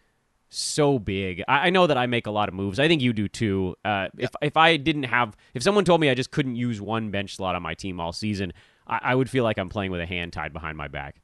so 0.51 0.99
big. 0.99 1.43
I, 1.47 1.67
I 1.67 1.71
know 1.71 1.87
that 1.87 1.97
I 1.99 2.07
make 2.07 2.27
a 2.27 2.31
lot 2.31 2.49
of 2.49 2.55
moves. 2.55 2.79
I 2.81 2.89
think 2.89 3.03
you 3.03 3.13
do 3.13 3.29
too. 3.29 3.77
Uh, 3.85 4.09
If 4.19 4.31
if 4.43 4.57
I 4.57 4.77
didn't 4.77 5.05
have, 5.05 5.37
if 5.55 5.63
someone 5.63 5.85
told 5.85 6.01
me 6.01 6.11
I 6.11 6.15
just 6.15 6.31
couldn't 6.31 6.57
use 6.57 6.81
one 6.81 7.11
bench 7.11 7.37
slot 7.37 7.55
on 7.55 7.63
my 7.63 7.75
team 7.75 8.01
all 8.01 8.13
season, 8.13 8.53
I, 8.87 9.01
I 9.03 9.15
would 9.15 9.29
feel 9.31 9.45
like 9.45 9.59
I'm 9.59 9.69
playing 9.69 9.91
with 9.93 10.01
a 10.01 10.07
hand 10.07 10.33
tied 10.33 10.53
behind 10.53 10.77
my 10.77 10.89
back. 10.89 11.21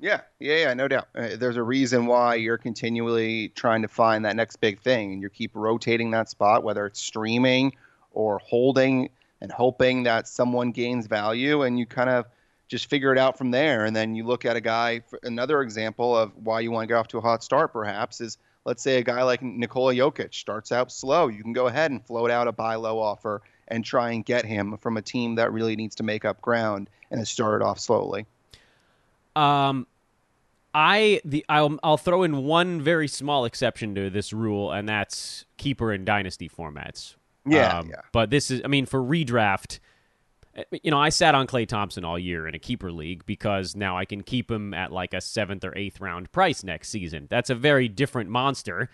Yeah, 0.00 0.20
yeah, 0.38 0.56
yeah, 0.58 0.74
no 0.74 0.86
doubt. 0.88 1.08
Uh, 1.14 1.30
there's 1.36 1.56
a 1.56 1.62
reason 1.62 2.06
why 2.06 2.36
you're 2.36 2.58
continually 2.58 3.48
trying 3.50 3.82
to 3.82 3.88
find 3.88 4.24
that 4.24 4.36
next 4.36 4.56
big 4.56 4.80
thing, 4.80 5.12
and 5.12 5.22
you 5.22 5.28
keep 5.28 5.50
rotating 5.54 6.10
that 6.12 6.28
spot, 6.28 6.62
whether 6.62 6.86
it's 6.86 7.00
streaming 7.00 7.72
or 8.12 8.38
holding 8.38 9.08
and 9.40 9.52
hoping 9.52 10.02
that 10.04 10.28
someone 10.28 10.72
gains 10.72 11.06
value, 11.06 11.62
and 11.62 11.78
you 11.78 11.86
kind 11.86 12.10
of 12.10 12.26
just 12.68 12.90
figure 12.90 13.12
it 13.12 13.18
out 13.18 13.38
from 13.38 13.50
there. 13.50 13.84
And 13.84 13.96
then 13.96 14.14
you 14.14 14.24
look 14.24 14.44
at 14.44 14.56
a 14.56 14.60
guy. 14.60 15.02
Another 15.22 15.62
example 15.62 16.16
of 16.16 16.32
why 16.36 16.60
you 16.60 16.70
want 16.70 16.84
to 16.84 16.86
get 16.86 16.98
off 16.98 17.08
to 17.08 17.18
a 17.18 17.20
hot 17.20 17.42
start, 17.42 17.72
perhaps, 17.72 18.20
is 18.20 18.38
let's 18.64 18.82
say 18.82 18.98
a 18.98 19.02
guy 19.02 19.22
like 19.22 19.42
Nikola 19.42 19.94
Jokic 19.94 20.34
starts 20.34 20.72
out 20.72 20.92
slow. 20.92 21.28
You 21.28 21.42
can 21.42 21.52
go 21.52 21.66
ahead 21.66 21.90
and 21.90 22.04
float 22.04 22.30
out 22.30 22.46
a 22.46 22.52
buy 22.52 22.74
low 22.74 22.98
offer 22.98 23.42
and 23.68 23.84
try 23.84 24.12
and 24.12 24.24
get 24.24 24.44
him 24.44 24.76
from 24.78 24.96
a 24.96 25.02
team 25.02 25.36
that 25.36 25.52
really 25.52 25.76
needs 25.76 25.94
to 25.96 26.02
make 26.02 26.24
up 26.24 26.40
ground 26.40 26.90
and 27.10 27.18
has 27.18 27.28
started 27.28 27.64
off 27.64 27.78
slowly. 27.78 28.26
Um, 29.36 29.86
I 30.74 31.20
the 31.24 31.44
I'll 31.48 31.78
I'll 31.82 31.96
throw 31.96 32.22
in 32.22 32.44
one 32.44 32.80
very 32.80 33.08
small 33.08 33.44
exception 33.44 33.94
to 33.94 34.10
this 34.10 34.32
rule, 34.32 34.70
and 34.70 34.88
that's 34.88 35.44
keeper 35.56 35.92
and 35.92 36.04
dynasty 36.04 36.48
formats. 36.48 37.14
Yeah, 37.46 37.78
Um, 37.78 37.88
yeah. 37.88 38.00
But 38.12 38.30
this 38.30 38.50
is, 38.50 38.60
I 38.64 38.68
mean, 38.68 38.86
for 38.86 39.00
redraft, 39.00 39.78
eh, 40.54 40.64
you 40.82 40.90
know, 40.90 41.00
I 41.00 41.08
sat 41.08 41.34
on 41.34 41.46
Klay 41.46 41.66
Thompson 41.66 42.04
all 42.04 42.18
year 42.18 42.46
in 42.46 42.54
a 42.54 42.58
keeper 42.58 42.92
league 42.92 43.24
because 43.26 43.74
now 43.76 43.96
I 43.96 44.04
can 44.04 44.22
keep 44.22 44.50
him 44.50 44.74
at 44.74 44.92
like 44.92 45.14
a 45.14 45.20
seventh 45.20 45.64
or 45.64 45.76
eighth 45.76 46.00
round 46.00 46.30
price 46.32 46.62
next 46.62 46.90
season. 46.90 47.26
That's 47.30 47.50
a 47.50 47.54
very 47.54 47.88
different 47.88 48.30
monster, 48.30 48.90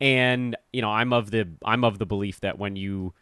and 0.00 0.56
you 0.72 0.82
know, 0.82 0.90
I'm 0.90 1.12
of 1.12 1.30
the 1.30 1.48
I'm 1.64 1.84
of 1.84 1.98
the 1.98 2.06
belief 2.06 2.40
that 2.40 2.58
when 2.58 2.76
you 2.76 3.14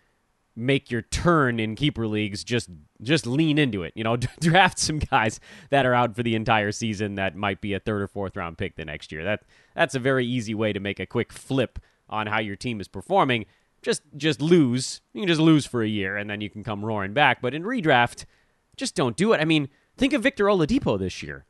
make 0.57 0.91
your 0.91 1.03
turn 1.03 1.59
in 1.59 1.75
keeper 1.75 2.07
leagues 2.07 2.45
just 2.45 2.71
just 3.03 3.27
lean 3.27 3.59
into 3.59 3.83
it 3.83 3.93
you 3.97 4.05
know 4.05 4.17
draft 4.41 4.79
some 4.79 5.01
guys 5.01 5.41
that 5.71 5.85
are 5.85 5.95
out 5.95 6.15
for 6.15 6.23
the 6.23 6.37
entire 6.37 6.71
season 6.71 7.17
that 7.17 7.35
might 7.35 7.61
be 7.61 7.73
a 7.73 7.81
third 7.81 8.01
or 8.01 8.07
fourth 8.07 8.37
round 8.37 8.57
pick 8.57 8.77
the 8.77 8.85
next 8.85 9.11
year 9.11 9.25
that 9.25 9.43
that's 9.75 9.97
a 9.97 9.99
very 9.99 10.25
easy 10.25 10.55
way 10.55 10.73
to 10.73 10.79
make 10.79 11.01
a 11.01 11.07
quick 11.07 11.33
flip 11.33 11.81
on 12.09 12.29
how 12.29 12.39
your 12.39 12.55
team 12.55 12.81
is 12.81 12.87
performing 12.87 13.45
just 13.85 14.03
just 14.17 14.41
lose. 14.41 15.01
You 15.13 15.21
can 15.21 15.29
just 15.29 15.41
lose 15.41 15.67
for 15.67 15.83
a 15.83 15.89
year 15.89 16.17
and 16.17 16.29
then 16.29 16.41
you 16.41 16.51
can 16.51 16.65
come 16.65 16.85
roaring 16.85 17.13
back. 17.13 17.41
But 17.41 17.55
in 17.55 17.63
redraft 17.63 18.25
just 18.77 18.97
don't 18.97 19.17
do 19.17 19.33
it. 19.33 19.41
I 19.41 19.45
mean 19.45 19.69
think 19.97 20.13
of 20.13 20.23
Victor 20.23 20.47
Oladipo 20.47 20.99
this 20.99 21.23
year. 21.23 21.45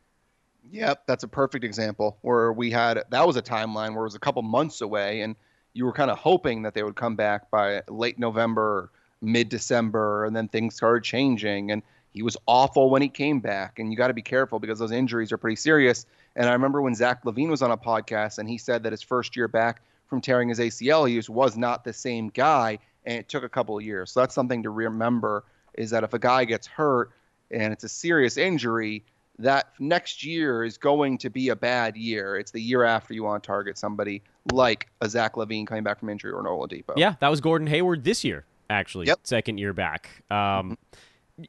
Yep, 0.70 1.04
that's 1.06 1.24
a 1.24 1.28
perfect 1.28 1.64
example 1.64 2.18
where 2.22 2.52
we 2.52 2.70
had 2.70 3.02
that 3.10 3.26
was 3.26 3.36
a 3.36 3.42
timeline 3.42 3.94
where 3.94 4.00
it 4.00 4.10
was 4.10 4.14
a 4.14 4.20
couple 4.20 4.42
months 4.42 4.80
away, 4.80 5.20
and 5.20 5.36
you 5.72 5.84
were 5.84 5.92
kind 5.92 6.10
of 6.10 6.18
hoping 6.18 6.62
that 6.62 6.74
they 6.74 6.82
would 6.82 6.96
come 6.96 7.16
back 7.16 7.50
by 7.50 7.82
late 7.88 8.18
November, 8.18 8.90
mid 9.20 9.48
December, 9.48 10.24
and 10.24 10.34
then 10.34 10.48
things 10.48 10.74
started 10.74 11.04
changing. 11.04 11.70
And 11.70 11.82
he 12.10 12.22
was 12.22 12.36
awful 12.46 12.90
when 12.90 13.02
he 13.02 13.08
came 13.08 13.40
back, 13.40 13.78
and 13.78 13.92
you 13.92 13.96
got 13.96 14.08
to 14.08 14.14
be 14.14 14.22
careful 14.22 14.58
because 14.58 14.78
those 14.78 14.92
injuries 14.92 15.32
are 15.32 15.38
pretty 15.38 15.56
serious. 15.56 16.06
And 16.34 16.48
I 16.48 16.52
remember 16.52 16.80
when 16.82 16.94
Zach 16.94 17.24
LaVine 17.24 17.50
was 17.50 17.62
on 17.62 17.70
a 17.70 17.76
podcast, 17.76 18.38
and 18.38 18.48
he 18.48 18.58
said 18.58 18.82
that 18.82 18.92
his 18.92 19.02
first 19.02 19.36
year 19.36 19.48
back 19.48 19.82
from 20.06 20.20
tearing 20.20 20.48
his 20.48 20.58
ACL, 20.58 21.08
he 21.08 21.16
just 21.16 21.30
was 21.30 21.56
not 21.56 21.84
the 21.84 21.92
same 21.92 22.28
guy, 22.28 22.78
and 23.04 23.18
it 23.18 23.28
took 23.28 23.44
a 23.44 23.48
couple 23.48 23.76
of 23.76 23.84
years. 23.84 24.12
So 24.12 24.20
that's 24.20 24.34
something 24.34 24.62
to 24.62 24.70
remember 24.70 25.44
is 25.74 25.90
that 25.90 26.04
if 26.04 26.14
a 26.14 26.18
guy 26.18 26.44
gets 26.44 26.66
hurt 26.66 27.10
and 27.50 27.72
it's 27.72 27.84
a 27.84 27.88
serious 27.88 28.36
injury, 28.36 29.04
that 29.40 29.68
next 29.80 30.24
year 30.24 30.62
is 30.64 30.78
going 30.78 31.18
to 31.18 31.30
be 31.30 31.48
a 31.48 31.56
bad 31.56 31.96
year. 31.96 32.36
It's 32.36 32.52
the 32.52 32.60
year 32.62 32.84
after 32.84 33.12
you 33.12 33.24
want 33.24 33.42
to 33.42 33.46
target 33.46 33.76
somebody 33.76 34.22
like 34.52 34.88
a 35.00 35.08
Zach 35.08 35.34
LaVine 35.34 35.66
coming 35.66 35.82
back 35.82 35.98
from 35.98 36.08
injury 36.10 36.30
or 36.30 36.38
an 36.38 36.46
Oladipo. 36.46 36.92
Yeah, 36.96 37.14
that 37.18 37.28
was 37.28 37.40
Gordon 37.40 37.66
Hayward 37.66 38.04
this 38.04 38.22
year, 38.22 38.44
actually, 38.70 39.06
Yep. 39.08 39.20
second 39.24 39.58
year 39.58 39.72
back. 39.72 40.22
Um, 40.30 40.78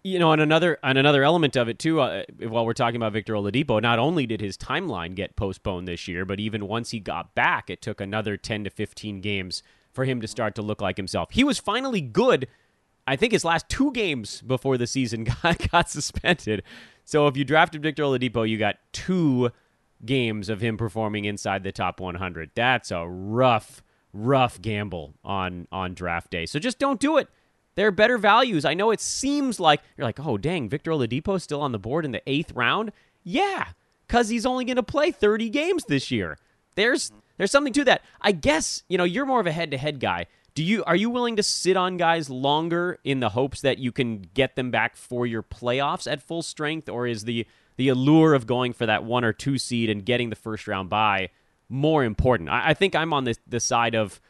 You 0.01 0.17
know, 0.17 0.31
and 0.31 0.41
another 0.41 0.79
and 0.81 0.97
another 0.97 1.23
element 1.23 1.55
of 1.55 1.69
it 1.69 1.77
too. 1.77 2.01
Uh, 2.01 2.23
while 2.39 2.65
we're 2.65 2.73
talking 2.73 2.95
about 2.95 3.13
Victor 3.13 3.33
Oladipo, 3.33 3.79
not 3.79 3.99
only 3.99 4.25
did 4.25 4.41
his 4.41 4.57
timeline 4.57 5.13
get 5.13 5.36
postponed 5.36 5.88
this 5.88 6.07
year, 6.07 6.25
but 6.25 6.39
even 6.39 6.67
once 6.67 6.89
he 6.89 6.99
got 6.99 7.36
back, 7.36 7.69
it 7.69 7.83
took 7.83 8.01
another 8.01 8.36
ten 8.36 8.63
to 8.63 8.71
fifteen 8.71 9.21
games 9.21 9.61
for 9.93 10.05
him 10.05 10.21
to 10.21 10.27
start 10.27 10.55
to 10.55 10.63
look 10.63 10.81
like 10.81 10.97
himself. 10.97 11.31
He 11.31 11.43
was 11.43 11.59
finally 11.59 12.01
good. 12.01 12.47
I 13.07 13.15
think 13.15 13.31
his 13.31 13.45
last 13.45 13.69
two 13.69 13.91
games 13.91 14.41
before 14.41 14.77
the 14.77 14.88
season 14.88 15.23
got, 15.43 15.71
got 15.71 15.89
suspended. 15.89 16.63
So 17.03 17.27
if 17.27 17.38
you 17.38 17.45
drafted 17.45 17.83
Victor 17.83 18.03
Oladipo, 18.03 18.49
you 18.49 18.57
got 18.57 18.77
two 18.91 19.51
games 20.03 20.49
of 20.49 20.61
him 20.61 20.77
performing 20.77 21.25
inside 21.25 21.63
the 21.63 21.71
top 21.71 21.99
100. 21.99 22.51
That's 22.55 22.91
a 22.91 23.07
rough, 23.07 23.83
rough 24.11 24.59
gamble 24.61 25.13
on 25.23 25.67
on 25.71 25.93
draft 25.93 26.31
day. 26.31 26.45
So 26.45 26.59
just 26.59 26.79
don't 26.79 26.99
do 26.99 27.17
it. 27.17 27.29
There 27.76 27.88
are 27.88 27.91
better 27.91 28.17
values. 28.17 28.65
I 28.65 28.73
know 28.73 28.91
it 28.91 29.01
seems 29.01 29.59
like 29.59 29.82
you're 29.97 30.05
like, 30.05 30.19
oh 30.19 30.38
dang, 30.38 30.69
Victor 30.69 30.91
Oladipo 30.91 31.39
still 31.39 31.61
on 31.61 31.71
the 31.71 31.80
board 31.80 32.05
in 32.05 32.11
the 32.11 32.21
eighth 32.26 32.51
round. 32.53 32.91
Yeah, 33.23 33.67
because 34.07 34.30
he's 34.30 34.45
only 34.45 34.65
going 34.65 34.78
to 34.78 34.84
play 34.84 35.11
30 35.11 35.49
games 35.49 35.84
this 35.86 36.11
year. 36.11 36.38
There's 36.76 37.11
there's 37.38 37.51
something 37.51 37.73
to 37.73 37.84
that. 37.86 38.01
I 38.21 38.32
guess 38.32 38.84
you 38.88 38.97
know 38.97 39.03
you're 39.03 39.26
more 39.26 39.39
of 39.39 39.47
a 39.47 39.51
head-to-head 39.51 39.99
guy. 39.99 40.28
Do 40.53 40.63
you 40.63 40.84
are 40.86 40.95
you 40.95 41.09
willing 41.09 41.36
to 41.36 41.43
sit 41.43 41.76
on 41.76 41.97
guys 41.97 42.30
longer 42.30 42.99
in 43.03 43.19
the 43.19 43.30
hopes 43.30 43.61
that 43.61 43.78
you 43.78 43.91
can 43.91 44.26
get 44.34 44.55
them 44.55 44.71
back 44.71 44.95
for 44.95 45.28
your 45.28 45.43
playoffs 45.43 46.09
at 46.09 46.21
full 46.21 46.41
strength, 46.41 46.88
or 46.88 47.07
is 47.07 47.26
the 47.26 47.45
the 47.76 47.89
allure 47.89 48.34
of 48.34 48.47
going 48.47 48.71
for 48.71 48.86
that 48.86 49.03
one 49.03 49.26
or 49.26 49.34
two 49.34 49.57
seed 49.57 49.89
and 49.89 50.05
getting 50.05 50.30
the 50.30 50.36
first 50.36 50.65
round 50.65 50.89
by 50.89 51.30
more 51.67 52.05
important. 52.05 52.49
I, 52.49 52.69
I 52.69 52.73
think 52.73 52.95
I'm 52.95 53.11
on 53.11 53.26
the 53.26 53.36
the 53.45 53.59
side 53.59 53.95
of 53.95 54.21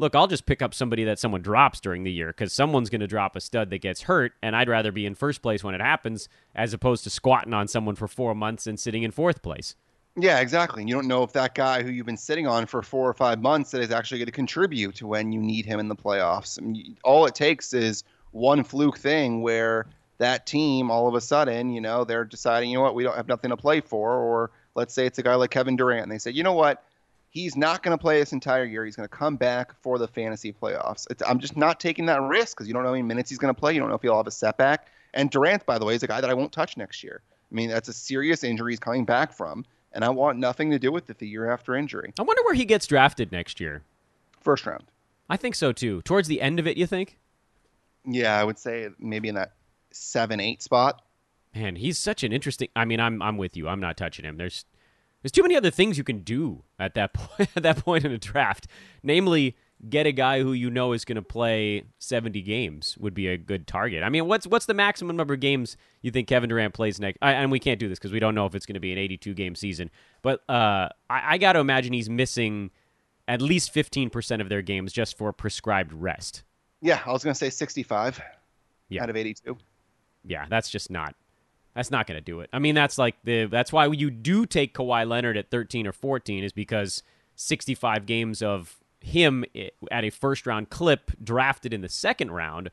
look, 0.00 0.14
I'll 0.14 0.26
just 0.26 0.46
pick 0.46 0.62
up 0.62 0.72
somebody 0.72 1.04
that 1.04 1.18
someone 1.18 1.42
drops 1.42 1.78
during 1.78 2.04
the 2.04 2.10
year 2.10 2.28
because 2.28 2.52
someone's 2.52 2.88
going 2.88 3.02
to 3.02 3.06
drop 3.06 3.36
a 3.36 3.40
stud 3.40 3.70
that 3.70 3.78
gets 3.78 4.02
hurt, 4.02 4.32
and 4.42 4.56
I'd 4.56 4.68
rather 4.68 4.90
be 4.90 5.04
in 5.04 5.14
first 5.14 5.42
place 5.42 5.62
when 5.62 5.74
it 5.74 5.80
happens 5.80 6.28
as 6.54 6.72
opposed 6.72 7.04
to 7.04 7.10
squatting 7.10 7.52
on 7.52 7.68
someone 7.68 7.94
for 7.94 8.08
four 8.08 8.34
months 8.34 8.66
and 8.66 8.80
sitting 8.80 9.02
in 9.02 9.10
fourth 9.10 9.42
place. 9.42 9.76
Yeah, 10.16 10.40
exactly. 10.40 10.84
You 10.84 10.94
don't 10.94 11.06
know 11.06 11.22
if 11.22 11.32
that 11.34 11.54
guy 11.54 11.82
who 11.82 11.90
you've 11.90 12.06
been 12.06 12.16
sitting 12.16 12.46
on 12.46 12.66
for 12.66 12.82
four 12.82 13.08
or 13.08 13.14
five 13.14 13.40
months 13.40 13.70
that 13.70 13.80
is 13.82 13.90
actually 13.90 14.18
going 14.18 14.26
to 14.26 14.32
contribute 14.32 14.96
to 14.96 15.06
when 15.06 15.32
you 15.32 15.40
need 15.40 15.66
him 15.66 15.78
in 15.78 15.88
the 15.88 15.94
playoffs. 15.94 16.58
I 16.60 16.64
mean, 16.64 16.96
all 17.04 17.26
it 17.26 17.34
takes 17.34 17.72
is 17.72 18.02
one 18.32 18.64
fluke 18.64 18.98
thing 18.98 19.42
where 19.42 19.86
that 20.18 20.46
team 20.46 20.90
all 20.90 21.08
of 21.08 21.14
a 21.14 21.20
sudden, 21.20 21.70
you 21.70 21.80
know, 21.80 22.04
they're 22.04 22.24
deciding, 22.24 22.70
you 22.70 22.76
know 22.76 22.82
what, 22.82 22.94
we 22.94 23.04
don't 23.04 23.16
have 23.16 23.28
nothing 23.28 23.50
to 23.50 23.56
play 23.56 23.80
for, 23.80 24.14
or 24.14 24.50
let's 24.74 24.94
say 24.94 25.06
it's 25.06 25.18
a 25.18 25.22
guy 25.22 25.34
like 25.34 25.50
Kevin 25.50 25.76
Durant, 25.76 26.02
and 26.02 26.12
they 26.12 26.18
say, 26.18 26.30
you 26.30 26.42
know 26.42 26.52
what, 26.52 26.84
he's 27.30 27.56
not 27.56 27.82
going 27.82 27.96
to 27.96 28.00
play 28.00 28.18
this 28.18 28.32
entire 28.32 28.64
year. 28.64 28.84
He's 28.84 28.96
going 28.96 29.08
to 29.08 29.16
come 29.16 29.36
back 29.36 29.72
for 29.80 29.98
the 29.98 30.08
fantasy 30.08 30.52
playoffs. 30.52 31.06
It's, 31.10 31.22
I'm 31.26 31.38
just 31.38 31.56
not 31.56 31.80
taking 31.80 32.06
that 32.06 32.20
risk 32.20 32.56
because 32.56 32.68
you 32.68 32.74
don't 32.74 32.82
know 32.82 32.90
how 32.90 32.94
many 32.94 33.04
minutes 33.04 33.30
he's 33.30 33.38
going 33.38 33.54
to 33.54 33.58
play. 33.58 33.72
You 33.72 33.80
don't 33.80 33.88
know 33.88 33.94
if 33.94 34.02
he'll 34.02 34.16
have 34.16 34.26
a 34.26 34.32
setback. 34.32 34.88
And 35.14 35.30
Durant, 35.30 35.64
by 35.64 35.78
the 35.78 35.84
way, 35.84 35.94
is 35.94 36.02
a 36.02 36.06
guy 36.06 36.20
that 36.20 36.28
I 36.30 36.34
won't 36.34 36.52
touch 36.52 36.76
next 36.76 37.02
year. 37.02 37.22
I 37.50 37.54
mean, 37.54 37.68
that's 37.68 37.88
a 37.88 37.92
serious 37.92 38.44
injury 38.44 38.72
he's 38.72 38.78
coming 38.78 39.04
back 39.04 39.32
from, 39.32 39.64
and 39.92 40.04
I 40.04 40.10
want 40.10 40.38
nothing 40.38 40.70
to 40.70 40.78
do 40.78 40.92
with 40.92 41.10
it 41.10 41.18
the 41.18 41.26
year 41.26 41.50
after 41.50 41.74
injury. 41.74 42.12
I 42.18 42.22
wonder 42.22 42.42
where 42.44 42.54
he 42.54 42.64
gets 42.64 42.86
drafted 42.86 43.32
next 43.32 43.58
year. 43.58 43.82
First 44.40 44.66
round. 44.66 44.84
I 45.28 45.36
think 45.36 45.54
so 45.54 45.72
too. 45.72 46.02
Towards 46.02 46.28
the 46.28 46.40
end 46.40 46.58
of 46.60 46.66
it, 46.66 46.76
you 46.76 46.86
think? 46.86 47.18
Yeah, 48.04 48.38
I 48.38 48.44
would 48.44 48.58
say 48.58 48.88
maybe 48.98 49.28
in 49.28 49.34
that 49.34 49.52
seven, 49.90 50.40
eight 50.40 50.62
spot. 50.62 51.02
Man, 51.54 51.76
he's 51.76 51.98
such 51.98 52.22
an 52.22 52.32
interesting. 52.32 52.68
I 52.76 52.84
mean, 52.84 53.00
I'm 53.00 53.20
I'm 53.20 53.36
with 53.36 53.56
you. 53.56 53.68
I'm 53.68 53.80
not 53.80 53.96
touching 53.96 54.24
him. 54.24 54.36
There's 54.36 54.64
there's 55.22 55.32
too 55.32 55.42
many 55.42 55.56
other 55.56 55.70
things 55.70 55.98
you 55.98 56.04
can 56.04 56.20
do 56.20 56.62
at 56.78 56.94
that 56.94 57.12
point 57.14 57.50
at 57.56 57.62
that 57.62 57.84
point 57.84 58.04
in 58.04 58.12
a 58.12 58.18
draft. 58.18 58.66
Namely, 59.02 59.56
get 59.88 60.06
a 60.06 60.12
guy 60.12 60.42
who 60.42 60.52
you 60.52 60.70
know 60.70 60.92
is 60.92 61.04
going 61.04 61.16
to 61.16 61.22
play 61.22 61.84
70 61.98 62.42
games 62.42 62.98
would 62.98 63.14
be 63.14 63.28
a 63.28 63.36
good 63.36 63.66
target. 63.66 64.02
I 64.02 64.08
mean, 64.08 64.26
what's 64.26 64.46
what's 64.46 64.66
the 64.66 64.74
maximum 64.74 65.16
number 65.16 65.34
of 65.34 65.40
games 65.40 65.76
you 66.02 66.10
think 66.10 66.28
Kevin 66.28 66.48
Durant 66.48 66.74
plays 66.74 67.00
next? 67.00 67.18
I, 67.22 67.32
and 67.32 67.50
we 67.50 67.58
can't 67.58 67.78
do 67.78 67.88
this 67.88 67.98
because 67.98 68.12
we 68.12 68.20
don't 68.20 68.34
know 68.34 68.46
if 68.46 68.54
it's 68.54 68.66
going 68.66 68.74
to 68.74 68.80
be 68.80 68.92
an 68.92 68.98
82 68.98 69.34
game 69.34 69.54
season. 69.54 69.90
But 70.22 70.42
uh, 70.48 70.88
I, 71.08 71.34
I 71.34 71.38
got 71.38 71.54
to 71.54 71.60
imagine 71.60 71.92
he's 71.92 72.10
missing 72.10 72.70
at 73.28 73.40
least 73.40 73.72
15% 73.72 74.40
of 74.40 74.48
their 74.48 74.62
games 74.62 74.92
just 74.92 75.16
for 75.16 75.32
prescribed 75.32 75.92
rest. 75.92 76.42
Yeah, 76.82 77.00
I 77.04 77.12
was 77.12 77.22
going 77.22 77.34
to 77.34 77.38
say 77.38 77.50
65 77.50 78.20
yeah. 78.88 79.02
out 79.02 79.10
of 79.10 79.16
82. 79.16 79.56
Yeah, 80.24 80.46
that's 80.48 80.68
just 80.68 80.90
not 80.90 81.14
that's 81.74 81.90
not 81.90 82.06
going 82.06 82.16
to 82.18 82.24
do 82.24 82.40
it. 82.40 82.50
I 82.52 82.58
mean, 82.58 82.74
that's 82.74 82.98
like 82.98 83.16
the 83.24 83.46
that's 83.46 83.72
why 83.72 83.86
you 83.86 84.10
do 84.10 84.46
take 84.46 84.74
Kawhi 84.74 85.08
Leonard 85.08 85.36
at 85.36 85.50
13 85.50 85.86
or 85.86 85.92
14 85.92 86.44
is 86.44 86.52
because 86.52 87.02
65 87.36 88.06
games 88.06 88.42
of 88.42 88.76
him 89.00 89.44
at 89.90 90.04
a 90.04 90.10
first 90.10 90.46
round 90.46 90.70
clip 90.70 91.10
drafted 91.22 91.72
in 91.72 91.80
the 91.80 91.88
second 91.88 92.32
round, 92.32 92.70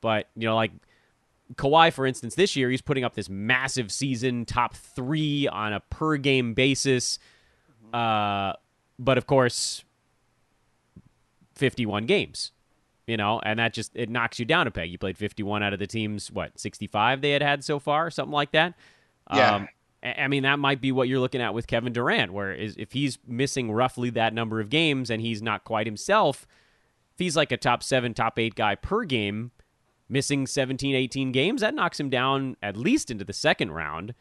but 0.00 0.28
you 0.34 0.46
know 0.46 0.56
like 0.56 0.72
Kawhi 1.54 1.92
for 1.92 2.06
instance 2.06 2.34
this 2.34 2.56
year 2.56 2.70
he's 2.70 2.82
putting 2.82 3.04
up 3.04 3.14
this 3.14 3.28
massive 3.28 3.92
season 3.92 4.44
top 4.44 4.74
3 4.74 5.48
on 5.48 5.72
a 5.72 5.80
per 5.80 6.16
game 6.16 6.54
basis. 6.54 7.18
Uh 7.92 8.54
but 8.98 9.16
of 9.18 9.26
course 9.26 9.84
51 11.54 12.06
games 12.06 12.52
you 13.08 13.16
know, 13.16 13.40
and 13.42 13.58
that 13.58 13.72
just 13.72 13.90
it 13.94 14.10
knocks 14.10 14.38
you 14.38 14.44
down 14.44 14.66
a 14.66 14.70
peg. 14.70 14.90
You 14.90 14.98
played 14.98 15.16
51 15.16 15.62
out 15.62 15.72
of 15.72 15.78
the 15.78 15.86
teams, 15.86 16.30
what 16.30 16.58
65 16.60 17.22
they 17.22 17.30
had 17.30 17.42
had 17.42 17.64
so 17.64 17.78
far, 17.78 18.10
something 18.10 18.32
like 18.32 18.52
that. 18.52 18.74
Yeah. 19.34 19.54
Um, 19.54 19.68
I 20.02 20.28
mean, 20.28 20.44
that 20.44 20.60
might 20.60 20.80
be 20.80 20.92
what 20.92 21.08
you're 21.08 21.18
looking 21.18 21.40
at 21.40 21.54
with 21.54 21.66
Kevin 21.66 21.92
Durant, 21.92 22.32
where 22.32 22.52
is 22.52 22.76
if 22.78 22.92
he's 22.92 23.18
missing 23.26 23.72
roughly 23.72 24.10
that 24.10 24.32
number 24.32 24.60
of 24.60 24.68
games 24.68 25.10
and 25.10 25.20
he's 25.20 25.42
not 25.42 25.64
quite 25.64 25.86
himself, 25.86 26.46
if 27.14 27.18
he's 27.18 27.34
like 27.34 27.50
a 27.50 27.56
top 27.56 27.82
seven, 27.82 28.14
top 28.14 28.38
eight 28.38 28.54
guy 28.54 28.76
per 28.76 29.04
game, 29.04 29.50
missing 30.08 30.46
17, 30.46 30.94
18 30.94 31.32
games, 31.32 31.62
that 31.62 31.74
knocks 31.74 31.98
him 31.98 32.10
down 32.10 32.56
at 32.62 32.76
least 32.76 33.10
into 33.10 33.24
the 33.24 33.32
second 33.32 33.72
round. 33.72 34.14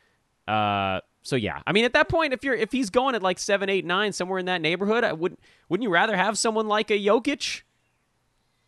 Uh, 0.47 1.01
so 1.21 1.35
yeah, 1.35 1.61
I 1.67 1.73
mean, 1.73 1.85
at 1.85 1.93
that 1.93 2.09
point, 2.09 2.33
if 2.33 2.43
you're 2.43 2.55
if 2.55 2.71
he's 2.71 2.89
going 2.89 3.13
at 3.13 3.21
like 3.21 3.37
seven, 3.37 3.69
eight, 3.69 3.85
nine, 3.85 4.13
somewhere 4.13 4.39
in 4.39 4.45
that 4.45 4.61
neighborhood, 4.61 5.03
I 5.03 5.13
wouldn't 5.13 5.41
wouldn't 5.67 5.83
you 5.83 5.89
rather 5.89 6.15
have 6.15 6.37
someone 6.37 6.67
like 6.67 6.89
a 6.89 6.97
Jokic? 6.97 7.63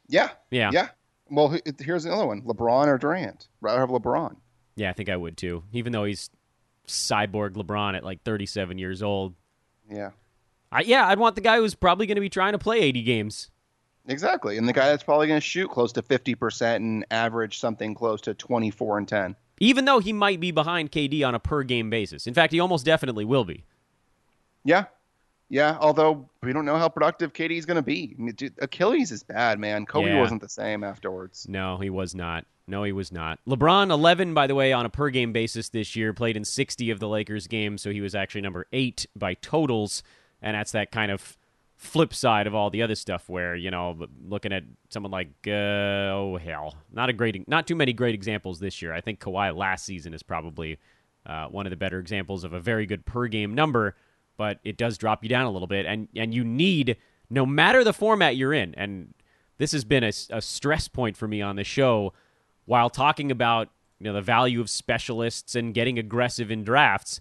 Yeah. 0.10 0.32
Yeah. 0.52 0.72
Yeah. 0.74 0.90
Well, 1.30 1.56
here's 1.80 2.06
another 2.06 2.26
one: 2.26 2.42
LeBron 2.42 2.88
or 2.88 2.98
Durant. 2.98 3.48
Rather 3.62 3.80
have 3.80 3.90
LeBron. 3.90 4.36
Yeah, 4.76 4.90
I 4.90 4.94
think 4.94 5.10
I 5.10 5.16
would 5.16 5.38
too. 5.38 5.64
Even 5.72 5.94
though 5.94 6.06
he's 6.06 6.30
cyborg 6.88 7.52
LeBron 7.52 7.96
at 7.96 8.04
like 8.04 8.24
37 8.24 8.78
years 8.78 9.04
old. 9.04 9.36
Yeah. 9.90 10.12
I, 10.72 10.82
yeah, 10.82 11.08
I'd 11.08 11.20
want 11.20 11.36
the 11.36 11.42
guy 11.42 11.58
who's 11.58 11.76
probably 11.76 12.06
going 12.06 12.16
to 12.16 12.22
be 12.22 12.30
trying 12.30 12.52
to 12.54 12.60
play 12.60 12.80
80 12.80 13.04
games. 13.04 13.50
Exactly, 14.08 14.58
and 14.58 14.68
the 14.68 14.74
guy 14.74 14.88
that's 14.90 15.04
probably 15.04 15.28
going 15.28 15.40
to 15.40 15.46
shoot 15.46 15.70
close 15.70 15.92
to 15.94 16.02
50% 16.02 16.76
and 16.78 17.06
average 17.12 17.60
something 17.60 17.94
close 17.94 18.22
to 18.22 18.34
24 18.34 18.98
and 19.00 19.08
10. 19.08 19.36
Even 19.60 19.86
though 19.86 20.00
he 20.00 20.14
might 20.14 20.40
be 20.40 20.52
behind 20.52 20.92
KD 20.92 21.28
on 21.28 21.36
a 21.36 21.40
per 21.40 21.64
game 21.64 21.90
basis. 21.90 22.26
In 22.26 22.34
fact, 22.34 22.54
he 22.54 22.60
almost 22.60 22.86
definitely 22.86 23.26
will 23.26 23.46
be. 23.46 23.66
Yeah, 24.64 24.86
yeah, 25.50 25.78
although 25.80 26.30
we 26.44 26.54
don't 26.54 26.66
know 26.66 26.78
how 26.78 26.88
productive 26.90 27.34
KD's 27.34 27.66
going 27.66 27.76
to 27.76 27.82
be. 27.82 28.16
I 28.18 28.22
mean, 28.22 28.36
dude, 28.36 28.54
Achilles 28.60 29.12
is 29.12 29.24
bad, 29.24 29.60
man. 29.60 29.86
Kobe 29.86 30.10
Yeah. 30.10 30.20
wasn't 30.20 30.42
the 30.42 30.50
same 30.50 30.84
afterwards. 30.84 31.48
No, 31.50 31.78
he 31.78 31.90
was 31.90 32.14
not. 32.16 32.46
No, 32.68 32.84
he 32.84 32.92
was 32.92 33.12
not. 33.12 33.40
LeBron, 33.48 33.90
11, 33.90 34.36
by 34.36 34.46
the 34.46 34.54
way, 34.54 34.72
on 34.72 34.86
a 34.86 34.90
per 34.90 35.10
game 35.10 35.34
basis 35.34 35.70
this 35.70 35.96
year, 35.96 36.14
played 36.14 36.38
in 36.38 36.46
60 36.46 36.92
of 36.92 37.00
the 37.00 37.08
Lakers 37.08 37.48
games, 37.48 37.82
so 37.82 37.92
he 37.92 38.00
was 38.00 38.14
actually 38.14 38.42
number 38.42 38.68
eight 38.72 39.08
by 39.16 39.34
totals. 39.34 40.04
And 40.42 40.56
that's 40.56 40.72
that 40.74 40.92
kind 40.92 41.12
of 41.12 41.36
flip 41.76 42.14
side 42.14 42.46
of 42.46 42.54
all 42.54 42.70
the 42.70 42.84
other 42.84 42.94
stuff 42.94 43.28
where, 43.28 43.56
you 43.56 43.72
know, 43.72 43.98
looking 44.24 44.54
at 44.54 44.64
someone 44.90 45.12
like, 45.12 45.30
uh, 45.48 45.52
oh, 45.52 46.38
hell, 46.42 46.76
not 46.94 47.10
a 47.10 47.14
great, 47.14 47.48
not 47.48 47.66
too 47.66 47.76
many 47.76 47.92
great 47.94 48.14
examples 48.14 48.60
this 48.60 48.82
year. 48.84 48.94
I 48.94 49.02
think 49.02 49.20
Kawhi 49.20 49.56
last 49.56 49.86
season 49.86 50.14
is 50.14 50.22
probably 50.22 50.78
uh, 51.26 51.48
one 51.48 51.66
of 51.66 51.70
the 51.72 51.78
better 51.78 51.98
examples 52.00 52.44
of 52.44 52.54
a 52.54 52.60
very 52.60 52.86
good 52.86 53.06
per 53.06 53.28
game 53.28 53.56
number, 53.56 53.96
but 54.40 54.62
it 54.64 54.78
does 54.78 54.98
drop 54.98 55.22
you 55.22 55.28
down 55.28 55.46
a 55.46 55.52
little 55.52 55.68
bit. 55.68 55.86
And, 55.86 56.08
and 56.16 56.34
you 56.34 56.46
need, 56.46 56.96
no 57.30 57.46
matter 57.46 57.84
the 57.84 57.92
format 57.92 58.38
you're 58.38 58.54
in, 58.54 58.74
and 58.76 59.14
this 59.58 59.74
has 59.74 59.84
been 59.84 60.06
a, 60.06 60.14
a 60.30 60.42
stress 60.42 60.88
point 60.88 61.18
for 61.18 61.28
me 61.28 61.42
on 61.42 61.58
the 61.58 61.66
show 61.66 62.14
while 62.64 62.90
talking 62.90 63.32
about 63.32 63.68
you 64.00 64.06
know 64.06 64.14
the 64.14 64.22
value 64.22 64.62
of 64.62 64.70
specialists 64.70 65.56
and 65.56 65.74
getting 65.74 66.00
aggressive 66.00 66.50
in 66.50 66.64
drafts 66.64 67.20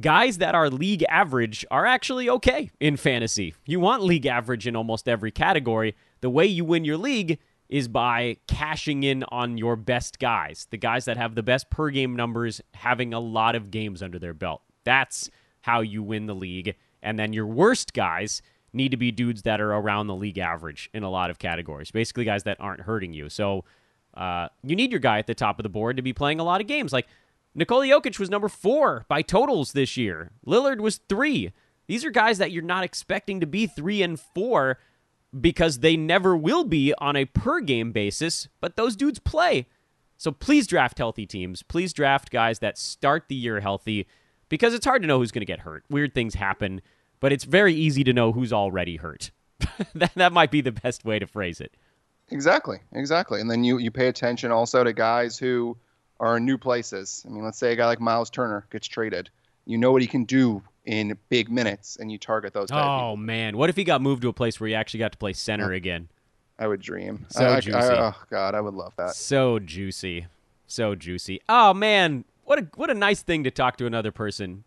guys 0.00 0.38
that 0.38 0.54
are 0.54 0.70
league 0.70 1.04
average 1.08 1.66
are 1.68 1.84
actually 1.84 2.30
okay 2.30 2.70
in 2.78 2.96
fantasy 2.96 3.56
you 3.66 3.80
want 3.80 4.00
league 4.00 4.26
average 4.26 4.68
in 4.68 4.76
almost 4.76 5.08
every 5.08 5.32
category 5.32 5.96
the 6.20 6.30
way 6.30 6.46
you 6.46 6.64
win 6.64 6.84
your 6.84 6.96
league 6.96 7.40
is 7.68 7.88
by 7.88 8.36
cashing 8.46 9.02
in 9.02 9.24
on 9.30 9.58
your 9.58 9.74
best 9.74 10.20
guys 10.20 10.68
the 10.70 10.76
guys 10.76 11.06
that 11.06 11.16
have 11.16 11.34
the 11.34 11.42
best 11.42 11.68
per 11.70 11.90
game 11.90 12.14
numbers 12.14 12.60
having 12.74 13.12
a 13.12 13.18
lot 13.18 13.56
of 13.56 13.72
games 13.72 14.00
under 14.00 14.20
their 14.20 14.34
belt 14.34 14.62
that's 14.84 15.28
how 15.62 15.80
you 15.80 16.02
win 16.02 16.26
the 16.26 16.34
league 16.34 16.74
and 17.02 17.18
then 17.18 17.32
your 17.32 17.46
worst 17.46 17.92
guys 17.92 18.42
need 18.72 18.90
to 18.90 18.96
be 18.96 19.10
dudes 19.10 19.42
that 19.42 19.60
are 19.60 19.72
around 19.72 20.06
the 20.06 20.14
league 20.14 20.38
average 20.38 20.88
in 20.94 21.02
a 21.02 21.10
lot 21.10 21.30
of 21.30 21.38
categories 21.38 21.90
basically 21.90 22.24
guys 22.24 22.44
that 22.44 22.56
aren't 22.60 22.82
hurting 22.82 23.12
you 23.12 23.28
so 23.28 23.64
uh, 24.14 24.48
you 24.62 24.74
need 24.76 24.90
your 24.90 25.00
guy 25.00 25.18
at 25.18 25.26
the 25.26 25.34
top 25.34 25.58
of 25.58 25.62
the 25.62 25.68
board 25.68 25.96
to 25.96 26.02
be 26.02 26.12
playing 26.12 26.40
a 26.40 26.44
lot 26.44 26.60
of 26.60 26.66
games. 26.66 26.92
Like 26.92 27.06
Nikola 27.54 27.86
Jokic 27.86 28.18
was 28.18 28.30
number 28.30 28.48
four 28.48 29.04
by 29.08 29.22
totals 29.22 29.72
this 29.72 29.96
year. 29.96 30.32
Lillard 30.46 30.80
was 30.80 31.00
three. 31.08 31.52
These 31.86 32.04
are 32.04 32.10
guys 32.10 32.38
that 32.38 32.52
you're 32.52 32.62
not 32.62 32.84
expecting 32.84 33.40
to 33.40 33.46
be 33.46 33.66
three 33.66 34.02
and 34.02 34.18
four 34.18 34.78
because 35.38 35.78
they 35.78 35.96
never 35.96 36.36
will 36.36 36.64
be 36.64 36.92
on 36.98 37.16
a 37.16 37.24
per 37.24 37.60
game 37.60 37.92
basis, 37.92 38.48
but 38.60 38.76
those 38.76 38.96
dudes 38.96 39.18
play. 39.18 39.66
So 40.16 40.32
please 40.32 40.66
draft 40.66 40.98
healthy 40.98 41.24
teams. 41.24 41.62
Please 41.62 41.92
draft 41.92 42.30
guys 42.30 42.58
that 42.58 42.78
start 42.78 43.24
the 43.28 43.34
year 43.34 43.60
healthy 43.60 44.06
because 44.50 44.74
it's 44.74 44.84
hard 44.84 45.00
to 45.00 45.08
know 45.08 45.18
who's 45.18 45.30
going 45.32 45.40
to 45.40 45.46
get 45.46 45.60
hurt. 45.60 45.84
Weird 45.88 46.12
things 46.12 46.34
happen, 46.34 46.82
but 47.20 47.32
it's 47.32 47.44
very 47.44 47.72
easy 47.72 48.04
to 48.04 48.12
know 48.12 48.32
who's 48.32 48.52
already 48.52 48.96
hurt. 48.96 49.30
that, 49.94 50.12
that 50.16 50.32
might 50.34 50.50
be 50.50 50.60
the 50.60 50.72
best 50.72 51.06
way 51.06 51.18
to 51.18 51.26
phrase 51.26 51.62
it. 51.62 51.74
Exactly, 52.30 52.78
exactly. 52.92 53.40
And 53.40 53.50
then 53.50 53.64
you 53.64 53.78
you 53.78 53.90
pay 53.90 54.06
attention 54.08 54.52
also 54.52 54.84
to 54.84 54.92
guys 54.92 55.38
who 55.38 55.76
are 56.20 56.36
in 56.36 56.44
new 56.44 56.58
places. 56.58 57.24
I 57.26 57.30
mean, 57.30 57.42
let's 57.42 57.58
say 57.58 57.72
a 57.72 57.76
guy 57.76 57.86
like 57.86 58.00
Miles 58.00 58.30
Turner 58.30 58.66
gets 58.70 58.86
traded. 58.86 59.30
You 59.64 59.78
know 59.78 59.90
what 59.92 60.02
he 60.02 60.08
can 60.08 60.24
do 60.24 60.62
in 60.84 61.16
big 61.28 61.50
minutes, 61.50 61.96
and 61.96 62.10
you 62.10 62.18
target 62.18 62.52
those. 62.52 62.68
Oh 62.70 63.16
man, 63.16 63.56
what 63.56 63.68
if 63.70 63.76
he 63.76 63.84
got 63.84 64.00
moved 64.00 64.22
to 64.22 64.28
a 64.28 64.32
place 64.32 64.60
where 64.60 64.68
he 64.68 64.74
actually 64.74 65.00
got 65.00 65.12
to 65.12 65.18
play 65.18 65.32
center 65.32 65.72
again? 65.72 66.08
I 66.58 66.66
would 66.68 66.80
dream. 66.80 67.26
So 67.30 67.44
I, 67.44 67.56
I- 67.56 67.60
juicy. 67.60 67.78
I- 67.78 68.08
oh 68.10 68.14
God, 68.30 68.54
I 68.54 68.60
would 68.60 68.74
love 68.74 68.92
that. 68.96 69.14
So 69.16 69.58
juicy, 69.58 70.26
so 70.66 70.94
juicy. 70.94 71.40
Oh 71.48 71.74
man, 71.74 72.24
what 72.50 72.58
a 72.58 72.66
what 72.74 72.90
a 72.90 72.94
nice 72.94 73.22
thing 73.22 73.44
to 73.44 73.50
talk 73.52 73.76
to 73.76 73.86
another 73.86 74.10
person. 74.10 74.64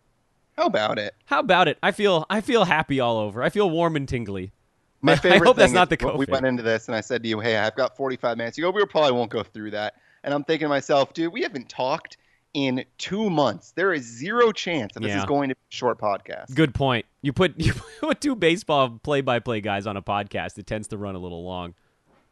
How 0.57 0.67
about 0.67 0.97
it? 0.97 1.13
How 1.25 1.39
about 1.41 1.67
it? 1.67 1.77
I 1.83 1.91
feel 1.91 2.25
I 2.29 2.39
feel 2.39 2.63
happy 2.63 3.01
all 3.01 3.17
over. 3.17 3.43
I 3.43 3.49
feel 3.49 3.69
warm 3.69 3.97
and 3.97 4.07
tingly. 4.07 4.53
My 5.01 5.15
favorite 5.17 5.41
I 5.41 5.45
hope 5.45 5.57
that's 5.57 5.73
not 5.73 5.89
the 5.89 5.97
when 6.01 6.15
We 6.15 6.25
went 6.29 6.45
into 6.45 6.63
this, 6.63 6.87
and 6.87 6.95
I 6.95 7.01
said 7.01 7.23
to 7.23 7.29
you, 7.29 7.41
"Hey, 7.41 7.57
I've 7.57 7.75
got 7.75 7.97
45 7.97 8.37
minutes." 8.37 8.57
You 8.57 8.63
go, 8.63 8.71
"We 8.71 8.85
probably 8.85 9.11
won't 9.11 9.29
go 9.31 9.43
through 9.43 9.71
that." 9.71 9.95
And 10.23 10.33
I'm 10.33 10.45
thinking 10.45 10.63
to 10.65 10.69
myself, 10.69 11.13
dude, 11.13 11.33
we 11.33 11.41
haven't 11.41 11.67
talked 11.67 12.15
in 12.53 12.85
two 12.97 13.29
months. 13.29 13.71
There 13.71 13.91
is 13.91 14.03
zero 14.05 14.53
chance 14.53 14.93
that 14.93 15.01
this 15.01 15.09
Yeah. 15.09 15.17
is 15.19 15.25
going 15.25 15.49
to 15.49 15.55
be 15.55 15.59
a 15.69 15.75
short 15.75 15.99
podcast. 15.99 16.55
Good 16.55 16.73
point. 16.73 17.05
You 17.21 17.33
put 17.33 17.55
you 17.59 17.73
put 17.99 18.21
two 18.21 18.37
baseball 18.37 18.97
play-by-play 19.03 19.59
guys 19.59 19.87
on 19.87 19.97
a 19.97 20.01
podcast. 20.01 20.57
It 20.57 20.67
tends 20.67 20.87
to 20.87 20.97
run 20.97 21.15
a 21.15 21.19
little 21.19 21.43
long. 21.43 21.73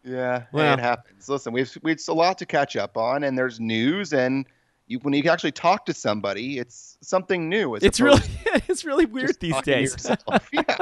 Yeah, 0.06 0.44
Well- 0.54 0.74
it 0.76 0.80
happens. 0.80 1.28
Listen, 1.28 1.52
we've 1.52 1.78
we've 1.84 2.00
a 2.08 2.14
lot 2.14 2.38
to 2.38 2.46
catch 2.46 2.78
up 2.78 2.96
on, 2.96 3.26
and 3.26 3.38
there's 3.38 3.60
news, 3.60 4.14
and 4.14 4.46
you 4.92 5.00
when 5.00 5.14
you 5.14 5.24
actually 5.30 5.54
talk 5.54 5.86
to 5.86 5.94
somebody, 5.94 6.60
it's 6.60 6.98
something 7.02 7.50
new. 7.50 7.76
It's 7.76 8.00
really 8.00 8.22
it's 8.68 8.86
really 8.86 9.06
weird 9.06 9.40
these 9.40 9.60
days. 9.62 9.96
yeah, 10.52 10.78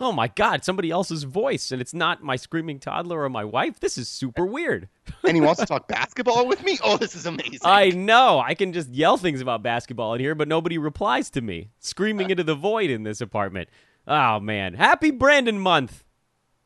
oh 0.00 0.12
my 0.12 0.28
god, 0.28 0.64
somebody 0.64 0.90
else's 0.90 1.22
voice, 1.22 1.70
and 1.70 1.80
it's 1.80 1.94
not 1.94 2.22
my 2.22 2.36
screaming 2.36 2.80
toddler 2.80 3.22
or 3.22 3.28
my 3.28 3.44
wife. 3.44 3.78
This 3.80 3.98
is 3.98 4.08
super 4.08 4.46
weird. 4.46 4.88
and 5.24 5.36
he 5.36 5.40
wants 5.40 5.60
to 5.60 5.66
talk 5.66 5.86
basketball 5.86 6.46
with 6.46 6.64
me. 6.64 6.78
Oh, 6.82 6.96
this 6.96 7.14
is 7.14 7.26
amazing. 7.26 7.60
I 7.62 7.90
know. 7.90 8.40
I 8.40 8.54
can 8.54 8.72
just 8.72 8.88
yell 8.88 9.16
things 9.16 9.40
about 9.40 9.62
basketball 9.62 10.14
in 10.14 10.20
here, 10.20 10.34
but 10.34 10.48
nobody 10.48 10.78
replies 10.78 11.30
to 11.30 11.40
me. 11.40 11.70
Screaming 11.78 12.30
into 12.30 12.44
the 12.44 12.54
void 12.54 12.90
in 12.90 13.02
this 13.02 13.20
apartment. 13.20 13.68
Oh 14.06 14.40
man. 14.40 14.74
Happy 14.74 15.10
Brandon 15.10 15.58
month. 15.58 16.04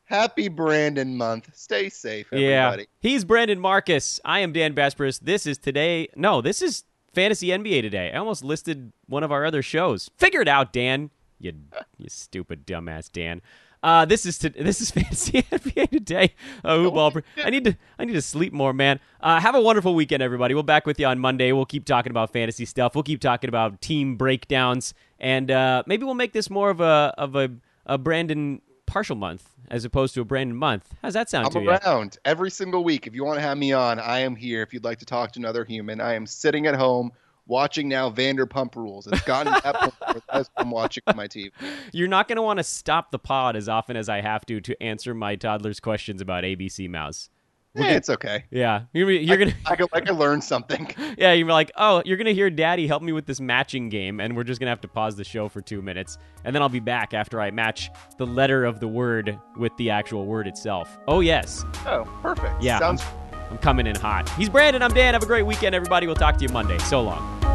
Happy 0.05 0.49
Brandon 0.49 1.17
month. 1.17 1.49
Stay 1.55 1.89
safe, 1.89 2.27
everybody. 2.31 2.83
Yeah. 2.83 2.87
He's 2.99 3.25
Brandon 3.25 3.59
Marcus. 3.59 4.19
I 4.23 4.39
am 4.41 4.53
Dan 4.53 4.73
Besbris. 4.75 5.19
This 5.19 5.47
is 5.47 5.57
today. 5.57 6.09
No, 6.15 6.41
this 6.41 6.61
is 6.61 6.83
Fantasy 7.13 7.47
NBA 7.47 7.81
today. 7.81 8.11
I 8.13 8.17
almost 8.17 8.43
listed 8.43 8.93
one 9.07 9.23
of 9.23 9.31
our 9.31 9.45
other 9.45 9.63
shows. 9.63 10.11
Figure 10.17 10.41
it 10.41 10.47
out, 10.47 10.71
Dan. 10.71 11.09
You 11.39 11.53
you 11.97 12.07
stupid 12.07 12.67
dumbass 12.67 13.11
Dan. 13.11 13.41
Uh, 13.81 14.03
this 14.05 14.25
is 14.25 14.37
to, 14.39 14.49
this 14.49 14.79
is 14.79 14.91
Fantasy 14.91 15.41
NBA 15.41 15.89
today. 15.89 16.35
Uh? 16.63 16.89
I 17.37 17.49
need 17.49 17.63
to 17.65 17.77
I 17.97 18.05
need 18.05 18.13
to 18.13 18.21
sleep 18.21 18.53
more, 18.53 18.73
man. 18.73 18.99
Uh, 19.21 19.39
have 19.39 19.55
a 19.55 19.61
wonderful 19.61 19.95
weekend, 19.95 20.21
everybody. 20.21 20.53
We'll 20.53 20.63
back 20.63 20.85
with 20.85 20.99
you 20.99 21.07
on 21.07 21.17
Monday. 21.17 21.51
We'll 21.51 21.65
keep 21.65 21.85
talking 21.85 22.11
about 22.11 22.31
fantasy 22.31 22.65
stuff. 22.65 22.93
We'll 22.93 23.03
keep 23.03 23.21
talking 23.21 23.47
about 23.47 23.81
team 23.81 24.17
breakdowns, 24.17 24.93
and 25.19 25.49
uh, 25.49 25.81
maybe 25.87 26.03
we'll 26.03 26.13
make 26.13 26.33
this 26.33 26.49
more 26.49 26.69
of 26.69 26.79
a 26.79 27.13
of 27.17 27.35
a, 27.35 27.49
a 27.87 27.97
Brandon 27.97 28.61
partial 28.95 29.17
month 29.17 29.49
as 29.69 29.83
opposed 29.83 30.13
to 30.13 30.21
a 30.21 30.23
brand 30.23 30.51
new 30.51 30.55
month. 30.55 30.95
How's 31.01 31.15
that 31.15 31.29
sound 31.29 31.47
I'm 31.47 31.51
to 31.51 31.61
you? 31.61 31.69
around 31.69 32.17
every 32.23 32.49
single 32.49 32.81
week. 32.81 33.07
If 33.07 33.13
you 33.13 33.25
want 33.25 33.35
to 33.35 33.41
have 33.41 33.57
me 33.57 33.73
on, 33.73 33.99
I 33.99 34.19
am 34.19 34.37
here. 34.37 34.61
If 34.61 34.73
you'd 34.73 34.85
like 34.85 34.99
to 34.99 35.05
talk 35.05 35.33
to 35.33 35.39
another 35.39 35.65
human, 35.65 35.99
I 35.99 36.13
am 36.13 36.25
sitting 36.25 36.65
at 36.65 36.75
home 36.75 37.11
watching 37.45 37.89
now 37.89 38.09
Vanderpump 38.09 38.73
Rules. 38.77 39.05
It's 39.07 39.19
gotten 39.23 39.53
to 39.53 39.61
that 39.65 39.75
point 39.75 39.93
where 40.29 40.45
I'm 40.55 40.71
watching 40.71 41.03
on 41.07 41.17
my 41.17 41.27
TV. 41.27 41.51
You're 41.91 42.07
not 42.07 42.29
going 42.29 42.37
to 42.37 42.41
want 42.41 42.59
to 42.59 42.63
stop 42.63 43.11
the 43.11 43.19
pod 43.19 43.57
as 43.57 43.67
often 43.67 43.97
as 43.97 44.07
I 44.07 44.21
have 44.21 44.45
to 44.45 44.61
to 44.61 44.81
answer 44.81 45.13
my 45.13 45.35
toddler's 45.35 45.81
questions 45.81 46.21
about 46.21 46.45
ABC 46.45 46.89
Mouse. 46.89 47.29
Eh, 47.77 47.95
it's 47.95 48.09
okay. 48.09 48.45
Yeah, 48.51 48.83
you're, 48.93 49.11
you're 49.11 49.37
gonna. 49.37 49.53
I 49.65 49.75
could, 49.75 49.87
I 49.93 49.99
could 50.01 50.15
learn 50.15 50.41
something. 50.41 50.93
Yeah, 51.17 51.31
you're 51.31 51.47
like, 51.47 51.71
oh, 51.77 52.01
you're 52.05 52.17
gonna 52.17 52.31
hear 52.31 52.49
Daddy 52.49 52.87
help 52.87 53.01
me 53.01 53.11
with 53.13 53.25
this 53.25 53.39
matching 53.39 53.87
game, 53.89 54.19
and 54.19 54.35
we're 54.35 54.43
just 54.43 54.59
gonna 54.59 54.69
have 54.71 54.81
to 54.81 54.87
pause 54.87 55.15
the 55.15 55.23
show 55.23 55.47
for 55.47 55.61
two 55.61 55.81
minutes, 55.81 56.17
and 56.43 56.53
then 56.53 56.61
I'll 56.61 56.67
be 56.69 56.81
back 56.81 57.13
after 57.13 57.39
I 57.39 57.51
match 57.51 57.89
the 58.17 58.25
letter 58.25 58.65
of 58.65 58.79
the 58.79 58.87
word 58.87 59.39
with 59.55 59.75
the 59.77 59.89
actual 59.91 60.25
word 60.25 60.47
itself. 60.47 60.97
Oh 61.07 61.21
yes, 61.21 61.63
Oh, 61.85 62.03
perfect. 62.21 62.61
Yeah. 62.61 62.79
Sounds 62.79 63.03
I'm 63.49 63.57
coming 63.59 63.87
in 63.87 63.95
hot. 63.95 64.27
He's 64.31 64.49
Brandon. 64.49 64.81
I'm 64.81 64.93
Dan. 64.93 65.13
Have 65.13 65.23
a 65.23 65.27
great 65.27 65.43
weekend, 65.43 65.75
everybody. 65.75 66.07
We'll 66.07 66.15
talk 66.15 66.37
to 66.37 66.43
you 66.43 66.49
Monday. 66.49 66.79
So 66.79 67.01
long. 67.01 67.54